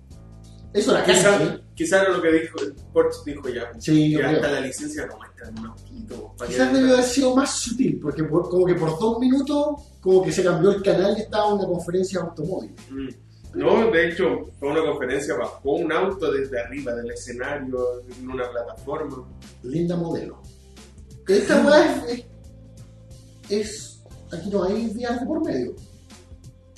[0.72, 1.62] Eso la Quizá, gente.
[1.74, 2.56] quizá era lo que dijo,
[2.92, 3.70] Porsche dijo ya.
[3.78, 7.98] Sí, que hasta la licencia no muestran un para Quizás debió haber sido más sutil,
[8.02, 9.66] porque por- como que por dos minutos,
[10.00, 12.74] como que se cambió el canal y estaba una conferencia de automóvil.
[12.90, 13.08] Mm.
[13.54, 18.50] No, de hecho, fue una conferencia, bajó un auto desde arriba del escenario en una
[18.50, 19.26] plataforma.
[19.62, 20.42] Linda modelo.
[21.26, 22.24] Esta weá es,
[23.48, 23.94] es,
[24.30, 25.74] Aquí no hay vías de por medio.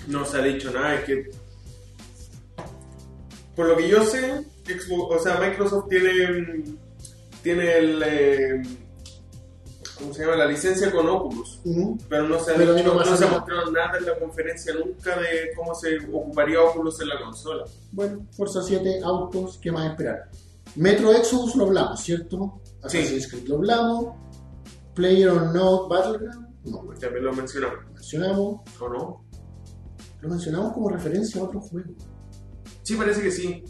[0.07, 1.31] No se ha dicho nada, es que.
[3.55, 6.65] Por lo que yo sé, Xbox, o sea, Microsoft tiene.
[7.43, 8.03] Tiene el.
[8.05, 8.63] eh,
[10.01, 10.37] ¿cómo se llama?
[10.37, 11.61] La licencia con Oculus.
[12.09, 15.53] Pero no se ha, Pero no no, se mostrado nada en la conferencia nunca de
[15.57, 17.65] cómo se ocuparía Oculus en la consola.
[17.93, 20.31] Bueno, Forza 7, autos, ¿qué más esperar?
[20.77, 22.61] Metro Exodus lo hablamos, ¿cierto?
[22.83, 24.07] Assassin's Creed lo hablamos.
[24.95, 27.79] Player Unknown Battleground, no, También lo mencionamos.
[27.95, 28.61] mencionamos.
[28.81, 29.25] ¿O no?
[30.21, 31.91] Lo mencionamos como referencia a otro juego.
[32.91, 33.63] Sí, parece que sí.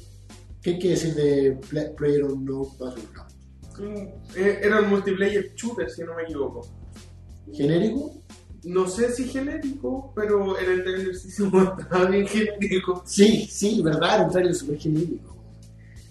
[0.62, 3.30] ¿Qué que decir de Pla- Player Unknown Battleground?
[3.78, 3.94] Mm,
[4.34, 6.66] eh, Era un multiplayer shooter, si no me equivoco.
[7.52, 8.14] ¿Genérico?
[8.64, 13.02] No sé si genérico, pero en el trailer sí se mostraba bien genérico.
[13.04, 15.36] Sí, sí, verdad, era un trailer super genérico.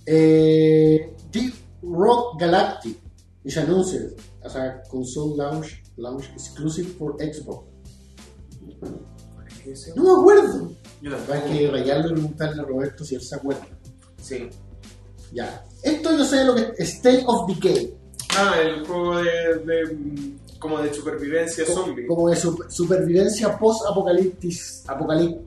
[0.06, 2.96] Eh, Deep Rock Galactic
[3.44, 7.66] is announced as a console launch, launch exclusive for Xbox.
[9.96, 10.76] No me acuerdo.
[11.02, 13.66] Yo Hay que rayarlo y preguntarle a Roberto si él se acuerda.
[14.22, 14.50] Sí.
[15.32, 15.64] Ya.
[15.84, 17.94] Esto yo sé lo que es State of Decay.
[18.38, 19.98] Ah, el juego de, de,
[20.60, 22.06] como de supervivencia zombie.
[22.06, 24.84] Como de super- supervivencia post-apocalipsis.
[24.88, 25.40] apocalip-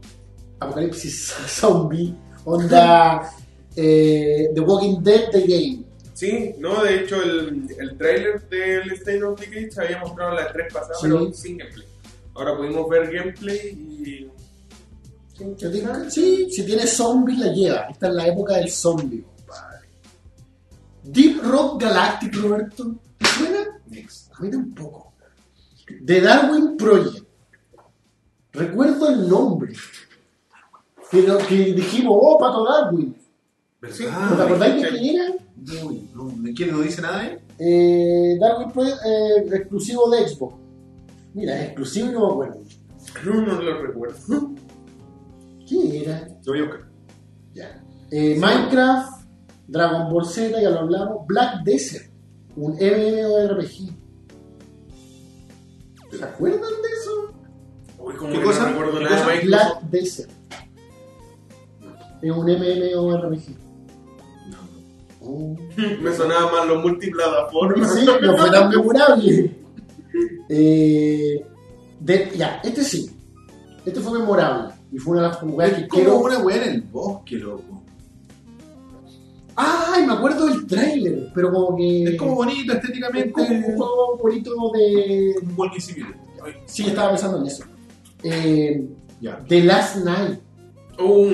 [0.61, 2.15] apocalipsis zombie.
[2.45, 3.31] Onda
[3.77, 5.85] eh, The Walking Dead The Game.
[6.15, 10.53] Sí, no, de hecho el, el trailer del State of Decay se había mostrado las
[10.53, 11.07] tres pasadas, Sí.
[11.09, 11.87] pero sin gameplay.
[12.35, 14.31] Ahora pudimos ver gameplay y...
[15.59, 17.81] Yo digo que sí, si tiene zombies la lleva.
[17.91, 19.89] Esta es la época del zombie, compadre.
[21.05, 22.95] Deep Rock Galactic, Roberto.
[23.19, 23.59] ¿Te suena?
[24.39, 25.13] A mí tampoco.
[26.05, 27.27] The Darwin Project.
[28.53, 29.73] Recuerdo el nombre.
[31.11, 33.17] Que, lo- que dijimos, oh, Pato Darwin.
[33.91, 35.35] Sí, ¿No te acordáis de quién era?
[35.85, 37.41] Uy, no, ¿de quién no dice nada, eh?
[37.59, 40.55] Eh, Darwin Project, eh, exclusivo de Xbox.
[41.35, 42.63] Mira, es exclusivo y no me acuerdo.
[43.25, 44.17] No, no lo recuerdo.
[45.73, 46.29] ¿Quién era?
[46.45, 46.89] Lo voy a buscar.
[47.55, 47.85] Ya.
[48.11, 49.23] Eh, Minecraft,
[49.69, 51.27] Dragon Ball Z, ya lo hablamos.
[51.27, 52.11] Black Desert,
[52.57, 53.93] un MMORPG.
[56.11, 57.35] ¿Se acuerdan de eso?
[57.99, 58.61] Uy, como ¿Qué que cosa?
[58.65, 59.41] no recuerdo ¿Qué nada cosa?
[59.45, 60.31] Black Desert.
[62.21, 63.57] Es un MMORPG.
[65.23, 65.57] Oh.
[66.03, 67.95] Me sonaban más los multiplataformas.
[67.95, 69.57] Sí, no fue tan memorable.
[70.51, 71.47] Eh,
[72.01, 73.11] de- ya, este sí.
[73.87, 74.75] Este fue memorable.
[74.93, 76.19] Y fue una de las jugadas que Es como quiero.
[76.19, 77.83] una weá en el bosque, loco.
[79.57, 80.07] ¡Ay!
[80.07, 82.05] Me acuerdo del tráiler, pero como que.
[82.05, 83.33] Es como bonito es estéticamente.
[83.33, 85.35] como un juego bonito de.
[85.43, 86.17] Un Walking Simulator.
[86.45, 87.65] Ay, Sí, estaba pensando en eso.
[88.23, 88.87] Eh,
[89.21, 89.39] Ya.
[89.47, 90.41] The Last Night.
[90.99, 91.33] Uh,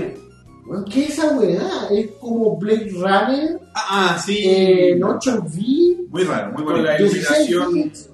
[0.66, 1.88] Bueno, ¿Qué es esa weá?
[1.90, 4.36] Es como Blade Runner Ah, ah, sí.
[4.44, 6.08] eh, en 8V.
[6.10, 6.82] Muy raro, muy bonito.
[6.84, 8.07] la 16 iluminación.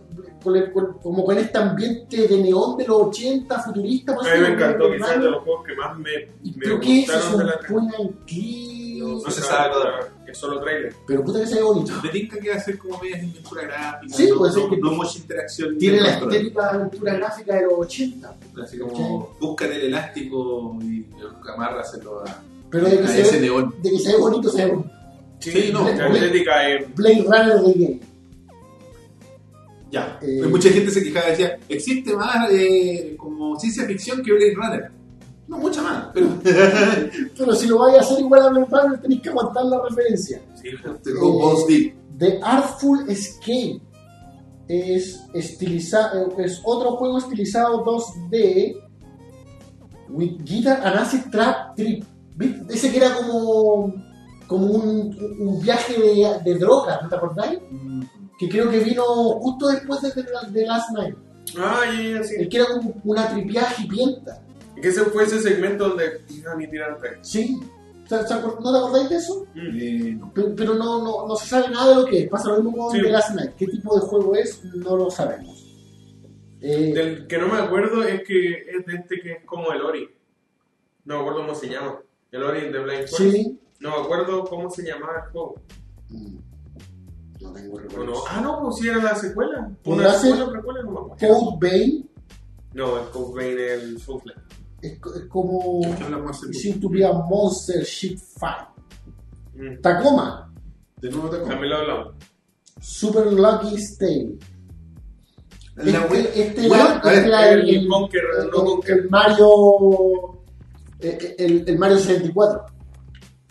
[0.45, 4.15] Con el- con- como con este ambiente de neón de los 80, futurista.
[4.15, 6.11] por a mí me encantó, quizás de los juegos que más me,
[6.45, 7.39] ¿Y me ¿Pero qué es gustaron eso?
[7.39, 8.75] de la ¿Un point and click?
[9.03, 10.09] No se sabe todavía.
[10.27, 10.95] Es solo trailer.
[11.07, 11.93] Pero puta que se ve bonito.
[12.01, 14.17] De tinca que va a ser como media aventura gráfica.
[14.17, 15.79] Sí, no, puede ser no, que- no mucha interacción.
[15.79, 16.35] Tiene la control.
[16.35, 18.35] estética de aventura gráfica de los 80.
[18.63, 21.07] Así como buscan el elástico y
[21.55, 23.75] amárraselo a, Pero de que, a se ese ve, neón.
[23.83, 24.91] de que se ve bonito, se ve bonito.
[25.39, 28.01] Sí, no, La estética es Blade Runner de game.
[29.95, 30.19] Ya.
[30.21, 34.33] Eh, Pues mucha gente se quejaba y decía, existe más eh, como ciencia ficción que
[34.33, 34.91] Blade Runner.
[35.47, 36.07] No, mucha más.
[36.13, 36.27] Pero
[37.39, 40.41] Pero si lo vais a hacer igual a Blade Runner, tenéis que aguantar la referencia.
[40.55, 40.69] sí,
[41.21, 41.95] Go Balls Deep.
[42.19, 43.81] The Artful Escape
[44.69, 48.81] es, eh, es otro juego estilizado 2D
[50.09, 52.05] with guitar and acid trap trip.
[52.69, 53.95] Ese que era como,
[54.49, 57.59] como un, un viaje de, de drogas, ¿no te acordáis?
[58.39, 60.11] Que creo que vino justo después de
[60.53, 61.17] The Last Night.
[61.59, 62.35] Ah, ya, sí.
[62.39, 64.43] El que era como una tripiaje hipienta.
[64.81, 67.13] Que ese fue ese segmento donde tiran y tiran rey.
[67.23, 67.61] Sí.
[68.09, 69.47] ¿Se- se acor- ¿No te acordáis de eso?
[69.55, 70.31] Eh, no.
[70.35, 72.29] Pero, pero no, no, no se sabe nada de lo que es.
[72.29, 73.01] Pasa lo mismo con Sí.
[73.03, 73.53] The Last Night.
[73.57, 74.63] ¿Qué tipo de juego es?
[74.65, 75.65] No lo sabemos.
[76.61, 79.81] Eh, Del que no me acuerdo es que es de este que es como el
[79.83, 80.09] Ori.
[81.05, 81.99] No me acuerdo cómo se llama.
[82.33, 83.19] El Ori de Blind Forest.
[83.37, 83.61] sí.
[83.81, 85.55] No me acuerdo cómo se llamaba el juego.
[86.09, 86.37] Mm,
[87.45, 87.83] No tengo ¿O no?
[87.89, 88.25] recuerdos.
[88.29, 89.71] Ah, no, pues sí era la secuela.
[89.83, 91.17] ¿Podrá Una secuela, precuela, no me acuerdo.
[91.41, 92.11] Code Vein
[92.73, 94.33] No, el Code es el Souffle.
[94.83, 95.81] es, es como.
[96.91, 98.69] Be a monster shit fight.
[99.55, 99.81] Mm.
[99.81, 100.53] Tacoma.
[101.01, 102.15] De nuevo te También lo hablamos.
[102.81, 104.39] Super Lucky Stay.
[105.77, 109.49] La Este, este Bueno, ver, este el, el el- Conker, el- no el Mario.
[111.01, 112.67] eh, El, el Mario 64.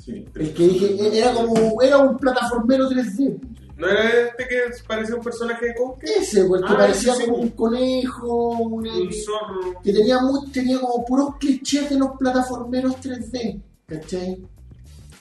[0.04, 0.26] Sí.
[0.36, 1.82] El que dije, era como.
[1.82, 3.40] Era un plataformero 3D.
[3.84, 6.10] ¿No era este que parecía un personaje de Conker?
[6.10, 7.26] Ese, pues, que Ah, parecía sí.
[7.26, 9.82] como un conejo, un, Un zorro.
[9.84, 14.34] que tenía, muy, tenía como puros clichés de los plataformeros 3D, ¿cachai?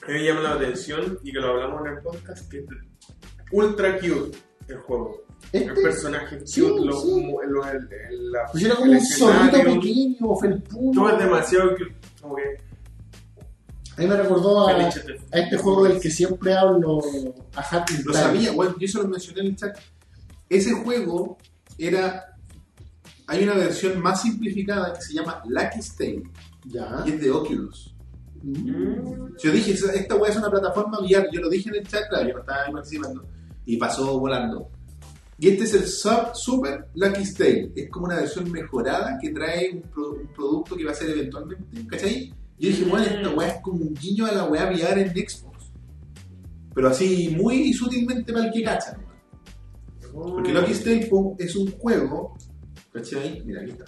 [0.03, 2.65] A mí me llama la atención y que lo hablamos en el podcast que es
[3.51, 4.37] ultra cute
[4.67, 5.21] el juego.
[5.51, 7.09] El Este personaje, Sí, cute, lo- sí.
[7.11, 10.91] como- lo- el- el- la- pusiera como el un zorrito pequeño, felpudo.
[10.93, 12.43] Todo es demasiado cute, como que
[13.97, 16.99] A mí me recordó a, este juego del que siempre hablo,
[17.55, 19.77] a Happy Lo sabía, bueno, yo eso lo mencioné en el chat.
[20.49, 21.37] Ese juego
[21.77, 22.25] era.
[23.27, 26.21] Hay una versión más simplificada que se llama Lucky Stay
[26.65, 27.03] Ya.
[27.05, 27.95] y es de Oculus.
[28.41, 29.35] Mm.
[29.41, 31.29] Yo dije, esta weá es una plataforma VR.
[31.31, 33.25] Yo lo dije en el chat, claro, yo no estaba ahí participando.
[33.65, 34.69] Y pasó volando.
[35.39, 37.71] Y este es el Sub Super Lucky Stay.
[37.75, 41.09] Es como una versión mejorada que trae un, pro- un producto que va a ser
[41.11, 42.33] eventualmente, ¿cachai?
[42.59, 45.71] Yo dije, bueno, esta weá es como un guiño a la weá VR en Xbox.
[46.73, 48.97] Pero así, muy sutilmente para el que cacha.
[50.13, 52.37] Porque Lucky Stay po, es un juego.
[52.91, 53.41] ¿Cachai?
[53.45, 53.85] Mira, aquí está.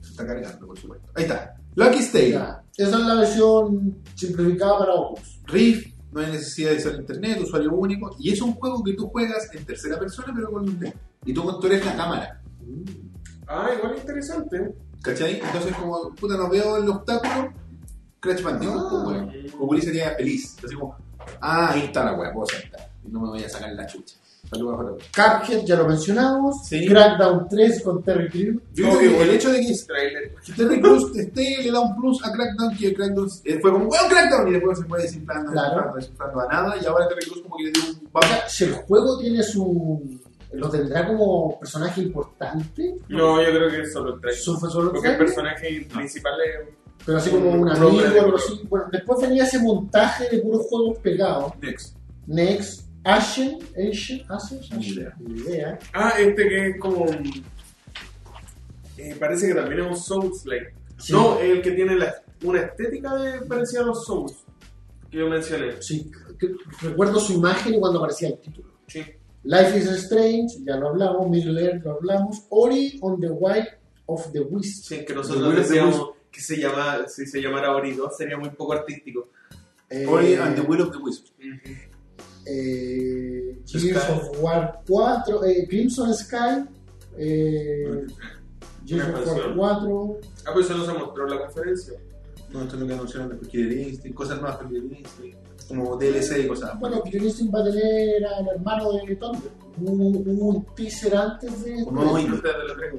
[0.00, 1.08] Se está cargando, por supuesto.
[1.14, 1.54] Ahí está.
[1.76, 2.30] Lucky Stay.
[2.32, 5.40] Esa es la versión simplificada para Oculus.
[5.46, 8.14] Rift, no hay necesidad de usar internet, usuario único.
[8.18, 10.96] Y es un juego que tú juegas en tercera persona, pero con internet.
[11.24, 12.42] Y tú, eres la cámara.
[13.46, 14.74] Ah, igual interesante.
[15.02, 15.40] ¿Cachai?
[15.40, 17.52] Entonces, como puta, no veo el obstáculo,
[18.20, 18.88] Crash Bandicoot, Ah.
[18.90, 19.32] pues, weón.
[19.58, 20.56] Como sería feliz.
[20.64, 20.96] Así como,
[21.40, 22.90] ah, ahí está la weá, puedo saltar.
[23.04, 24.16] Y no me voy a sacar la chucha.
[24.50, 25.06] Saludos a Jorge.
[25.46, 26.66] Cuphead, ya lo mencionamos.
[26.66, 26.86] Sí.
[26.86, 28.60] Crackdown 3 con Terry Crew.
[28.74, 30.34] Yo creo que el hecho de que Trailer.
[30.54, 34.08] Terry Cruz esté, le da un plus a Crackdown, que Crackdown eh, fue como, ¡weón,
[34.10, 34.48] Crackdown!
[34.48, 35.68] Y después se fue desinflando, Claro.
[35.70, 36.74] desinflando, desinflando a nada.
[36.82, 38.10] Y ahora Terry Cruz como que le dio un
[38.48, 40.20] si el juego tiene su.
[40.54, 42.94] Lo tendrá como personaje importante.
[43.08, 44.40] No, yo creo que es solo el trailer.
[44.40, 46.68] Su fue solo Porque el personaje principal es.
[47.06, 48.60] pero así como un amigo algo así.
[48.68, 51.52] Bueno, después venía ese montaje de puros juegos pegados.
[51.60, 51.96] Next.
[52.26, 55.78] Next, Ashen, Ashen, Ashen, Ashen, idea.
[55.92, 57.06] Ah, este que es como.
[58.98, 60.74] eh, parece que también es un Souls-like.
[60.98, 61.12] Sí.
[61.12, 62.14] No, el que tiene la-
[62.44, 64.44] una estética de, parecida a los Souls.
[65.10, 65.80] Que yo mencioné.
[65.82, 66.10] Sí,
[66.80, 68.68] recuerdo su imagen y cuando aparecía el título.
[68.86, 69.02] Sí.
[69.44, 71.28] Life is Strange, ya lo hablamos.
[71.28, 72.46] Middle Earth, lo hablamos.
[72.50, 73.68] Ori on the White
[74.06, 74.84] of the Wisp.
[74.84, 78.72] Sí, que nosotros decíamos que se llama, si se llamara Ori 2 sería muy poco
[78.72, 79.28] artístico.
[79.90, 81.26] Eh, Ori and the Will of the Wisp.
[82.46, 86.64] eh, Gears of War 4, eh, Crimson Sky,
[87.18, 88.06] eh,
[88.84, 89.56] Gears of War expansión.
[89.56, 91.94] 4, Ah, pues eso no se mostró en la conferencia.
[92.50, 95.38] No, esto es lo que anunciaron de Killer Instinct, cosas nuevas de Killer Instinct,
[95.76, 96.78] como DLC y cosas.
[96.78, 99.18] bueno, Killer Instinct va a tener al hermano de.
[99.80, 102.94] Hubo, hubo un teaser antes de no, y- Antes de la tres.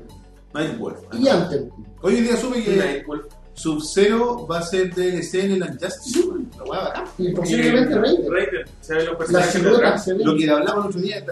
[0.54, 1.00] Nightwolf.
[1.14, 1.64] y antes.
[2.02, 3.26] Hoy en día supe que Nightwolf.
[3.56, 6.20] Sub-Zero va a ser DLC en el Unjustice.
[6.22, 6.32] Sí.
[6.58, 7.06] La hueá bacán.
[7.20, 8.32] Y posiblemente Raider.
[8.32, 8.66] Raider.
[8.82, 10.04] Se ven los personajes de silueta atrás.
[10.06, 10.24] se ve.
[10.24, 11.26] Lo que hablamos el otro día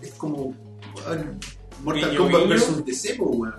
[0.00, 0.54] es como
[1.82, 3.54] Mortal Kombat versus DC, weón.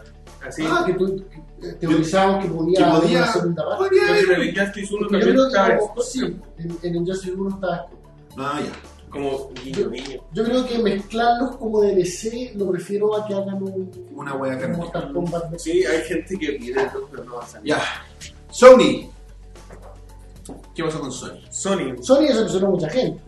[0.48, 0.64] Así.
[0.68, 1.24] Ah, que tú
[1.62, 4.00] que teorizamos que podía Que haber podía, una segunda parte.
[4.10, 4.24] haber.
[4.26, 6.02] en el Injustice 1 Porque yo también está que como- esto.
[6.04, 7.88] sí, en, en Injustice 1 está
[8.38, 8.72] Ah, ya.
[9.10, 10.22] Como guiño, guiño.
[10.34, 14.60] Yo creo que mezclarlos como DLC lo prefiero a que hagan un, Una hueá un
[14.60, 14.78] carne.
[14.78, 15.58] Mortal Kombat.
[15.58, 17.68] Sí, hay gente que pide esto, pero no va a salir.
[17.70, 17.82] Ya.
[18.52, 19.10] Sony.
[20.76, 21.40] ¿Qué pasó con Sony?
[21.50, 21.96] Sony.
[22.02, 23.22] Sony decepcionó a mucha gente.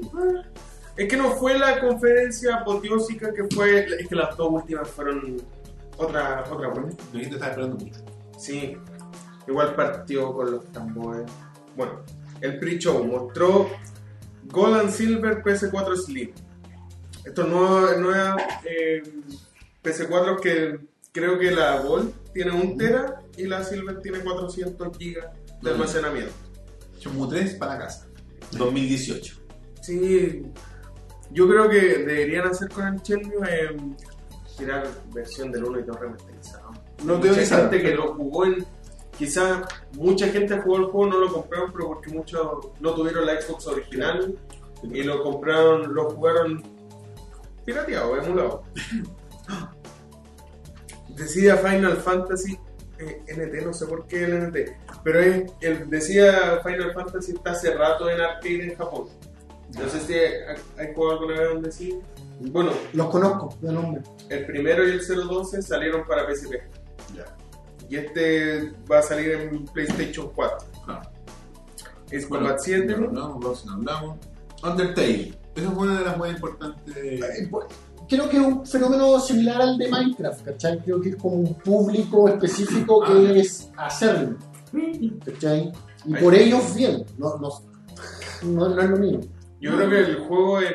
[0.95, 3.85] Es que no fue la conferencia apoteósica que fue.
[4.01, 5.37] Es que las dos últimas fueron
[5.99, 6.89] otra, otra buena.
[7.13, 7.99] La gente estaba esperando mucho.
[8.37, 8.77] Sí.
[9.47, 11.29] Igual partió con los tambores.
[11.75, 12.03] Bueno,
[12.41, 13.69] el pre-show mostró
[14.45, 16.31] Gold and Silver PS4 Slim.
[17.25, 19.03] Estos nuevos, nuevas eh,
[19.83, 20.79] PS4 que
[21.11, 25.27] creo que la Gold tiene 1 tera y la Silver tiene 400 gigas
[25.61, 26.33] de almacenamiento.
[26.99, 28.07] Chomu 3 para casa.
[28.51, 29.35] 2018.
[29.81, 30.43] Sí,
[31.31, 33.75] yo creo que deberían hacer con el Shenmue eh,
[35.13, 36.71] versión del 1 y 2 remasterizado.
[37.03, 38.65] No mucha te gente que lo jugó en.
[39.17, 39.67] Quizá
[39.97, 43.67] mucha gente jugó el juego, no lo compraron, pero porque muchos no tuvieron la Xbox
[43.67, 44.33] original
[44.83, 46.63] y lo compraron, lo jugaron
[47.65, 48.63] pirateado, emulado.
[51.09, 52.57] Decía Final Fantasy
[52.99, 54.57] eh, NT, no sé por qué el NT,
[55.03, 59.07] pero es, el, decía Final Fantasy está hace rato en arcade en Japón.
[59.77, 61.99] No sé si hay, jugado alguna vez donde sí.
[62.39, 64.01] Bueno, Los conozco de nombre.
[64.29, 66.53] el primero y el 012 salieron para PSP.
[67.15, 67.25] Ya.
[67.89, 70.57] Y este va a salir en PlayStation 4.
[70.85, 71.01] Claro.
[72.09, 72.95] Es Bueno, Combat 7.
[72.97, 74.17] no hablamos, no hablamos.
[74.63, 75.33] Undertale.
[75.55, 76.95] Esa fue una de las más importantes.
[76.97, 77.65] Eh, pues,
[78.07, 80.79] Creo que es un fenómeno similar al de Minecraft, ¿cachai?
[80.79, 83.33] Creo que es como un público específico que Ah.
[83.35, 84.37] es hacerlo,
[85.23, 85.71] ¿cachai?
[86.05, 87.49] Y por ellos bien, no, no,
[88.43, 89.19] no, no es lo mío.
[89.59, 90.73] Yo creo que el juego es.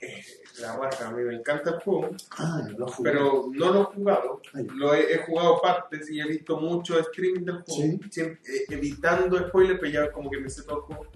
[0.00, 2.60] es la raja, a mí me encanta el juego, Ah,
[3.02, 4.42] pero no lo he jugado.
[4.52, 4.66] Ay.
[4.74, 7.82] Lo he, he jugado partes y he visto mucho streaming del juego.
[7.82, 8.00] Sí.
[8.10, 11.06] Siempre- eh, evitando spoilers, pero ya como que me sé todo el juego.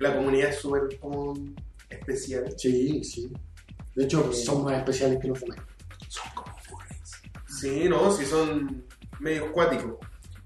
[0.00, 0.82] La comunidad es súper
[1.90, 2.54] especial.
[2.56, 3.30] Sí, sí.
[3.94, 5.58] De hecho, son más especiales que los demás.
[6.08, 7.12] Son como furries.
[7.60, 8.84] Sí, no, si son
[9.20, 9.96] medio acuáticos.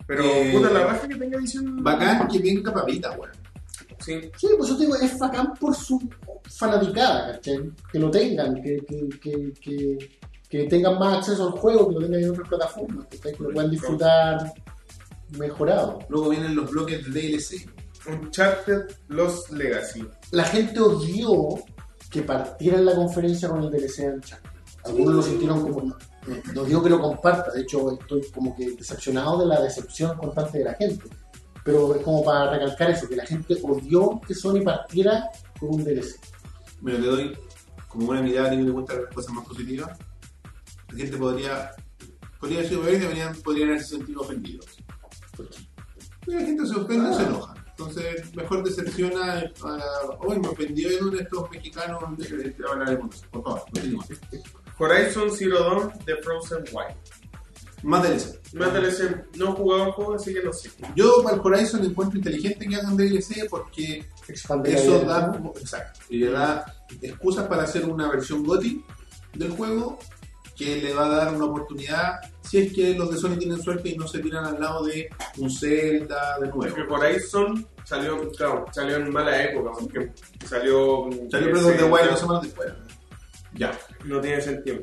[0.06, 1.82] Pero Eh, puta la raja que tenga edición.
[1.82, 3.32] Bacán que venga papita, weón.
[4.00, 4.30] Sí.
[4.36, 6.00] Sí, pues yo te digo, es bacán por su
[6.48, 7.72] fanaticada, ¿cachai?
[7.90, 10.18] Que lo tengan, que, que, que, que,
[10.48, 13.34] que tengan más acceso al juego, que lo tengan en otras plataformas, ¿cachai?
[13.34, 14.52] que lo puedan disfrutar
[15.36, 15.98] mejorado.
[16.08, 17.68] Luego vienen los bloques de DLC.
[18.06, 20.06] Uncharted Lost Legacy.
[20.30, 21.56] La gente odió
[22.10, 24.50] que partieran la conferencia con el DLC de Uncharted.
[24.84, 25.82] Algunos lo sintieron como.
[25.82, 25.96] No,
[26.54, 30.58] no digo que lo comparta, de hecho estoy como que decepcionado de la decepción constante
[30.58, 31.04] de la gente.
[31.68, 35.28] Pero es como para recalcar eso, que la gente odió que Sony partiera
[35.60, 36.18] con un DLC.
[36.80, 37.38] Mira, le doy
[37.88, 39.98] como una mirada teniendo en cuenta las cosas más positivas.
[40.90, 41.72] La gente podría,
[42.40, 44.64] podría haber sido peor y deberían, podrían haberse sentido ofendidos.
[45.36, 45.56] Porque
[46.24, 47.54] la gente se ofende y se enoja.
[47.68, 49.32] Entonces, mejor decepciona.
[49.40, 52.02] a- Hoy me ofendió en uno de estos mexicanos.
[52.16, 53.22] de- de- de- hablaremos.
[53.30, 54.06] Por favor, continuemos.
[54.78, 56.96] Horizon Zero Dawn de Frozen Wild.
[57.82, 58.54] Más DLC.
[58.54, 60.70] Más DLC, no he jugado el juego, así que no sé.
[60.94, 66.30] Yo para el Horizon encuentro inteligente que hagan DLC porque eso da, exacto, y le
[66.30, 66.64] da
[67.00, 68.84] excusas para hacer una versión GOTY
[69.34, 69.98] del juego
[70.56, 73.90] que le va a dar una oportunidad si es que los de Sony tienen suerte
[73.90, 76.74] y no se tiran al lado de un Zelda de nuevo.
[76.74, 80.12] Porque Horizon salió, claro, salió en mala época, porque
[80.46, 81.08] salió.
[81.30, 82.72] Salió Breath of the Wild dos semanas después.
[83.54, 83.78] Ya.
[84.04, 84.78] No tiene sentido.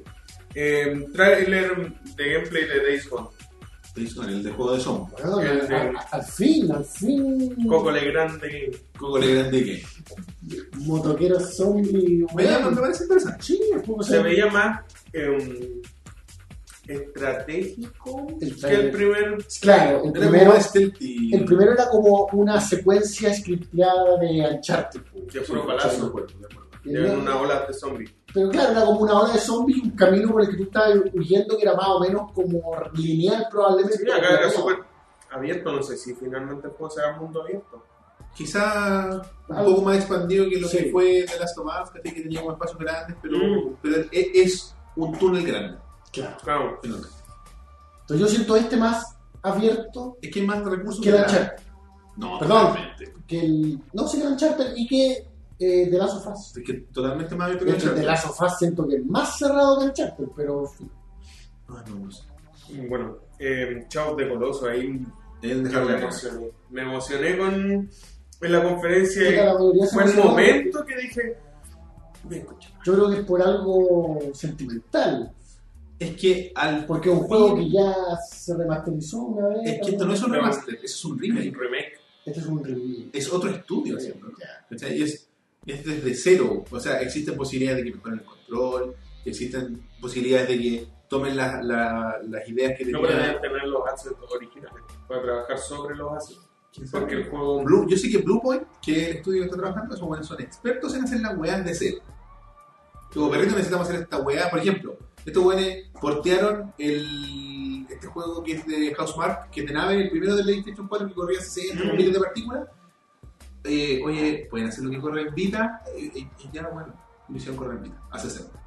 [0.55, 3.27] Eh, trailer de gameplay de Days Gone.
[3.97, 5.21] Jason, el de juego de zombies.
[5.21, 7.55] Bueno, El de- al, al fin, al fin.
[7.67, 8.77] Coco Legrande.
[8.97, 9.83] Coco le grande que.
[10.79, 12.25] Motoquero zombie.
[12.35, 12.75] Me, llama- me weón.
[12.81, 13.43] parece interesante.
[13.43, 14.81] Sí, el juego Se veía más
[15.13, 15.81] eh,
[16.87, 19.37] estratégico El que el primer.
[19.61, 21.33] Claro, el primero, stealthy.
[21.33, 25.01] el primero era como una secuencia scripteada de Uncharted.
[25.11, 25.23] pues.
[25.31, 26.13] Que fue sí, balazo.
[26.85, 28.11] En una ola de zombies.
[28.33, 30.97] Pero claro, era como una ola de zombies, un camino por el que tú estabas
[31.13, 32.61] huyendo que era más o menos como
[32.93, 33.97] lineal probablemente.
[33.97, 34.77] Sí, acá era súper
[35.31, 35.71] abierto.
[35.71, 37.83] No sé si finalmente el juego será mundo abierto.
[38.35, 40.77] Quizá un poco más expandido que lo Sí.
[40.77, 43.75] que fue de Last of Us, que tenía como espacios grandes, pero, Mm.
[43.81, 45.77] pero es, es un túnel grande.
[46.11, 46.37] Claro.
[46.43, 46.79] Claro.
[46.81, 47.15] finalmente.
[48.01, 51.63] Entonces yo siento este más abierto Es que hay más recursos que el la- Uncharted.
[52.17, 52.67] No, Perdón.
[52.67, 53.13] totalmente.
[53.27, 55.27] Que el, no, sí que el Uncharted y que
[55.59, 56.57] eh, The Last of Us.
[56.57, 58.95] Es que totalmente más abierto De que hecho, el The Last of Us siento que
[58.95, 60.89] es más cerrado que Uncharted, pero sí.
[61.69, 62.23] Ah, no, no sé.
[62.89, 65.05] Bueno, eh, Chao de Coloso ahí
[65.41, 66.51] dejarlo me emocioné.
[66.71, 67.89] Me emocioné con
[68.41, 69.45] en la conferencia.
[69.45, 71.37] La se Fue el momento que dije.
[72.83, 75.31] Yo creo que es por algo sentimental.
[75.97, 77.93] Es que al Porque es un juego que ya
[78.27, 79.59] se remasterizó una vez.
[79.65, 81.55] es que esto no es un remaster, eso es un Un remake.
[81.57, 81.99] remake.
[82.25, 83.09] Este es un review.
[83.13, 84.27] Es otro estudio haciendo.
[84.39, 84.65] Ya.
[84.69, 84.97] ¿cachai?
[84.97, 85.29] Y es,
[85.65, 86.63] es desde cero.
[86.69, 91.61] O sea, existen posibilidades de que mejoren el control, existen posibilidades de que tomen la-
[91.61, 96.41] la- las ideas que No podían tener los assets originales para trabajar sobre los assets.
[96.91, 97.63] Porque el juego.
[97.63, 100.41] Blue, yo sé que Bluepoint, que es el estudio que está trabajando, esos buenos son
[100.41, 101.97] expertos en hacer las weas de cero.
[103.13, 104.49] Como perrito necesitamos hacer esta wea.
[104.49, 109.73] Por ejemplo, estos weones portearon el, este juego que es de Housemark, que es de
[109.73, 111.95] nave, el primero del PlayStation 4 que corría 60 con Mm.
[111.97, 112.67] miles de partículas.
[113.67, 116.93] Eh, oye, pueden hacer lo que corre en Vita, eh, eh, y ya, bueno,
[117.27, 118.61] lo hicieron correr en Vita, a 60.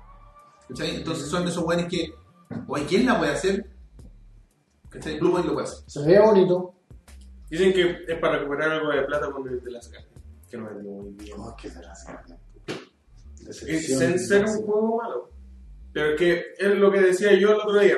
[0.69, 0.97] ¿Cachai?
[0.97, 2.13] Entonces son esos weones que,
[2.67, 3.67] oye, ¿quién la puede hacer?
[4.91, 5.19] ¿Cachai?
[5.19, 5.85] Bluepoint lo puede hacer.
[5.87, 6.75] Se ve bonito.
[7.51, 10.13] Dicen que es para recuperar algo de plata con el de las cartas.
[10.51, 11.37] Que no vendió muy bien.
[11.39, 12.07] No, que de las
[13.41, 13.99] Y Decepción.
[14.01, 15.31] sin ser un juego malo.
[15.93, 17.97] Pero es que es lo que decía yo el otro día.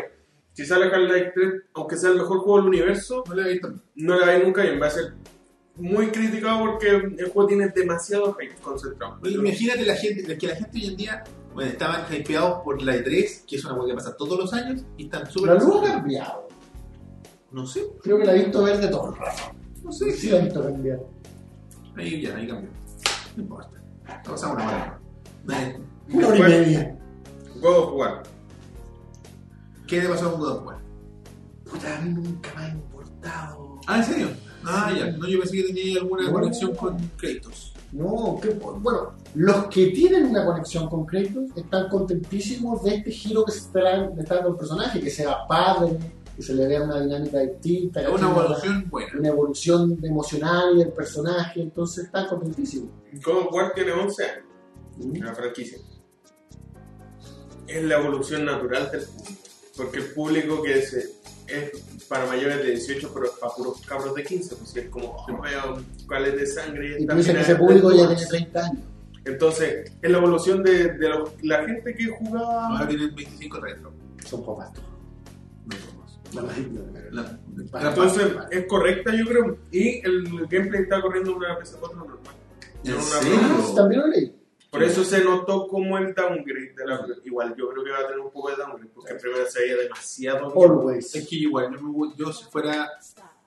[0.52, 3.72] Si sale Half-Life 3, aunque sea el mejor juego del universo, No le he visto.
[3.97, 4.81] no la ve nunca bien.
[4.81, 5.14] Va a ser
[5.81, 9.19] muy criticado porque el juego tiene demasiado hate concentrado.
[9.24, 11.24] Imagínate la gente, que la gente hoy en día
[11.55, 14.82] bueno, estaban hypeados por la E3, que es una cosa que pasa todos los años,
[14.97, 15.55] y están súper.
[15.55, 16.48] La luz ha cambiado.
[17.51, 19.43] No sé, Creo que la he visto verde todo el rato.
[19.82, 20.12] no sé.
[20.12, 21.01] Sí, la he visto cambiar.
[21.97, 22.70] Ahí ya, ahí cambió.
[23.36, 23.82] No importa.
[24.07, 25.01] Ha pasado una hora.
[26.12, 26.98] Una hora y media.
[27.61, 28.23] God of War.
[29.86, 30.78] ¿Qué le pasó con God of War?
[31.65, 33.81] Puta, a mí nunca me ha importado.
[33.86, 34.28] Ah, ¿en serio?
[34.65, 35.11] Ah, ya.
[35.12, 37.73] No, yo pensé que tenía alguna conexión con Kratos.
[37.93, 43.45] No, que, bueno, los que tienen una conexión con Kratos están contentísimos de este giro
[43.45, 45.99] que se está, está dando el personaje, que sea padre,
[46.37, 49.19] que se le vea una dinámica distinta, una evolución buena.
[49.19, 52.91] una evolución emocional del personaje, entonces están contentísimos.
[53.24, 54.45] God War tiene 11 años.
[54.97, 55.23] Mm.
[55.23, 55.78] la franquicia.
[57.66, 59.41] Es la evolución natural del público.
[59.77, 60.93] Porque el público que es,
[61.47, 61.73] es
[62.11, 66.27] para mayores de 18, pero para puros cabros de 15, pues es como, veo cuál
[66.27, 66.97] es de sangre.
[66.99, 68.82] Y dices que ese es público ya tiene 30 años.
[69.24, 72.89] Entonces, es la evolución de, de lo- la gente que Ahora jugaba.
[72.89, 73.93] tienen 25 retro.
[74.27, 74.81] Son papas tú.
[76.35, 76.43] No.
[77.12, 77.39] La
[77.73, 79.59] La- Entonces, es correcta, yo creo.
[79.70, 82.19] Y el gameplay está corriendo en una PS4 normal.
[82.82, 83.39] ¿En No una serio?
[83.41, 84.37] Ah, también lo leí.
[84.70, 87.05] Por eso se notó como el downgrade de la.
[87.24, 89.76] Igual, yo creo que va a tener un poco de downgrade, porque primero se veía
[89.76, 90.47] demasiado.
[90.62, 91.14] Always.
[91.14, 92.88] Es que igual, yo, yo si fuera.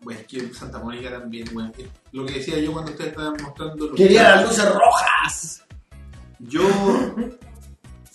[0.01, 1.71] Bueno, es que Santa Mónica también, bueno,
[2.11, 3.87] lo que decía yo cuando ustedes estaban mostrando.
[3.87, 5.63] los- Quería las luces rojas.
[6.39, 6.61] Yo.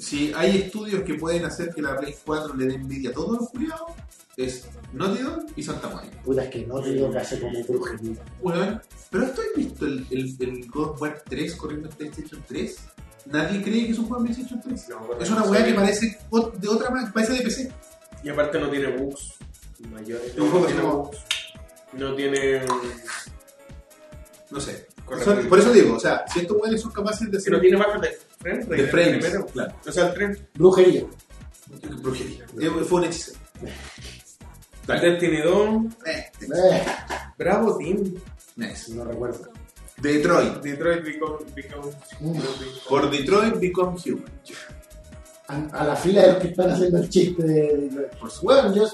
[0.00, 3.36] Si hay estudios que pueden hacer que la Play 4 le dé envidia a todos
[3.40, 3.90] los culiados,
[4.38, 6.22] es Naughty Dog y Santa Mónica.
[6.22, 8.16] Puta, es que no digo que hace como brujería.
[8.40, 12.42] Weón, ¿Pero esto has visto el, el, el God of War 3 corriendo en PlayStation
[12.46, 12.76] 3?
[13.26, 14.88] Nadie cree que es un juego de PlayStation 3.
[14.90, 16.18] No, bueno, Es una no weá que parece
[16.60, 17.72] de otra marca, parece de PC.
[18.24, 19.34] Y aparte no tiene bugs
[19.90, 20.34] mayores.
[20.38, 21.18] Un juego No que tiene no- bugs.
[21.94, 22.62] No tiene.
[24.50, 24.86] No sé.
[25.04, 25.48] Correcto.
[25.48, 27.76] Por eso digo, o sea, si estos weones son capaces de Que hacer no tiene
[27.76, 28.74] bajas de frame rate.
[28.76, 29.46] de el frames, primero.
[29.46, 29.74] claro.
[29.86, 30.48] O sea, el tren.
[30.54, 31.04] Brujería.
[32.02, 32.44] Brujería.
[32.60, 33.32] Eh, Fue un hechizo.
[34.96, 35.68] Destiny 2.
[36.06, 36.86] Eh, Eh,
[37.36, 38.14] Bravo Team.
[38.56, 38.92] nice.
[38.94, 39.48] no recuerdo.
[39.98, 40.62] Detroit.
[40.62, 41.38] Detroit Become.
[41.54, 41.90] become.
[42.88, 44.24] Por Detroit Become Human.
[45.48, 48.08] A, a la fila de los que están haciendo el chiste de.
[48.20, 48.68] Por supuesto.
[48.70, 48.84] Bueno, yo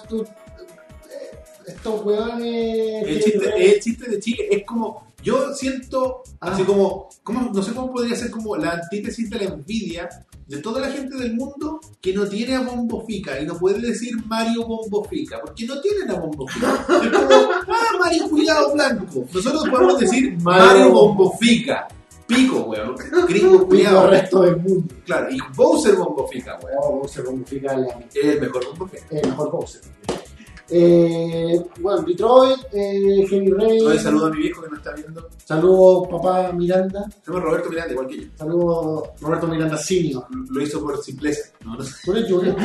[1.10, 3.06] eh, estos weones.
[3.06, 6.50] El chiste, el chiste de Chile es como, yo siento, Ah.
[6.52, 10.08] así como, como, no sé cómo podría ser como la antítesis de la envidia
[10.46, 13.80] de toda la gente del mundo que no tiene a Bombo Fica y no puede
[13.80, 16.84] decir Mario Bombo Fica, porque no tienen a Bombo Fica.
[17.02, 17.28] Es como,
[17.68, 19.24] ah, Mario Cuidado Blanco.
[19.32, 21.88] Nosotros podemos decir Mario Bombo Fica.
[22.26, 22.94] Pico, weón.
[23.28, 24.00] Gringo cuidado.
[24.00, 24.94] al resto del mundo.
[25.04, 26.78] Claro, y Bowser Bombo Fica, weón.
[26.82, 29.04] Oh, Bowser Bombifica la Es el mejor Bombo Fica.
[29.10, 29.80] el mejor Bowser.
[30.70, 33.86] Eh, bueno, Detroit, eh, Heavy Rain.
[33.86, 35.28] Hoy saludo a mi viejo que nos está viendo.
[35.44, 37.04] Saludos, papá Miranda.
[37.22, 38.28] Se llama Roberto Miranda, igual que yo.
[38.36, 40.26] Saludos, Roberto Miranda Senior.
[40.50, 41.50] Lo hizo por simpleza.
[41.64, 41.94] No, no sé.
[42.04, 42.56] ¿Tú eres Junior?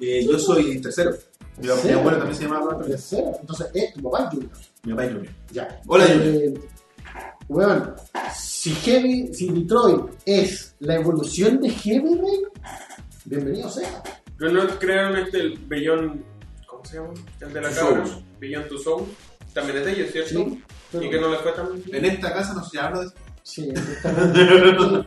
[0.00, 1.12] Eh, yo soy tercero.
[1.60, 2.90] Mi, abuelo también se llamaba Roberto.
[2.90, 3.36] Tercero.
[3.40, 4.50] Entonces, eh, tu papá es Junior.
[4.84, 5.32] Mi papá es Junior.
[5.52, 5.80] Ya.
[5.86, 6.54] Hola, Eh,
[7.48, 7.94] Weón,
[8.34, 12.40] si Heavy, si Detroit es la evolución de Heavy Rain,
[13.26, 14.02] bienvenido sea.
[14.38, 16.33] Pero no crearon este el Beyond.
[16.84, 17.14] ¿Cómo se llama?
[17.40, 18.04] El de la cabra.
[18.40, 19.02] Beyond Two Soul.
[19.52, 20.28] También es de ellos, ¿cierto?
[20.50, 20.62] Sí.
[20.92, 22.04] pero- Y que no le fue tan En bien.
[22.04, 23.14] esta casa no se habla de eso.
[23.42, 25.06] Sí, está-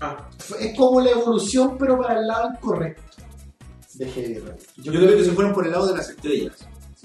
[0.00, 0.28] Ah,
[0.60, 3.02] es como la evolución, pero para el lado incorrecto
[3.94, 4.56] de Heavy Rain.
[4.76, 6.54] Yo creo que se fueron por el lado de las estrellas.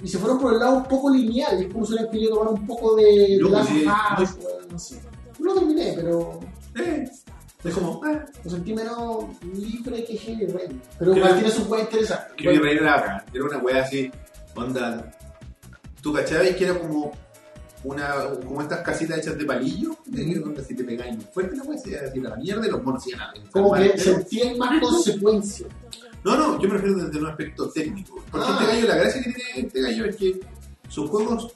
[0.03, 2.53] Y se fueron por el lado un poco lineal, es como si hubieran querido tomar
[2.53, 5.01] un poco de, Yo, de Last sí, of Us, weón, no sé.
[5.39, 6.39] No lo terminé, pero
[6.75, 7.09] Eh,
[7.63, 10.81] es como, ah, lo sentí menos libre que Heavy Rain.
[10.99, 12.33] Pero igual tiene sus weas interesantes.
[12.35, 13.25] que mi reina era.
[13.33, 14.11] Era una wea así,
[14.55, 15.11] onda.
[16.01, 17.11] ¿Tú cachabas que era como
[17.85, 19.95] una como estas casitas hechas de palillo?
[20.05, 21.67] De que onda, si te pegáis muy fuerte, la a
[22.03, 25.69] decir a la mierda y los monos iban a como que sentían más consecuencias.
[26.25, 28.15] No, no, yo me refiero desde un aspecto técnico.
[28.31, 28.57] Porque Ah.
[28.59, 30.39] este gallo, la gracia que tiene este gallo es que
[30.89, 31.53] sus juegos,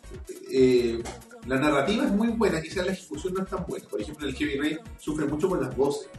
[0.52, 1.02] eh,
[1.48, 3.88] la narrativa es muy buena, quizás la ejecución no es tan buena.
[3.88, 6.10] Por ejemplo, el Heavy Rain sufre mucho por las voces.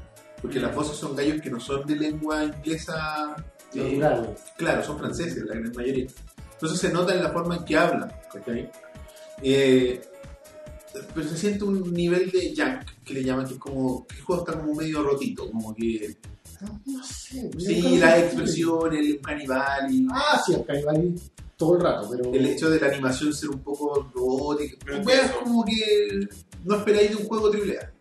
[0.40, 3.36] Porque las voces son gallos que no son de lengua inglesa.
[3.74, 4.36] eh, Natural.
[4.56, 6.06] claro, son franceses, la gran mayoría.
[6.52, 8.12] Entonces se nota en la forma en que hablan.
[9.42, 10.00] Eh,
[11.14, 14.06] pero se siente un nivel de junk que le llaman, que es como.
[14.06, 16.16] que el juego está como medio rotito, como que.
[16.60, 17.50] No, no sé.
[17.58, 21.14] Sí, nunca la lo expresión, el canibal Ah, sí, el canibal
[21.58, 22.32] todo el rato, pero.
[22.32, 24.76] el hecho de la animación ser un poco robótica.
[24.92, 25.34] Eso.
[25.42, 26.20] como que
[26.64, 27.92] no esperáis de un juego AAA.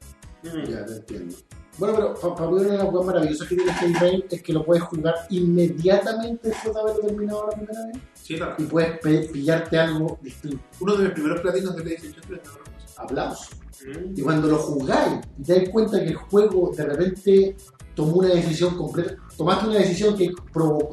[0.44, 0.70] mm.
[0.72, 1.36] Ya, te entiendo.
[1.80, 4.54] Bueno, pero para mí una de las cosas maravillosas que tiene Heavy Rain es que
[4.54, 8.56] lo puedes jugar inmediatamente después de haberlo terminado la primera vez Sí, claro.
[8.58, 9.00] y puedes
[9.32, 10.64] pillarte algo distinto.
[10.80, 12.42] Uno de mis primeros platinos de PlayStation 3.
[12.46, 12.82] no lo recuerdo.
[12.98, 13.50] Aplausos.
[13.86, 14.14] Mm.
[14.20, 17.56] Y cuando lo jugáis y te das cuenta que el juego de repente
[17.94, 20.32] tomó una decisión completa, tomaste una decisión que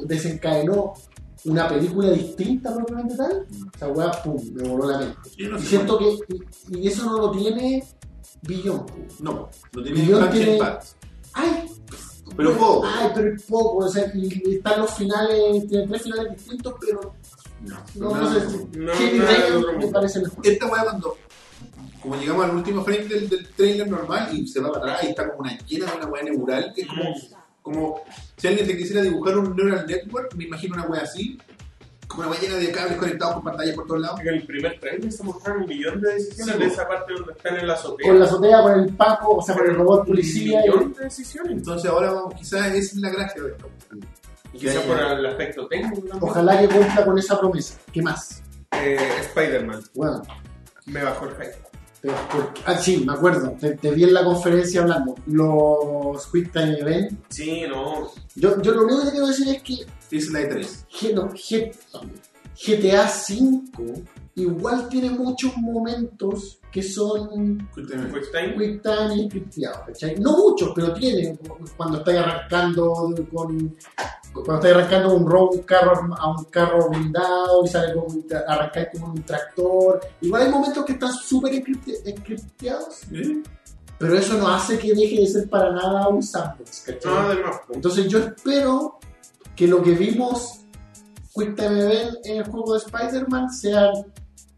[0.05, 0.93] desencadenó
[1.45, 3.45] una película distinta propiamente tal,
[3.75, 5.17] esa weá, pum, me voló la mente.
[5.37, 6.17] Yo no Y siento que,
[6.69, 7.83] y, y eso no lo tiene
[8.45, 8.85] cuál-
[9.19, 9.99] No, no tiene
[10.29, 10.59] Punch tiene-.
[11.33, 11.69] ¡Ay!
[12.35, 12.85] Pero poco.
[12.85, 17.13] Ay, pero es poco, o sea, y están los finales, tienen tres finales distintos, pero
[17.61, 18.85] No, no, no, no sé, No,
[19.23, 20.39] nada otro me parece mejor.
[20.47, 21.17] Esta weá cuando.
[22.01, 25.07] Como llegamos al último frame del, del trailer normal y se va para atrás y
[25.07, 27.01] está como una llena de una weá neural, que es como,
[27.65, 28.01] como
[28.37, 31.39] si alguien te quisiera dibujar un neural network, me imagino una weá así,
[32.07, 34.19] como una weá llena de cables conectados con pantalla por todos lados.
[34.21, 37.31] En el primer trailer se mostraron un millón de decisiones Sí, de esa parte donde
[37.33, 38.07] están en la azotea.
[38.07, 40.59] Con la azotea, con el Paco, o sea, con el robot policía.
[40.59, 41.51] Un y- millón de decisiones.
[41.53, 43.69] Entonces ahora vamos, quizás esa es la gracia de esto.
[44.53, 46.17] Y quizás por el aspecto técnico.
[46.21, 47.79] Ojalá que cumpla con esa promesa.
[47.91, 48.43] ¿Qué más?
[48.73, 49.81] Eh, Spider-Man.
[49.95, 50.21] Bueno,
[50.85, 51.55] Me bajó el hype.
[52.05, 52.61] Pero, ¿por qué?
[52.65, 53.51] ah, sí, me acuerdo.
[53.59, 55.15] Te, te vi en la conferencia hablando.
[55.25, 57.19] Los Quick Time Event.
[57.29, 58.11] Sí, no.
[58.35, 59.77] Yo, yo lo único que te quiero decir es que
[60.15, 60.67] Es la E3.
[60.91, 61.71] G- no, G-
[62.55, 64.03] GTA V
[64.35, 67.67] igual tiene muchos momentos que son.
[67.73, 67.87] Quick
[68.31, 68.55] Time.
[68.57, 70.15] quick time y scripteados, ¿cachai?
[70.19, 71.37] No muchos, pero tiene.
[71.77, 73.75] Cuando estáis arrancando con.
[74.33, 78.07] Cuando estáis arrancando un, ro- un carro a un carro blindado y sale como
[78.47, 80.01] arrancáis como un tractor.
[80.21, 81.53] Igual hay momentos que están súper
[83.13, 83.41] ¿Eh?
[83.97, 87.09] pero eso no hace que deje de ser para nada un sandbox, ¿cachai?
[87.13, 87.55] No, además.
[87.71, 88.99] Entonces yo espero
[89.55, 90.65] que lo que vimos
[91.33, 93.89] Quick Time Event en el juego de Spider-Man sea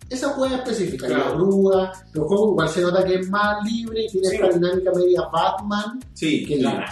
[0.10, 1.26] esa juega específica, Claro.
[1.30, 4.36] la grúa, pero el juego igual se nota que es más libre y tiene Sí.
[4.36, 6.46] esta dinámica media Batman Sí.
[6.46, 6.90] que la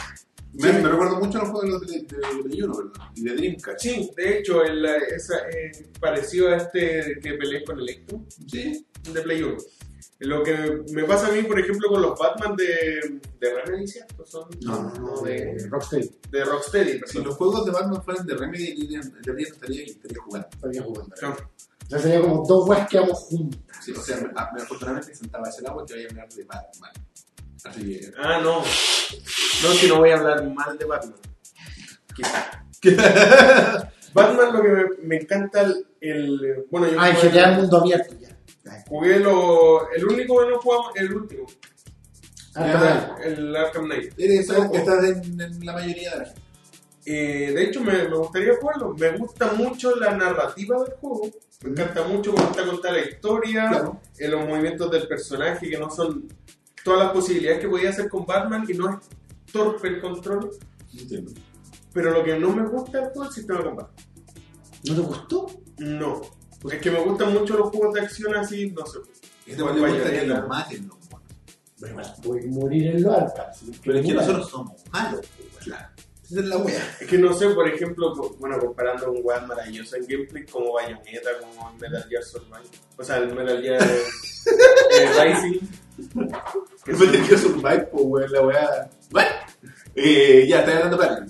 [0.57, 3.07] Me, me recuerdo mucho a los juegos de, de, de, 1, ¿verdad?
[3.15, 3.79] Y de Dreamcast.
[3.81, 8.85] Sí, de hecho, el, esa, eh, parecido a este que peleé con Electro Sí.
[9.11, 9.57] de Play 1.
[10.19, 14.25] Lo que me pasa a mí, por ejemplo, con los Batman de, de Remedy, ¿cierto?
[14.25, 18.25] Son No, no, no, de de, Rocksteady de Rocksteady, Si los juegos de Batman fueran
[18.25, 20.47] de Remedy, en realidad estaría, estaría jugando.
[20.53, 21.15] estaría jugando.
[21.89, 21.97] No.
[21.97, 23.61] Entonces sería como dos weas que vamos juntas.
[23.83, 26.43] Sí, o sea, me, a- me- afortunadamente sentaba ese agua que vaya a hablar de
[26.43, 26.91] Batman.
[27.63, 28.11] Así que.
[28.21, 28.59] Ah, no.
[28.61, 31.19] No, si no voy a hablar mal de Batman.
[32.15, 32.65] Quizá.
[34.13, 37.77] Batman lo que me, me encanta el, el- bueno yo Ah, en GTA el mundo
[37.77, 38.83] abierto ya.
[38.87, 41.45] jugué lo el único que no jugamos el último
[42.55, 43.33] Ah, bien.
[43.37, 46.41] el Arkham Knight que estás en, en la mayoría de la gente.
[47.05, 51.29] Eh, de hecho me, me gustaría jugarlo me gusta mucho la narrativa del juego
[51.63, 54.01] me encanta mucho cómo está contada la historia Claro.
[54.17, 56.27] eh, los movimientos del personaje que no son
[56.83, 58.95] todas las posibilidades que podía hacer con Batman y no es
[59.51, 60.49] torpe el control
[60.97, 61.31] Entiendo.
[61.93, 64.03] pero lo que no me gusta es todo el sistema de combate
[64.87, 65.47] ¿No te gustó?
[65.79, 66.21] No,
[66.71, 68.99] es que me gustan mucho los juegos de acción así, no sé.
[69.45, 71.25] Este me gusta que los maten los monos.
[71.79, 73.45] Bueno, voy a morir en los Arkham.
[73.83, 75.21] Pero es que nosotros somos malos.
[76.25, 76.97] Esa es la wea.
[76.99, 81.29] Es que no sé, por ejemplo, bueno, comparando un weón maravilloso en gameplay como Bayonetta,
[81.39, 85.59] como el Metal Gear Survive, o sea, el Metal Gear eh, Rising.
[86.83, 88.89] que Después son- te quiero survive, pues weón, la wea.
[89.11, 89.29] Bueno,
[89.95, 91.25] eh, ya, estoy hablando para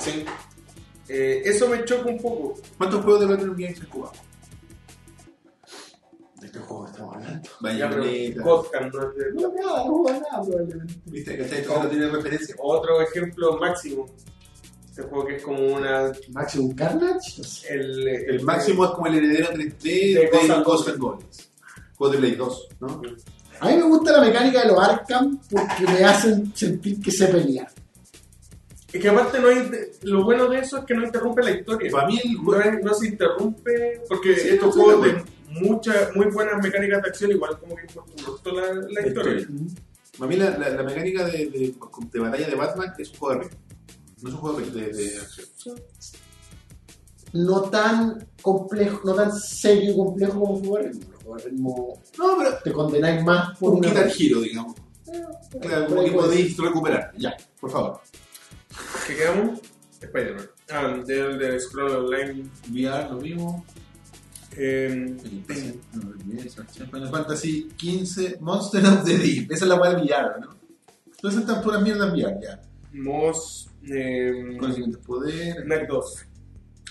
[0.00, 0.24] sí.
[1.08, 2.58] Eh, eso me choca un poco.
[2.78, 4.12] ¿Cuántos juegos de Battle Games has jugado?
[6.56, 7.48] ¿De qué juego estamos hablando?
[7.78, 8.44] Ya, pero.
[8.44, 10.94] Gotham no es de- No, nada, no juego nada probablemente.
[11.06, 11.38] ¿Viste?
[11.38, 11.62] ¿Cachai?
[11.64, 12.54] Todo no tiene referencia.
[12.58, 14.06] Otro ejemplo máximo.
[14.88, 16.12] Este juego que es como una.
[16.30, 17.74] Maximum Carnage, no sé.
[17.74, 21.50] El, El máximo es como el heredero 3D De de Ghost and Goblins.
[21.96, 23.02] Juego de Play 2, ¿no?
[23.60, 27.26] A mí me gusta la mecánica de los Arkham porque me hacen sentir que sé
[27.28, 27.68] pelear.
[28.92, 29.70] Es que aparte no hay,
[30.02, 31.90] lo bueno de eso es que no interrumpe la historia.
[31.90, 35.22] Para mí el No, es- no se interrumpe porque Sí, estos no, juegos de
[35.60, 39.48] muchas, muy buenas mecánicas de acción igual como que importa la, la historia.
[40.18, 41.74] Para mí la, la, la mecánica de, de,
[42.12, 43.58] de batalla de Batman es un juego de ritmo.
[44.22, 45.80] No es un juego de, de, acción.
[47.32, 51.12] No tan complejo, no tan serio y complejo como ritmo.
[51.12, 54.74] Los juegos de ritmo No, pero te condenáis más por un una Guitar Hero, digamos.
[55.12, 55.22] Eh,
[55.60, 57.12] Claro, como que podéis recuperar.
[57.18, 58.00] Ya, por favor.
[59.06, 59.60] ¿Qué quedamos?
[60.00, 60.46] Spider-Man.
[60.70, 62.50] Ah, del de Scroll Online.
[62.70, 63.64] VR, lo mismo.
[64.58, 65.16] Eh,
[66.90, 69.52] Final Fantasy 15, Monster of the Deep.
[69.52, 70.56] Esa es la del VR, ¿no?
[71.20, 72.60] Todas estas puras mierdas VR, ya.
[72.92, 73.68] Moss.
[73.88, 75.64] Eh, Conocimientos de poder.
[75.64, 76.26] Knight 2.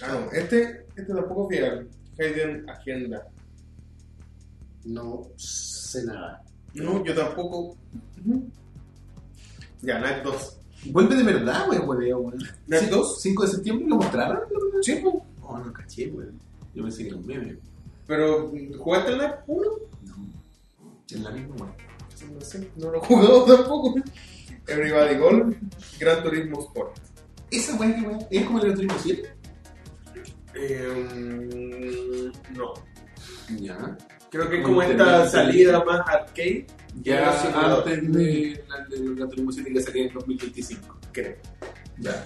[0.04, 0.32] Ah, no.
[0.32, 1.90] Este, este tampoco es fiel.
[2.18, 3.28] Hidden Agenda.
[4.86, 6.44] No sé nada.
[6.74, 7.76] No, yo tampoco.
[9.82, 10.58] Ya, Knight 2.
[10.92, 12.38] Vuelve de verdad, wey, hueveo, weón.
[12.68, 13.22] ¿Knight 2?
[13.22, 14.40] 5 de septiembre lo mostraron.
[14.82, 15.04] Sí.
[15.42, 16.40] Oh, no caché, weón.
[16.76, 17.58] Yo pensé que era un meme.
[18.06, 19.70] Pero, ¿jugaste el Knight 1?
[20.04, 20.16] No.
[21.10, 21.76] Es la misma.
[22.34, 23.96] No sé, no lo he jugado tampoco.
[24.68, 25.56] Everybody Golf,
[26.00, 26.98] Gran Turismo Sport.
[27.52, 28.26] Esa weá que weón.
[28.30, 29.30] Es como el Gran Turismo 7.
[30.56, 32.74] Eh, no.
[33.60, 33.98] Ya.
[34.30, 36.66] Creo que es Como esta salida más arcade,
[37.04, 41.00] Ya antes de la del Gran Turismo 7 que salía en 2025.
[41.12, 41.36] creo.
[42.00, 42.26] Ya.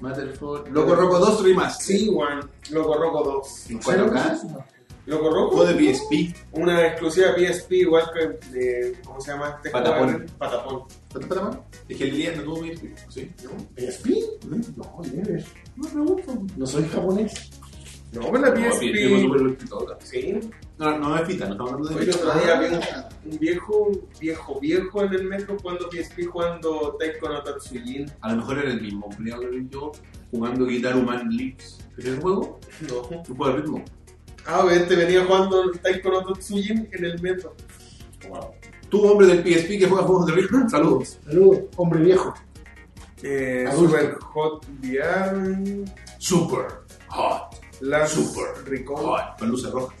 [0.00, 0.68] Matterford.
[0.68, 1.96] Loco Roco 2 Remaster.
[1.96, 2.40] Sí, Juan.
[2.70, 3.70] Loco Roco 2.
[3.70, 4.64] En 4K.
[5.06, 6.34] Loco Roco, Juego de PSP.
[6.52, 8.98] una exclusiva PSP, igual que de.
[9.04, 10.10] ¿Cómo se llama este Patapón.
[10.12, 10.24] juego?
[10.38, 10.82] Patapón.
[11.10, 11.58] ¿Cuánto para más?
[11.88, 12.84] Es que el día no tuvo PSP.
[13.08, 13.32] Sí.
[13.76, 14.08] ¿PSP?
[14.46, 14.60] ¿Mm?
[14.76, 15.44] No, never.
[15.76, 16.32] No me gusta.
[16.56, 17.50] No soy japonés.
[18.12, 19.32] No, pero la No, PSP.
[19.32, 19.96] vertical.
[20.02, 20.40] Sí.
[20.80, 22.26] No, no es fita, no estamos hablando de Hoy el fita.
[22.26, 27.28] otro día vi un, un viejo, viejo, viejo en el metro jugando PSP, jugando Taiko
[27.28, 28.10] no Tatsujin.
[28.22, 29.92] A lo mejor era el mismo que vi yo
[30.30, 31.80] jugando Guitar Human Leaps.
[31.98, 32.58] ¿Es el juego?
[32.88, 33.02] No.
[33.02, 33.84] Un juego de ritmo.
[34.46, 37.54] Ah, este venía jugando Taiko no Tatsujin en el metro.
[38.88, 41.18] Tú, hombre del PSP que juega juegos de ritmo, saludos.
[41.26, 42.32] Saludos, hombre viejo.
[43.22, 43.68] Eh.
[43.76, 45.84] Super Hot VR.
[46.18, 46.66] Super
[47.08, 48.96] hot, Last Super Recall.
[48.96, 49.94] hot, palusa roja.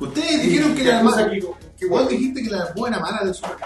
[0.00, 1.30] Ustedes dijeron que la mala.
[1.78, 3.56] Que vos dijiste que la buena mala del Super.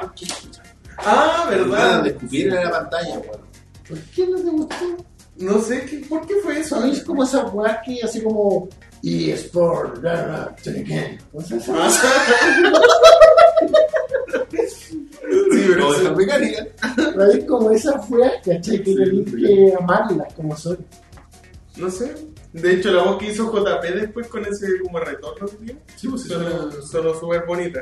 [0.99, 2.03] Ah, ¿verdad?
[2.03, 3.41] De escupir en la pantalla, weón.
[3.89, 4.97] ¿Por qué no te gustó?
[5.37, 6.77] No sé, ¿qué, ¿por qué fue eso?
[6.77, 8.69] ¿Sabéis como esas weas que así como
[9.03, 11.19] eSport, bla, bla, se llama?
[11.73, 11.91] Ah,
[14.71, 16.67] Sí, pero de la mecánica.
[16.97, 18.83] ¿Sabéis como esas weas, cachai?
[18.83, 20.79] Que tenéis que amarlas como son.
[21.77, 22.15] No sé.
[22.55, 26.07] De hecho, la voz que hizo JP después con ese como retorno que tiene, Sí,
[26.09, 27.81] pues sonó sonó súper bonita.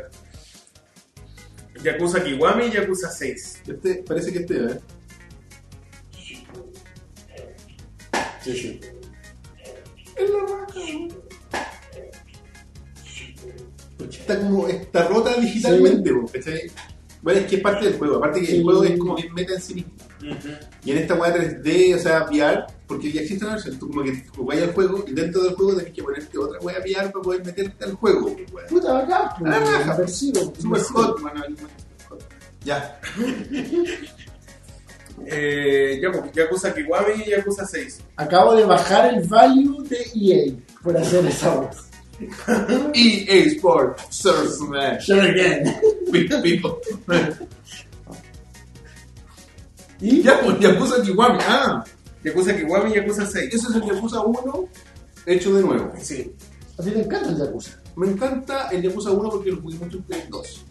[1.83, 3.63] Yakuza Kiwami y Yakuza 6.
[3.67, 4.81] Este, parece que este, ¿eh?
[8.43, 8.81] Sí, sí.
[13.99, 16.71] Porque está como, está rota digitalmente, po, ¿cachai?
[17.23, 18.57] Bueno, es que es parte del juego, aparte que Sí.
[18.57, 19.93] el juego es como bien meta en sí mismo.
[20.85, 24.03] Y en esta weá 3D, o sea, VR, porque ya existe una versión, tú como
[24.05, 27.23] que jugáis al juego y dentro del juego tenés que ponerte otra weá VR para
[27.23, 28.67] poder meterte al juego, weá.
[28.67, 29.95] Puta bacán, pues, Ah, raja.
[29.95, 30.99] inmersivo, Super inmersivo.
[31.03, 31.45] hot, mano.
[32.65, 33.01] Ya.
[35.27, 38.01] Eh, ya, pues, Yakuza Kiwami y Yakuza 6.
[38.17, 40.53] Acabo de bajar el value de EA
[40.83, 41.77] por hacer esa voz.
[42.95, 45.77] EA Sport, Surf Smash, Sure again.
[46.43, 46.73] People.
[50.01, 51.39] Y ya, pues, Yakuza Kiwami.
[51.47, 51.85] Ah,
[52.25, 53.55] Yakuza Kiwami y Yakuza 6.
[53.55, 54.69] ese es el Yakuza 1
[55.27, 55.93] hecho de nuevo.
[56.01, 56.35] Sí.
[56.79, 57.81] a ti te encanta el Yakuza.
[57.97, 60.65] Me encanta el Yakuza 1 porque lo jugué mucho en Play 2.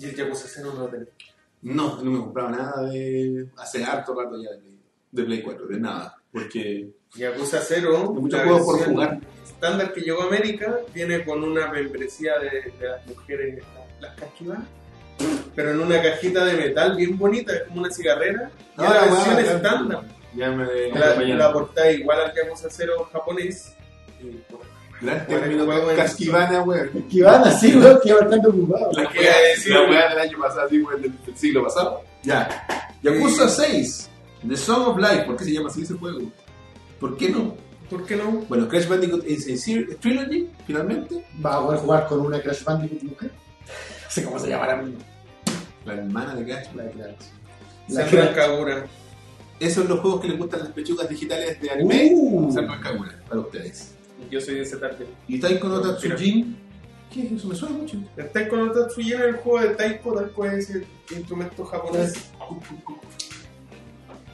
[0.00, 1.06] Y el Yakuza 0 no lo tengo.
[1.62, 3.48] No, no me compraba nada de.
[3.56, 4.78] Hace harto rato ya de Play,
[5.12, 6.16] de Play 4, de nada.
[6.32, 9.20] Porque Yakuza 0, hay muchos juegos por jugar.
[9.44, 13.64] estándar que llegó a América, viene con una membresía de, de las mujeres,
[14.00, 14.68] las casquivanas,
[15.54, 18.50] pero en una cajita de metal bien bonita, es como una cigarrera.
[18.76, 20.17] Y es la versión estándar.
[20.38, 23.74] Ya me La, la portada igual al Yakuza 0 japonés.
[24.22, 24.40] Y,
[25.00, 26.90] Gran término en- casquivana, weón.
[27.10, 28.90] Que van así, weón, que bastante ocupado.
[28.92, 32.02] La a decir- la weá del año pasado, sí, weón, del, del siglo pasado.
[32.22, 32.66] Ya.
[33.02, 34.10] Yakuza 6,
[34.48, 35.22] The Song of Life.
[35.24, 36.20] ¿Por qué se llama así ese juego?
[37.00, 37.56] ¿Por qué no?
[37.90, 38.30] ¿Por qué no?
[38.48, 39.24] Bueno, Crash Bandicoot
[39.56, 41.24] Ser- Trilogy, finalmente.
[41.44, 43.30] Va a poder jugar con una Crash Bandicoot mujer.
[43.66, 44.98] No sé cómo se llamará mismo.
[45.84, 46.66] La hermana de Crash.
[46.74, 47.14] La de Crash.
[47.88, 48.34] La Crash.
[49.60, 52.10] Esos son los juegos que les gustan las pechugas digitales de anime.
[52.14, 52.52] Uh.
[52.52, 53.94] Salva Kagura, para ustedes.
[54.30, 55.06] Yo soy de ese tarde.
[55.26, 56.56] Y Taiko no Tatsujin.
[57.12, 57.48] ¿Qué es eso?
[57.48, 57.96] Me suena mucho.
[58.16, 60.86] El Taiko no Tatsujin es el juego de Taiko, tal cual es el
[61.16, 62.12] instrumento japonés.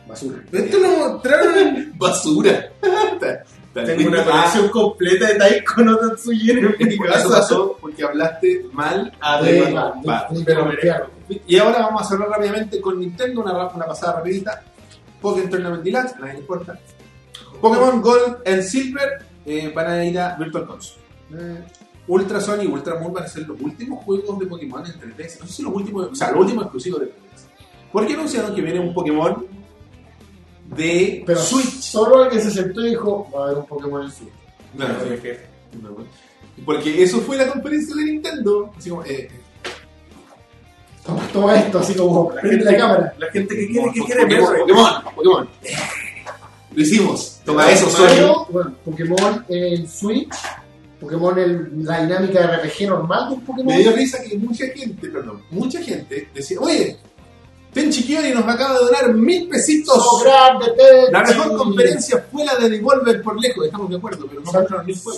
[0.07, 0.43] Basura.
[0.53, 1.93] Esto lo mostraron.
[1.99, 2.71] Basura.
[3.75, 7.29] Tengo una colección completa de Taiko no Tatsujin en mi Eso casa.
[7.29, 9.75] pasó porque hablaste mal a De-
[10.45, 10.71] pero
[11.47, 14.63] Y ahora vamos a cerrar rápidamente con Nintendo, una pasada rapidita.
[15.25, 16.79] Pokémon Tournament Deluxe, a nadie le importa.
[17.61, 19.09] Pokémon Gold and Silver
[19.47, 21.01] eh, van a ir a Virtual Console.
[21.39, 21.65] Eh,
[22.07, 25.41] Ultra Sun y Ultra Moon van a ser los últimos juegos de Pokémon en 3DS.
[25.41, 27.45] No sé si los últimos, o sea, los últimos exclusivos de 3DS.
[27.91, 29.47] Porque anunciaron que viene un Pokémon
[30.77, 31.81] de Pero Switch.
[31.81, 34.33] solo alguien se sentó y dijo, va a haber un Pokémon en Switch.
[34.75, 35.47] No, No, mi jefe.
[36.65, 38.71] Porque eso fue la conferencia de Nintendo.
[38.77, 39.29] Así como, eh,
[41.05, 43.15] Toma, toma esto, así como, La prende gente, la cámara.
[43.19, 44.57] la gente que quiere, que quiere Pokémon.
[44.61, 45.49] Pokémon, Pokémon.
[46.73, 47.41] Lo hicimos.
[47.45, 50.35] Toma eso, bueno, Pokémon en Switch,
[50.99, 53.67] Pokémon en la dinámica de RPG normal de un Pokémon.
[53.75, 56.97] Me dio risa que mucha gente, perdón, mucha gente decía, oye,
[57.75, 59.95] Tenchi Kiori nos acaba de donar mil pesitos.
[60.03, 61.13] ¡So grande, Tenchi!
[61.13, 64.67] La mejor conferencia fue la de Devolver por lejos, estamos de acuerdo, pero no Sal-.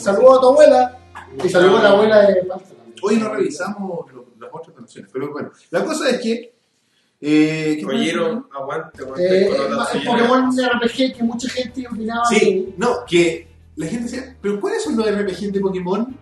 [0.02, 0.98] Saludos a tu abuela.
[1.44, 2.75] Y saludos a la abuela de también.
[3.02, 6.52] Hoy no revisamos lo- las otras donaciones, pero bueno, la cosa es que...
[7.18, 9.46] Eh, ¿qué Collero, aguante, aguante.
[9.46, 10.06] Eh, con el.
[10.06, 14.96] Pokémon RPG que mucha gente opinaba Sí, no, que la gente decía, ¿pero cuáles son
[14.98, 16.14] los RPG de Pokémon?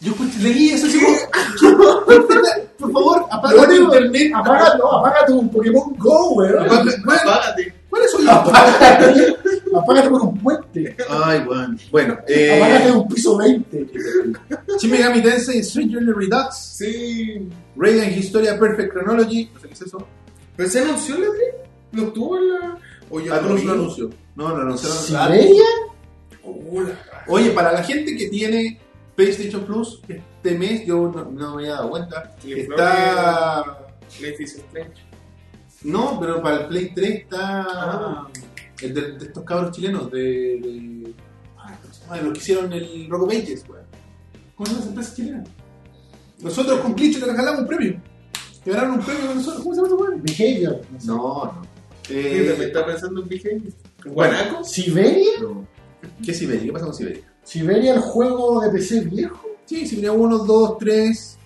[0.00, 4.32] Yo pues, leí eso así como, por favor, apaga tu internet.
[4.34, 6.66] Apaga, no, apaga tu Pokémon Go, weón.
[6.66, 7.74] ¿Cuál- cuál- Apágate.
[7.92, 9.36] ¿Cuáles son los Apágate,
[9.76, 10.96] apágate por un puente.
[11.10, 11.76] Ay, bueno.
[11.90, 13.86] Bueno, Apágate de eh, un piso 20.
[14.80, 17.48] Shin Megami Tensei Stranger Redux, Sí.
[17.76, 20.06] Radiant Historia Perfect Chronology, no sé qué es eso.
[20.56, 21.36] ¿Pero se anunció la 3?
[21.92, 22.78] ¿No estuvo en la.?
[23.10, 24.10] O yo no lo anunció.
[24.36, 24.96] No, no anunciaron.
[25.28, 25.62] ¿Siberia?
[26.44, 28.80] Oh, la- Oye, para la gente que tiene
[29.14, 32.34] PlayStation Plus, este mes yo no, no me había dado cuenta.
[32.42, 33.86] Está.
[34.08, 35.11] Strange.
[35.84, 37.66] No, pero para el Play 3 está.
[37.68, 38.28] Ah.
[38.80, 40.20] El de, de estos cabros chilenos, de.
[40.20, 41.14] de.
[42.12, 43.84] De los que hicieron el Roco Pages, weón.
[44.54, 45.44] ¿Cómo se llama esa empresa chilena?
[46.40, 48.00] Nosotros con Glitch le regalamos un premio.
[48.64, 49.62] Te ganaron un premio con nosotros.
[49.62, 50.22] ¿Cómo se llama ese juego?
[50.22, 50.80] Behavior.
[51.04, 51.16] no.
[51.16, 51.62] No, no.
[52.02, 53.72] ¿Qué te Eh, está pensando en Behavior?
[54.04, 54.64] ¿Guanaco?
[54.64, 55.30] ¿Siberia?
[55.40, 55.66] no.
[56.24, 56.64] ¿Qué es Siberia?
[56.64, 57.22] ¿Qué pasa con Siberia?
[57.44, 59.46] ¿Siberia el juego de PC viejo?
[59.64, 61.38] Sí, Siberia 1, 2, 3.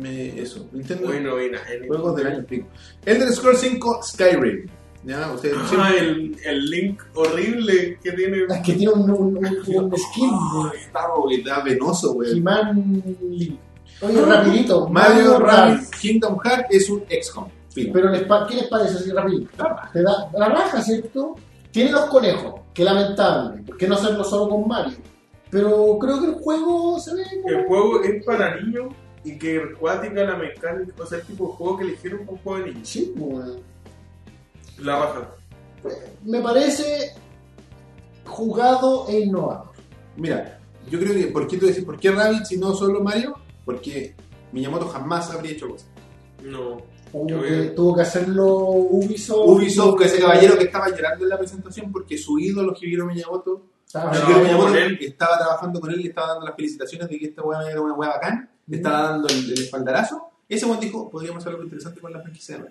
[0.00, 1.06] Me, eso, Nintendo.
[1.08, 2.66] Bueno, bien, en Juegos del año pico.
[3.04, 4.66] Elder Scrolls 5 Skyrim.
[5.04, 8.44] Ya, ustedes Ah, siempre- el, el link horrible que tiene.
[8.50, 10.30] Es que tiene un, un, un, un skin.
[10.30, 11.00] Ay, está,
[11.30, 12.36] está venoso, güey.
[12.36, 13.58] He-Man Link.
[14.02, 14.88] Oye, rapidito.
[14.88, 15.38] Mario.
[15.38, 17.48] Rabbids Kingdom Hearts es un XCOM.
[17.92, 19.50] Pero les pa- ¿qué les parece así rapidito?
[19.92, 21.34] Te da la raja, ¿cierto?
[21.70, 23.62] Tiene los conejos, que lamentable.
[23.62, 24.96] ¿Por qué no hacerlo solo con Mario?
[25.50, 27.48] Pero creo que el juego se ve como...
[27.58, 28.92] El juego es para niños
[29.24, 32.40] y que cuática la mecánica, o sea, el tipo de juego que eligieron fue un
[32.40, 32.88] juego de niños.
[32.88, 33.46] Sí, pues,
[34.78, 35.34] La baja.
[36.24, 37.12] me parece
[38.24, 39.70] jugado e innovador.
[40.16, 43.34] Mira, yo creo que, ¿por qué tú decís, por qué Rabbids y no solo Mario?
[43.64, 44.14] Porque
[44.52, 45.88] Miyamoto jamás habría hecho cosas.
[46.42, 46.78] No.
[47.12, 49.48] Tuvo que, tuvo que hacerlo Ubisoft.
[49.48, 53.66] Ubisoft, que ese caballero que estaba llorando en la presentación porque su ídolo, Shigeru Miyamoto,
[53.90, 54.98] Estaba- No, Shigeru Miyamoto con él.
[55.00, 57.80] estaba trabajando con él y le estaba dando las felicitaciones de que esta weá era
[57.80, 60.30] una weá bacán, le estaba dando el, el espaldarazo.
[60.48, 62.64] Ese weón dijo, podríamos hacer algo interesante con la franquicia de.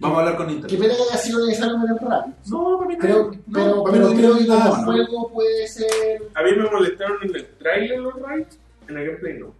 [0.00, 0.78] Vamos a hablar con Qué Nintendo.
[0.82, 2.26] pena que haya sido necesario ver el rap.
[2.46, 3.00] No, para mí no.
[3.00, 4.84] Creo, no, pero, para mí pero no creo que como ¿no?
[4.84, 6.22] juego puede ser...
[6.34, 9.46] A mí me molestaron en el trailer los rights, en el gameplay no.
[9.46, 9.54] Yo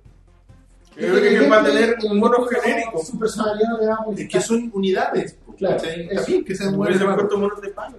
[0.96, 3.04] creo El que va a tener un mono genérico.
[3.04, 5.36] Su personalidad no le va a Es que son unidades.
[5.56, 5.76] Claro.
[5.76, 5.88] Está
[6.26, 6.96] bien que buenas.
[7.00, 7.96] hubiesen puesto monos de palo.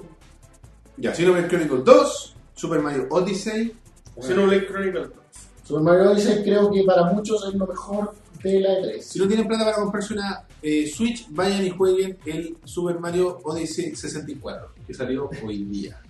[0.97, 3.73] Ya, Xenoblade Chronicles 2, Super Mario Odyssey.
[4.19, 5.15] Xenoblade Chronicles 2.
[5.63, 8.13] Super Mario Odyssey creo que para muchos es lo mejor
[8.43, 8.99] de la E3.
[8.99, 13.39] Si no tienen plata para comprarse una eh, Switch, vayan y jueguen el Super Mario
[13.43, 16.01] Odyssey 64, que salió hoy día.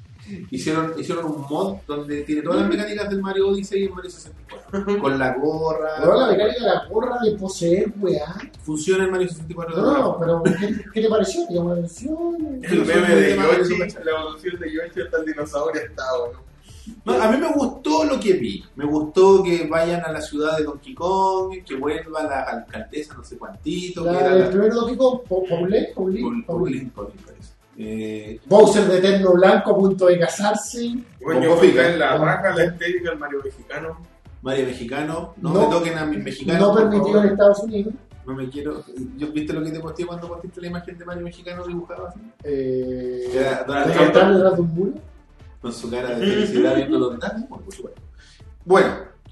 [0.51, 4.09] Hicieron, hicieron un mod donde tiene todas las mecánicas del Mario Odyssey y el Mario
[4.11, 4.99] 64.
[5.01, 5.89] Con la gorra.
[5.99, 8.35] Pero la mecánica de la porra de poseer, weá.
[8.63, 11.47] Funciona el Mario 64 de No, no, pero ¿qué, qué te pareció?
[11.47, 12.59] ¿Te llamó la atención?
[12.63, 16.49] El meme de Yoshi, la evolución de Yoshi hasta el dinosaurio está bueno.
[17.05, 18.63] No, a mí me gustó lo que vi.
[18.75, 23.23] Me gustó que vayan a la ciudad de Donkey Kong, que vuelva la alcaldesa no
[23.23, 24.49] sé cuantito, que La, era el la...
[24.49, 27.11] primer Donkey Kong, Pa- Paulette, Paulette, Paul-
[27.81, 30.95] Eh, Bowser de Eterno Blanco a punto de casarse.
[31.21, 33.97] Bueno, yo en la raja la estética del Mario mexicano.
[34.41, 36.61] Mario mexicano, no, No- me toquen a mis mexicanos.
[36.61, 37.93] No permitido en Estados Unidos.
[38.25, 38.83] No me quiero.
[39.17, 42.19] ¿Yo, ¿Viste lo que te posté cuando posteaste la imagen de Mario mexicano dibujado así?
[42.43, 44.91] Eh, Era Donald Trump detrás de un muro.
[45.61, 47.47] con su cara de felicidad viendo los detalles.
[47.47, 48.01] Bueno, por supuesto.
[48.65, 48.87] Bueno,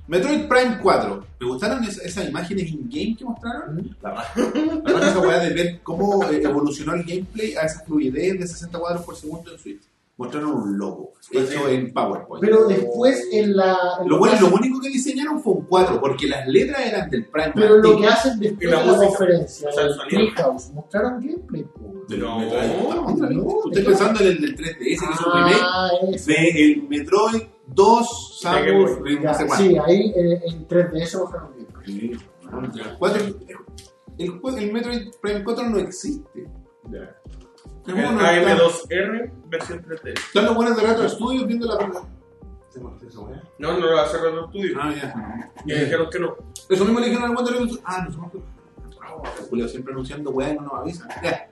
[0.08, 1.26] Metroid Prime 4.
[1.42, 3.96] ¿Me gustaron esas, esas imágenes in-game que mostraron?
[4.02, 4.42] La raja.
[4.86, 8.48] La raja esa weá de ver cómo eh, evolucionó el gameplay a esa fluidez de
[8.48, 9.82] 60 cuadros por segundo en Switch.
[10.16, 12.44] Mostraron un logo hecho en PowerPoint.
[12.44, 13.78] Pero después en la.
[14.02, 17.26] en lo, bueno, lo único que diseñaron fue un 4, porque las letras eran del
[17.26, 17.52] Prime.
[17.54, 19.08] Pero lo que hacen después la de la música.
[19.10, 20.20] conferencia, O sea, el el sonido.
[20.34, 21.66] Treehouse, mostraron gameplay.
[22.08, 22.62] Del No, Metroid.
[22.62, 22.78] vez.
[23.20, 23.72] no, no.
[23.86, 26.26] pensando en el del 3DS, que es un remake Ah, eso.
[26.32, 29.20] de el Metroid 2 Game Samus, Boy.
[29.20, 29.56] no sé Ya, cuánto.
[29.66, 31.86] sí, ahí eh, en 3DS mostraron gameplay.
[31.86, 32.12] Sí.
[32.12, 33.26] El, cuatro-
[34.18, 36.48] el, jue- el Metroid Prime 4 no existe.
[37.86, 38.34] El está.
[38.36, 40.10] AM2R versión 3D.
[40.14, 42.04] Están los buenos de Retro Studios viendo la película.
[42.70, 43.42] ¿Se conoce esa weá?
[43.60, 44.78] No, no lo va a hacer Retro Studio.
[44.82, 45.52] Ah, ya.
[45.66, 46.36] Y dijeron que no.
[46.70, 47.80] Eso mismo le dijeron al Wonder Woman.
[47.84, 48.32] Ah, no somos.
[48.36, 51.08] Oh, Julio siempre anunciando weá y no nos avisa.
[51.24, 51.50] Ya.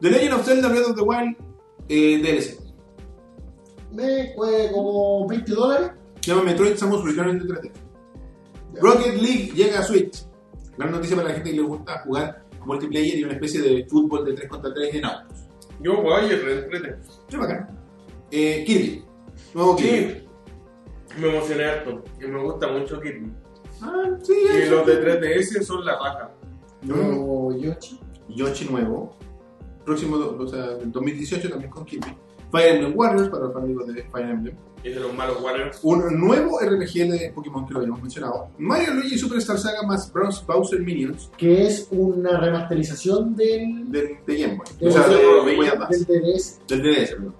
[0.00, 1.36] The Legend of Zelda Breath of the Wild
[1.88, 2.58] eh, DLC.
[3.92, 5.90] Me fue como 20 dólares.
[6.20, 7.72] Se llama Metroid Samus Return de 3D.
[8.80, 10.24] Rocket League llega a Switch.
[10.78, 14.24] Gran noticia para la gente que le gusta jugar multiplayer y una especie de fútbol
[14.24, 15.48] de 3 contra 3 en autos.
[15.80, 16.96] Yo voy y reentrete.
[17.28, 17.78] Qué bacán.
[18.30, 19.04] Eh, Kirby.
[19.54, 20.14] Nuevo Kirby.
[20.14, 21.20] Sí.
[21.20, 22.04] Me emocioné harto.
[22.20, 23.32] Y me gusta mucho Kirby.
[23.80, 26.30] Ah, sí, Y los de 3DS son la raja.
[26.82, 28.00] Nuevo Yoshi.
[28.28, 29.16] Yoshi nuevo.
[29.84, 32.16] Próximo, o sea, en 2018 también con Kirby.
[32.52, 34.54] Fire Emblem Warriors para los amigos de Fire Emblem.
[34.84, 35.78] Y de los malos Warriors.
[35.82, 38.48] Un nuevo RPG de Pokémon que lo habíamos mencionado.
[38.58, 40.44] Mario Luigi Superstar Saga más Bros.
[40.46, 44.66] Bowser Minions Que es una remasterización del, de, de Game Boy.
[44.80, 46.04] del, O sea, de, de del
[46.34, 46.60] DDS.
[46.68, 47.34] Del DDS, perdón.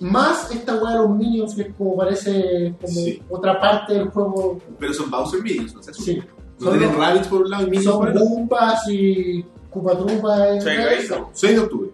[0.00, 3.22] Más esta weá de los Minions, que es como parece como Sí.
[3.30, 4.58] otra parte del juego.
[4.78, 5.94] Pero son Bowser Minions, no sé.
[5.94, 6.22] Sí.
[6.60, 8.28] No tienen Son, Rabbids por un lado y Minions son por el otro.
[8.28, 9.44] Bumpas y
[11.06, 11.26] son.
[11.32, 11.90] 6 de octubre.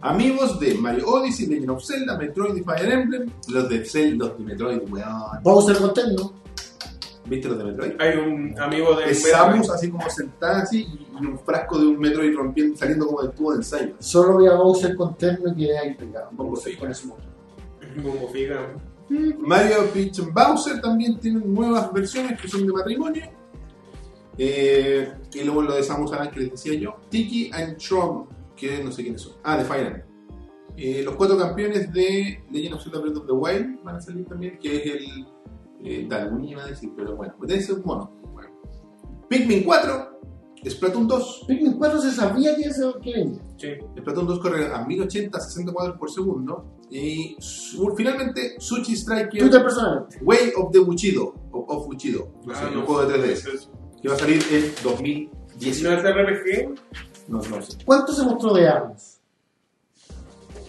[0.00, 3.30] Amigos de Mario Odyssey, Legend of Zelda, Metroid y Fire Emblem.
[3.48, 5.42] Los de Zelda, los de Metroid, weón.
[5.42, 6.34] Bowser contento.
[7.26, 7.92] ¿Viste los de Metroid?
[8.00, 11.98] Hay un amigo de Es Samus así como sentada así y, un frasco de un
[11.98, 13.94] Metroid rompiendo, saliendo como del tubo de ensayo.
[13.98, 16.30] Solo vi a Bowser contento y quedé ahí pegado.
[16.36, 16.78] Poco feo.
[16.78, 17.24] Con ese motor.
[18.02, 18.74] Como figa.
[19.38, 23.22] Mario Peach and Bowser también tienen nuevas versiones que son de matrimonio.
[24.38, 26.96] Eh, y luego lo de Samus Aran que les decía yo.
[27.10, 28.26] Tiki and Tron,
[28.62, 29.34] que no sé quiénes son.
[29.42, 30.02] Ah, de Fire Emblem.
[30.76, 34.24] Eh, los cuatro campeones de Legend of Zelda Breath of the Wild van a salir
[34.26, 35.26] también, que es el.
[35.84, 38.10] Eh, Dalguni iba a decir, pero bueno, pues ese es un mono.
[38.32, 38.50] Bueno.
[39.28, 40.20] Pikmin 4,
[40.64, 41.44] Splatoon 2.
[41.48, 43.42] Pikmin 4 se sabía que eso que venía.
[43.58, 43.68] Sí.
[43.98, 46.78] Splatoon 2 corre a 1080, 60 cuadros por segundo.
[46.90, 49.50] Y su- finalmente, Sushi Striker.
[50.22, 51.34] Way of the Bushido.
[51.50, 52.28] O of Bushido.
[52.46, 52.86] No sé, Ah, un no.
[52.86, 53.48] juego de 3DS.
[53.54, 53.70] Eso.
[54.00, 55.96] Que va a salir en ¿Y no 2019.
[55.96, 56.74] es RPG?
[57.28, 57.78] No, no sé.
[57.84, 59.20] ¿Cuánto se mostró de ARMS?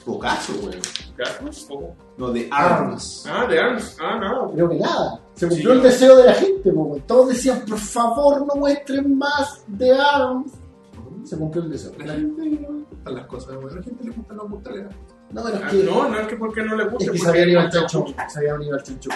[0.05, 0.81] Pocaso, weón.
[1.15, 1.95] Claro, poco.
[2.17, 3.25] No, de ARMS.
[3.29, 3.97] Ah, de ARMS.
[4.01, 4.51] Ah, no.
[4.51, 5.19] Creo que nada.
[5.35, 5.77] Se cumplió Sí.
[5.77, 6.71] el deseo de la gente.
[6.73, 6.97] po.
[7.07, 10.51] Todos decían, por favor, no muestren más de ARMS.
[11.23, 11.91] Se cumplió el deseo.
[11.99, 13.71] La gente le gustan las cosas, weón.
[13.71, 14.85] A la gente le gustan los mortales.
[15.31, 17.05] No, pero es Ah, que, no, no es que porque no le guste.
[17.05, 18.05] es que se porque habían ido al chancho.
[18.27, 19.09] Se habían ido al chancho.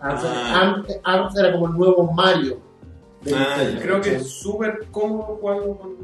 [0.00, 0.60] ARMS, Ah.
[0.62, 2.58] ARMS- ARMS era como el nuevo Mario.
[3.22, 5.96] de Ah, Nintendo, Creo que es súper cómodo cuando.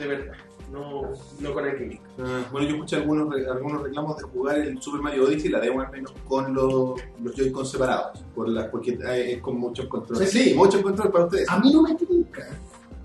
[0.00, 0.32] De verdad.
[0.72, 1.02] No,
[1.40, 2.00] no con el gimmick.
[2.18, 5.80] Ah, bueno, yo escuché algunos, algunos reclamos de jugar el Super Mario Odyssey, la demo
[5.80, 8.20] al menos, con los, los Joy-Con separados.
[8.34, 10.30] Por las, porque eh, es con muchos controles.
[10.30, 10.44] Sí.
[10.44, 11.50] Sí, muchos controles para ustedes.
[11.50, 12.48] A mí no me tinca,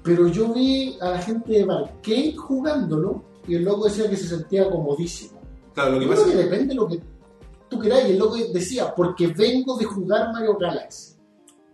[0.03, 4.27] pero yo vi a la gente de Barcade jugándolo y el loco decía que se
[4.27, 5.41] sentía comodísimo.
[5.73, 7.01] Claro, lo que Yo pasa creo es que depende de lo que
[7.67, 8.07] tú queráis.
[8.07, 11.14] Y el loco decía, porque vengo de jugar Mario Galaxy.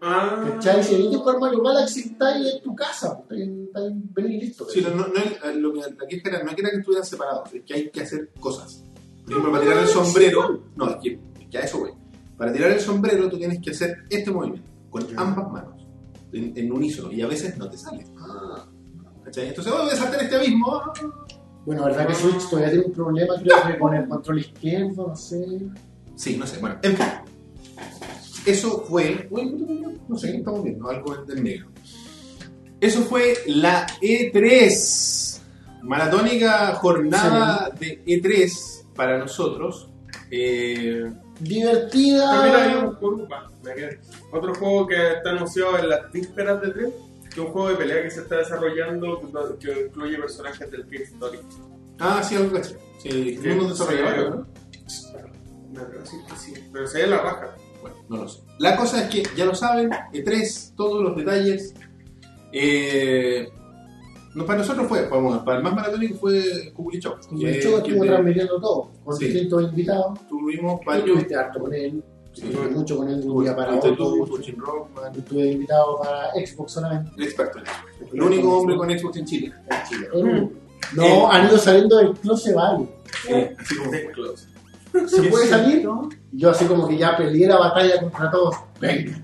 [0.01, 0.43] Ah.
[0.53, 0.83] ¿Cachai?
[0.83, 3.21] Si venís jugar Mario Galaxy, estás ahí en tu casa.
[3.29, 3.69] En-
[4.13, 4.67] venís listo.
[4.67, 7.53] Sí, no, no, no es- lo que la queja era, no era que estuvieran separados,
[7.53, 8.83] es que hay que hacer cosas.
[9.23, 11.91] Por ejemplo, para tirar el sombrero, no, es que, es que a eso voy.
[12.37, 15.85] Para tirar el sombrero tú tienes que hacer este movimiento, con ambas manos,
[16.33, 18.03] en, en unísono, y a veces no te sale.
[19.23, 19.49] ¿Cachai?
[19.49, 20.75] Entonces, oh, voy a saltar este abismo.
[20.75, 20.91] ah.
[21.63, 25.15] Bueno, verdad que Switch todavía tiene un problema, creo que con el control izquierdo, no
[25.15, 25.45] sé.
[26.15, 27.05] Sí, no sé, bueno, en fin.
[28.45, 31.67] Eso fue, uy, no sé estamos viendo, algo del negro.
[32.79, 35.39] Eso fue la E3,
[35.83, 39.89] maratónica jornada de E3 para nosotros.
[40.31, 41.03] Eh,
[41.35, 42.85] También hay Divertida.
[42.87, 43.27] un juego.
[44.31, 46.93] Otro juego que está anunciado en las vísperas de 3,
[47.23, 49.21] que es un juego de pelea que se está desarrollando
[49.59, 51.39] que incluye personajes del Cave Story.
[51.99, 52.75] ah, sí, algo caché.
[53.03, 54.47] Sí, Sí, uno desarrollador, ¿no?
[55.71, 57.55] Me parece que sí, pero se ve la raja.
[57.81, 58.41] Bueno, no lo sé.
[58.59, 61.73] La cosa es que, ya lo saben, E3, todos los detalles.
[62.53, 63.47] Eh,
[64.35, 67.19] no, para nosotros fue, vamos, para el más maratónico fue Kukulichov.
[67.27, 69.25] Como el show estuvo transmitiendo todo, con Sí.
[69.25, 70.19] distintos invitados.
[70.29, 71.07] Tuvimos Yo varios.
[71.07, 72.03] estuviste harto con él,
[72.33, 72.43] Sí.
[72.47, 73.95] estuve mucho con él de un día para otro.
[74.57, 77.11] Rockman, Estuve invitado para Xbox solamente.
[77.17, 78.13] el experto en Xbox.
[78.13, 79.53] El único hombre con Xbox en Chile.
[79.69, 80.49] en Chile.
[80.95, 82.89] No, han ido saliendo del closet varios.
[83.29, 84.47] Eh, así como, De Close.
[85.07, 85.87] ¿Se puede salir?
[86.31, 88.55] Yo así como que ya peleé la batalla contra todos.
[88.79, 89.19] Venga.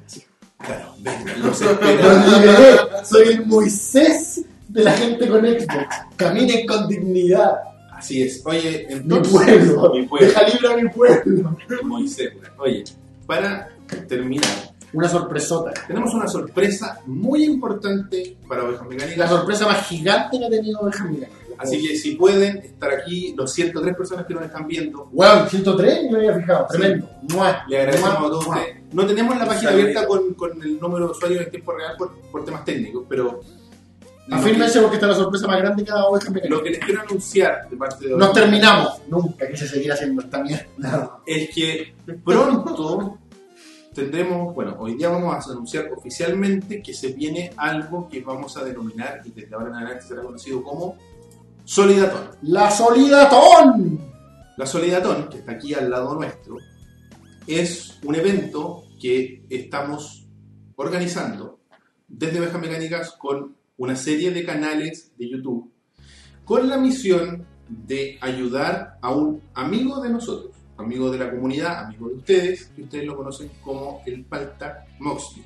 [0.60, 1.58] claro, venga, los.
[3.10, 5.96] Soy el Moisés de la gente con Xbox.
[6.16, 7.58] Caminen con dignidad.
[7.94, 8.42] Así es.
[8.46, 9.34] Oye, Mi entonces.
[9.34, 9.92] pueblo.
[9.96, 10.28] Mi pueblo.
[10.28, 11.58] Deja libre a mi pueblo.
[11.84, 12.32] Moisés.
[12.60, 12.84] Oye,
[13.26, 13.70] para
[14.08, 14.46] terminar,
[14.94, 15.72] Una sorpresota.
[15.88, 19.30] tenemos una sorpresa muy importante para Ovejas La Mecánicas.
[19.30, 21.26] sorpresa más gigante que ha tenido Benjamín.
[21.58, 26.04] Así que si pueden estar aquí, los 103 personas que nos están viendo, Wow, 103,
[26.06, 26.68] no me había fijado.
[26.70, 27.10] Tremendo.
[27.24, 28.78] Mua, le agradecemos mua, a todos ustedes.
[28.94, 32.16] No tenemos la página abierta con, con el número de usuarios en tiempo real por,
[32.32, 33.42] por temas técnicos, pero
[34.30, 36.80] Afírmense porque esta es la sorpresa más grande que ha dado Ovejas lo que les
[36.80, 39.02] quiero anunciar de parte de Nos terminamos.
[39.08, 41.20] Nunca quise seguir haciendo esta mierda.
[41.26, 41.94] es que
[42.24, 43.20] pronto
[43.94, 48.64] tendremos, bueno, hoy día vamos a anunciar oficialmente que se viene algo que vamos a
[48.64, 50.98] denominar y desde ahora en adelante será conocido como
[51.68, 52.30] Solidatón.
[52.44, 54.00] La Solidatón.
[54.56, 56.56] La Solidatón, que está aquí al lado nuestro,
[57.46, 60.26] es un evento que estamos
[60.78, 61.60] organizando
[62.08, 65.70] desde Ovejas Mecánicas con una serie de canales de YouTube
[66.46, 72.08] con la misión de ayudar a un amigo de nosotros, amigo de la comunidad, amigo
[72.08, 75.44] de ustedes, que ustedes lo conocen como el Palta Moxley.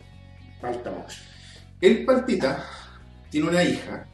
[0.62, 1.18] Faltamos.
[1.82, 2.64] El Paltita
[3.32, 4.08] tiene una hija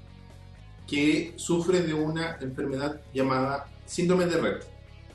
[0.88, 4.64] que sufre de una enfermedad llamada síndrome de Rett.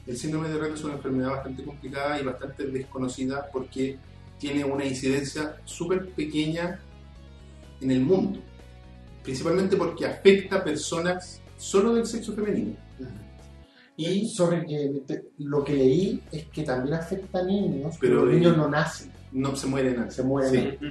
[0.07, 3.99] El síndrome de Rett es una enfermedad bastante complicada y bastante desconocida porque
[4.39, 6.81] tiene una incidencia súper pequeña
[7.81, 8.41] en el mundo,
[9.23, 12.77] principalmente porque afecta a personas solo del sexo femenino.
[13.97, 18.35] Y sobre que te- lo que leí es que también afecta a niños, Pero los
[18.35, 20.11] niños no nacen, no se muere nadie.
[20.11, 20.79] se mueren.
[20.81, 20.87] Sí.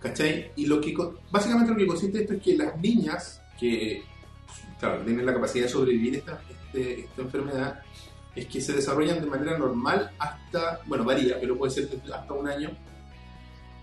[0.00, 0.52] ¿Cachai?
[0.54, 0.94] Y lo que
[1.32, 4.02] básicamente lo que consiste esto es que las niñas que
[4.78, 7.82] claro, tienen la capacidad de sobrevivir esta, este- esta enfermedad
[8.36, 12.48] es que se desarrollan de manera normal hasta, bueno, varía, pero puede ser hasta un
[12.48, 12.70] año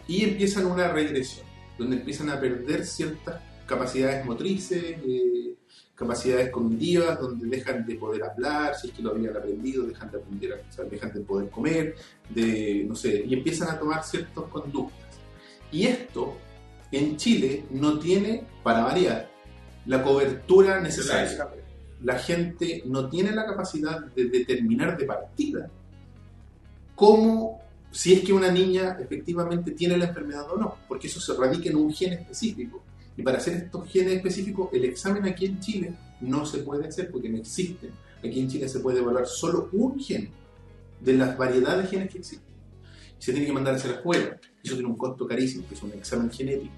[0.07, 1.45] y empiezan una regresión.
[1.77, 5.56] donde empiezan a perder ciertas capacidades motrices, eh,
[5.93, 10.18] capacidades cognitivas, donde dejan de poder hablar, si es que lo habían aprendido, dejan de
[10.19, 11.95] aprender, o sea, dejan de poder comer,
[12.30, 15.19] de, no sé, y empiezan a tomar ciertas conductas.
[15.69, 16.38] Y esto
[16.93, 19.30] en Chile no tiene, para variar,
[19.86, 21.49] la cobertura necesaria.
[22.03, 25.70] La gente no tiene la capacidad de determinar de partida
[26.95, 31.34] cómo, si es que una niña efectivamente tiene la enfermedad o no, porque eso se
[31.34, 32.82] radica en un gen específico.
[33.18, 37.12] Y para hacer estos genes específicos, el examen aquí en Chile no se puede hacer
[37.12, 37.91] porque no existen.
[38.20, 40.30] Aquí en Chile se puede evaluar solo un gen
[40.99, 42.49] de las variedades de genes que existen.
[43.20, 44.40] Y se tiene que mandar hacia la escuela.
[44.64, 46.74] Eso tiene un costo carísimo, que es un examen genético.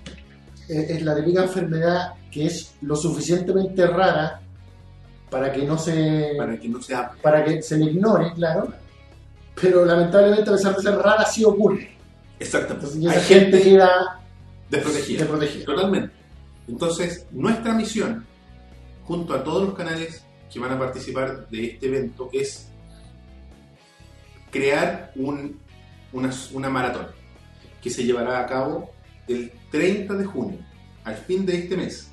[0.68, 4.42] Es, la típica enfermedad que es lo suficientemente rara
[5.30, 7.22] para que no se para que no se hable.
[7.22, 8.74] para que se le ignore, claro.
[9.60, 11.96] Pero lamentablemente, a pesar de ser rara, sí ocurre.
[12.40, 12.86] Exactamente.
[12.88, 14.20] Entonces, Hay gente gente queda
[14.70, 15.20] desprotegida.
[15.20, 15.66] desprotegida.
[15.66, 16.14] Totalmente.
[16.68, 18.26] Entonces, nuestra misión,
[19.06, 22.70] junto a todos los canales que van a participar de este evento, es
[24.52, 25.60] crear un-
[26.14, 27.08] una, una maratón
[27.82, 28.92] que se llevará a cabo
[29.28, 30.60] el 30 de junio,
[31.04, 32.12] al fin de este mes,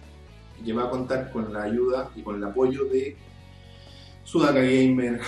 [0.64, 3.16] que va a contar con la ayuda y con el apoyo de
[4.24, 5.20] Sudaka Gamer,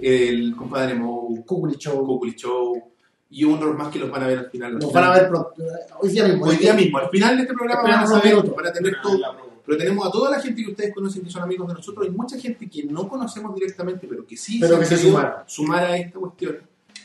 [0.00, 2.04] el compadre Mo, Kukuli Show.
[2.04, 2.90] Kukuli Show
[3.30, 4.78] y otros más que los van a ver al final.
[4.78, 4.92] final.
[4.92, 5.54] van a ver pronto.
[6.00, 6.46] Hoy día mismo.
[6.46, 8.96] Hoy día mismo, al final de este programa van a unos saber, van a tener
[9.02, 9.18] todo.
[9.66, 12.10] Pero tenemos a toda la gente que ustedes conocen que son amigos de nosotros y
[12.10, 14.98] mucha gente que no conocemos directamente, pero que sí Pero han que se
[15.46, 16.58] sumar a esta cuestión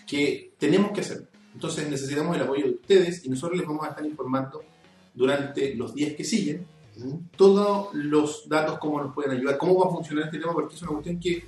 [0.05, 1.23] que tenemos que hacer.
[1.53, 4.63] Entonces necesitamos el apoyo de ustedes y nosotros les vamos a estar informando
[5.13, 6.65] durante los días que siguen
[7.35, 10.81] todos los datos, cómo nos pueden ayudar, cómo va a funcionar este tema, porque es
[10.81, 11.45] una cuestión que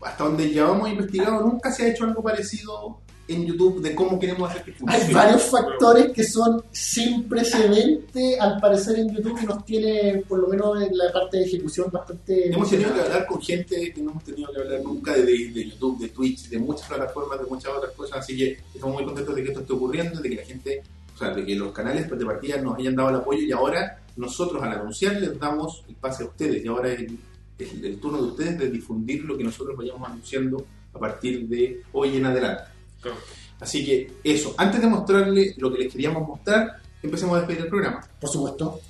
[0.00, 4.18] hasta donde ya hemos investigado nunca se ha hecho algo parecido en YouTube de cómo
[4.18, 5.04] queremos hacer que funcione.
[5.04, 10.40] Hay varios factores que son sin precedente, al parecer, en YouTube y nos tiene, por
[10.40, 12.52] lo menos en la parte de ejecución, bastante.
[12.52, 15.70] Hemos tenido que hablar con gente que no hemos tenido que hablar nunca de, de
[15.70, 19.34] YouTube, de Twitch, de muchas plataformas, de muchas otras cosas, así que estamos muy contentos
[19.34, 20.82] de que esto esté ocurriendo, de que la gente,
[21.14, 23.52] o sea, de que los canales pues, de partida nos hayan dado el apoyo y
[23.52, 27.18] ahora nosotros al anunciar les damos el pase a ustedes y ahora es el,
[27.58, 31.82] es el turno de ustedes de difundir lo que nosotros vayamos anunciando a partir de
[31.92, 32.73] hoy en adelante.
[33.04, 33.18] Claro.
[33.60, 37.68] Así que eso, antes de mostrarles lo que les queríamos mostrar, empecemos a despedir el
[37.68, 38.80] programa Por supuesto.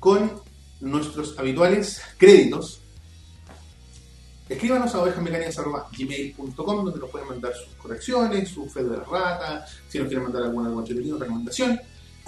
[0.00, 0.32] con
[0.80, 2.80] nuestros habituales créditos.
[4.48, 9.98] Escríbanos a ovejasmecánicas.gmail.com donde nos pueden mandar sus correcciones, su fe de la rata, si
[9.98, 11.80] nos quieren mandar alguna o recomendación.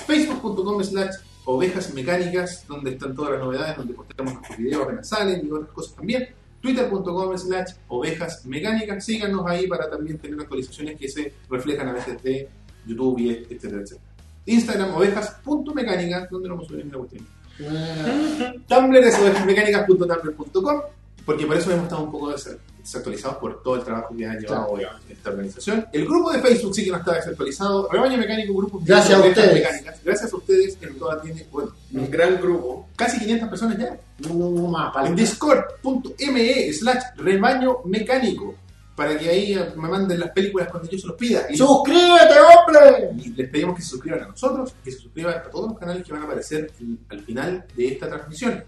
[0.07, 1.15] Facebook.com slash
[1.45, 5.95] ovejas mecánicas, donde están todas las novedades, donde posteamos nuestros videos salen y otras cosas
[5.97, 6.29] también.
[6.65, 12.23] Twitter.com slash ovejas mecánicas, síganos ahí para también tener actualizaciones que se reflejan a veces
[12.23, 12.49] de
[12.87, 14.01] YouTube y etcétera, etcétera.
[14.47, 17.27] Instagram ovejas.mecánicas, donde nos suben la cuestión.
[17.59, 20.81] Eh, Tumblr es ovejasmecánicas.tumblr.com
[21.27, 24.35] porque por eso hemos estado un poco des- desactualizados por todo el trabajo que ha
[24.39, 24.77] llevado
[25.09, 25.87] esta organización.
[25.93, 27.89] El grupo de Facebook sí que no está desactualizado.
[27.91, 29.55] Rebaño Mecánico, grupo Gracias a ustedes.
[29.55, 30.01] Mecánicas.
[30.05, 32.89] Gracias a ustedes que toda tiene, bueno, Un gran grupo.
[32.95, 33.99] casi 500 personas ya.
[34.19, 34.95] no, no, no más.
[35.07, 38.55] En discord.me slash rebaño mecánico
[38.95, 41.47] para que ahí me manden las películas cuando yo se los pida.
[41.51, 43.11] Y ¡Suscríbete, hombre!
[43.25, 46.05] y les pedimos que se suscriban a nosotros, que se suscriban a todos los canales
[46.05, 48.63] que van a aparecer en- al final de esta transmisión.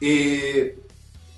[0.00, 0.78] Eh,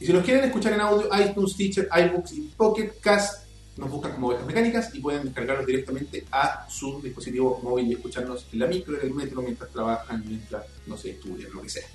[0.02, 3.46] y si nos quieren escuchar en audio, iTunes, Teacher, iBooks y Pocket Cast,
[3.76, 8.44] nos buscan como ovejas mecánicas y pueden descargarlos directamente a su dispositivo móvil y escucharnos
[8.52, 11.86] en la micro, en el metro, mientras trabajan, mientras, no sé, estudian, lo que sea.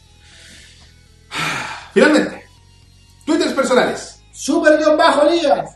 [1.93, 2.45] Finalmente,
[3.25, 4.21] Twitters personales.
[4.31, 5.75] Super guion bajo Elías.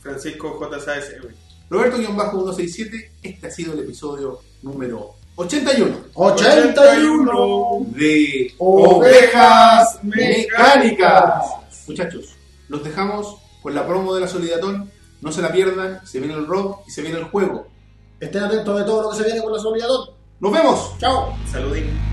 [0.00, 1.28] Francisco JSASM.
[1.70, 11.46] Roberto-167, este ha sido el episodio número 81 81 de Ovejas Mecánicas.
[11.86, 12.34] Muchachos,
[12.68, 14.90] los dejamos con la promo de la Solidatón.
[15.20, 17.68] No se la pierdan, se viene el rock y se viene el juego.
[18.18, 20.12] Estén atentos de todo lo que se viene con la solidaridad.
[20.40, 20.98] ¡Nos vemos!
[20.98, 21.32] Chao.
[21.46, 22.07] Saludín.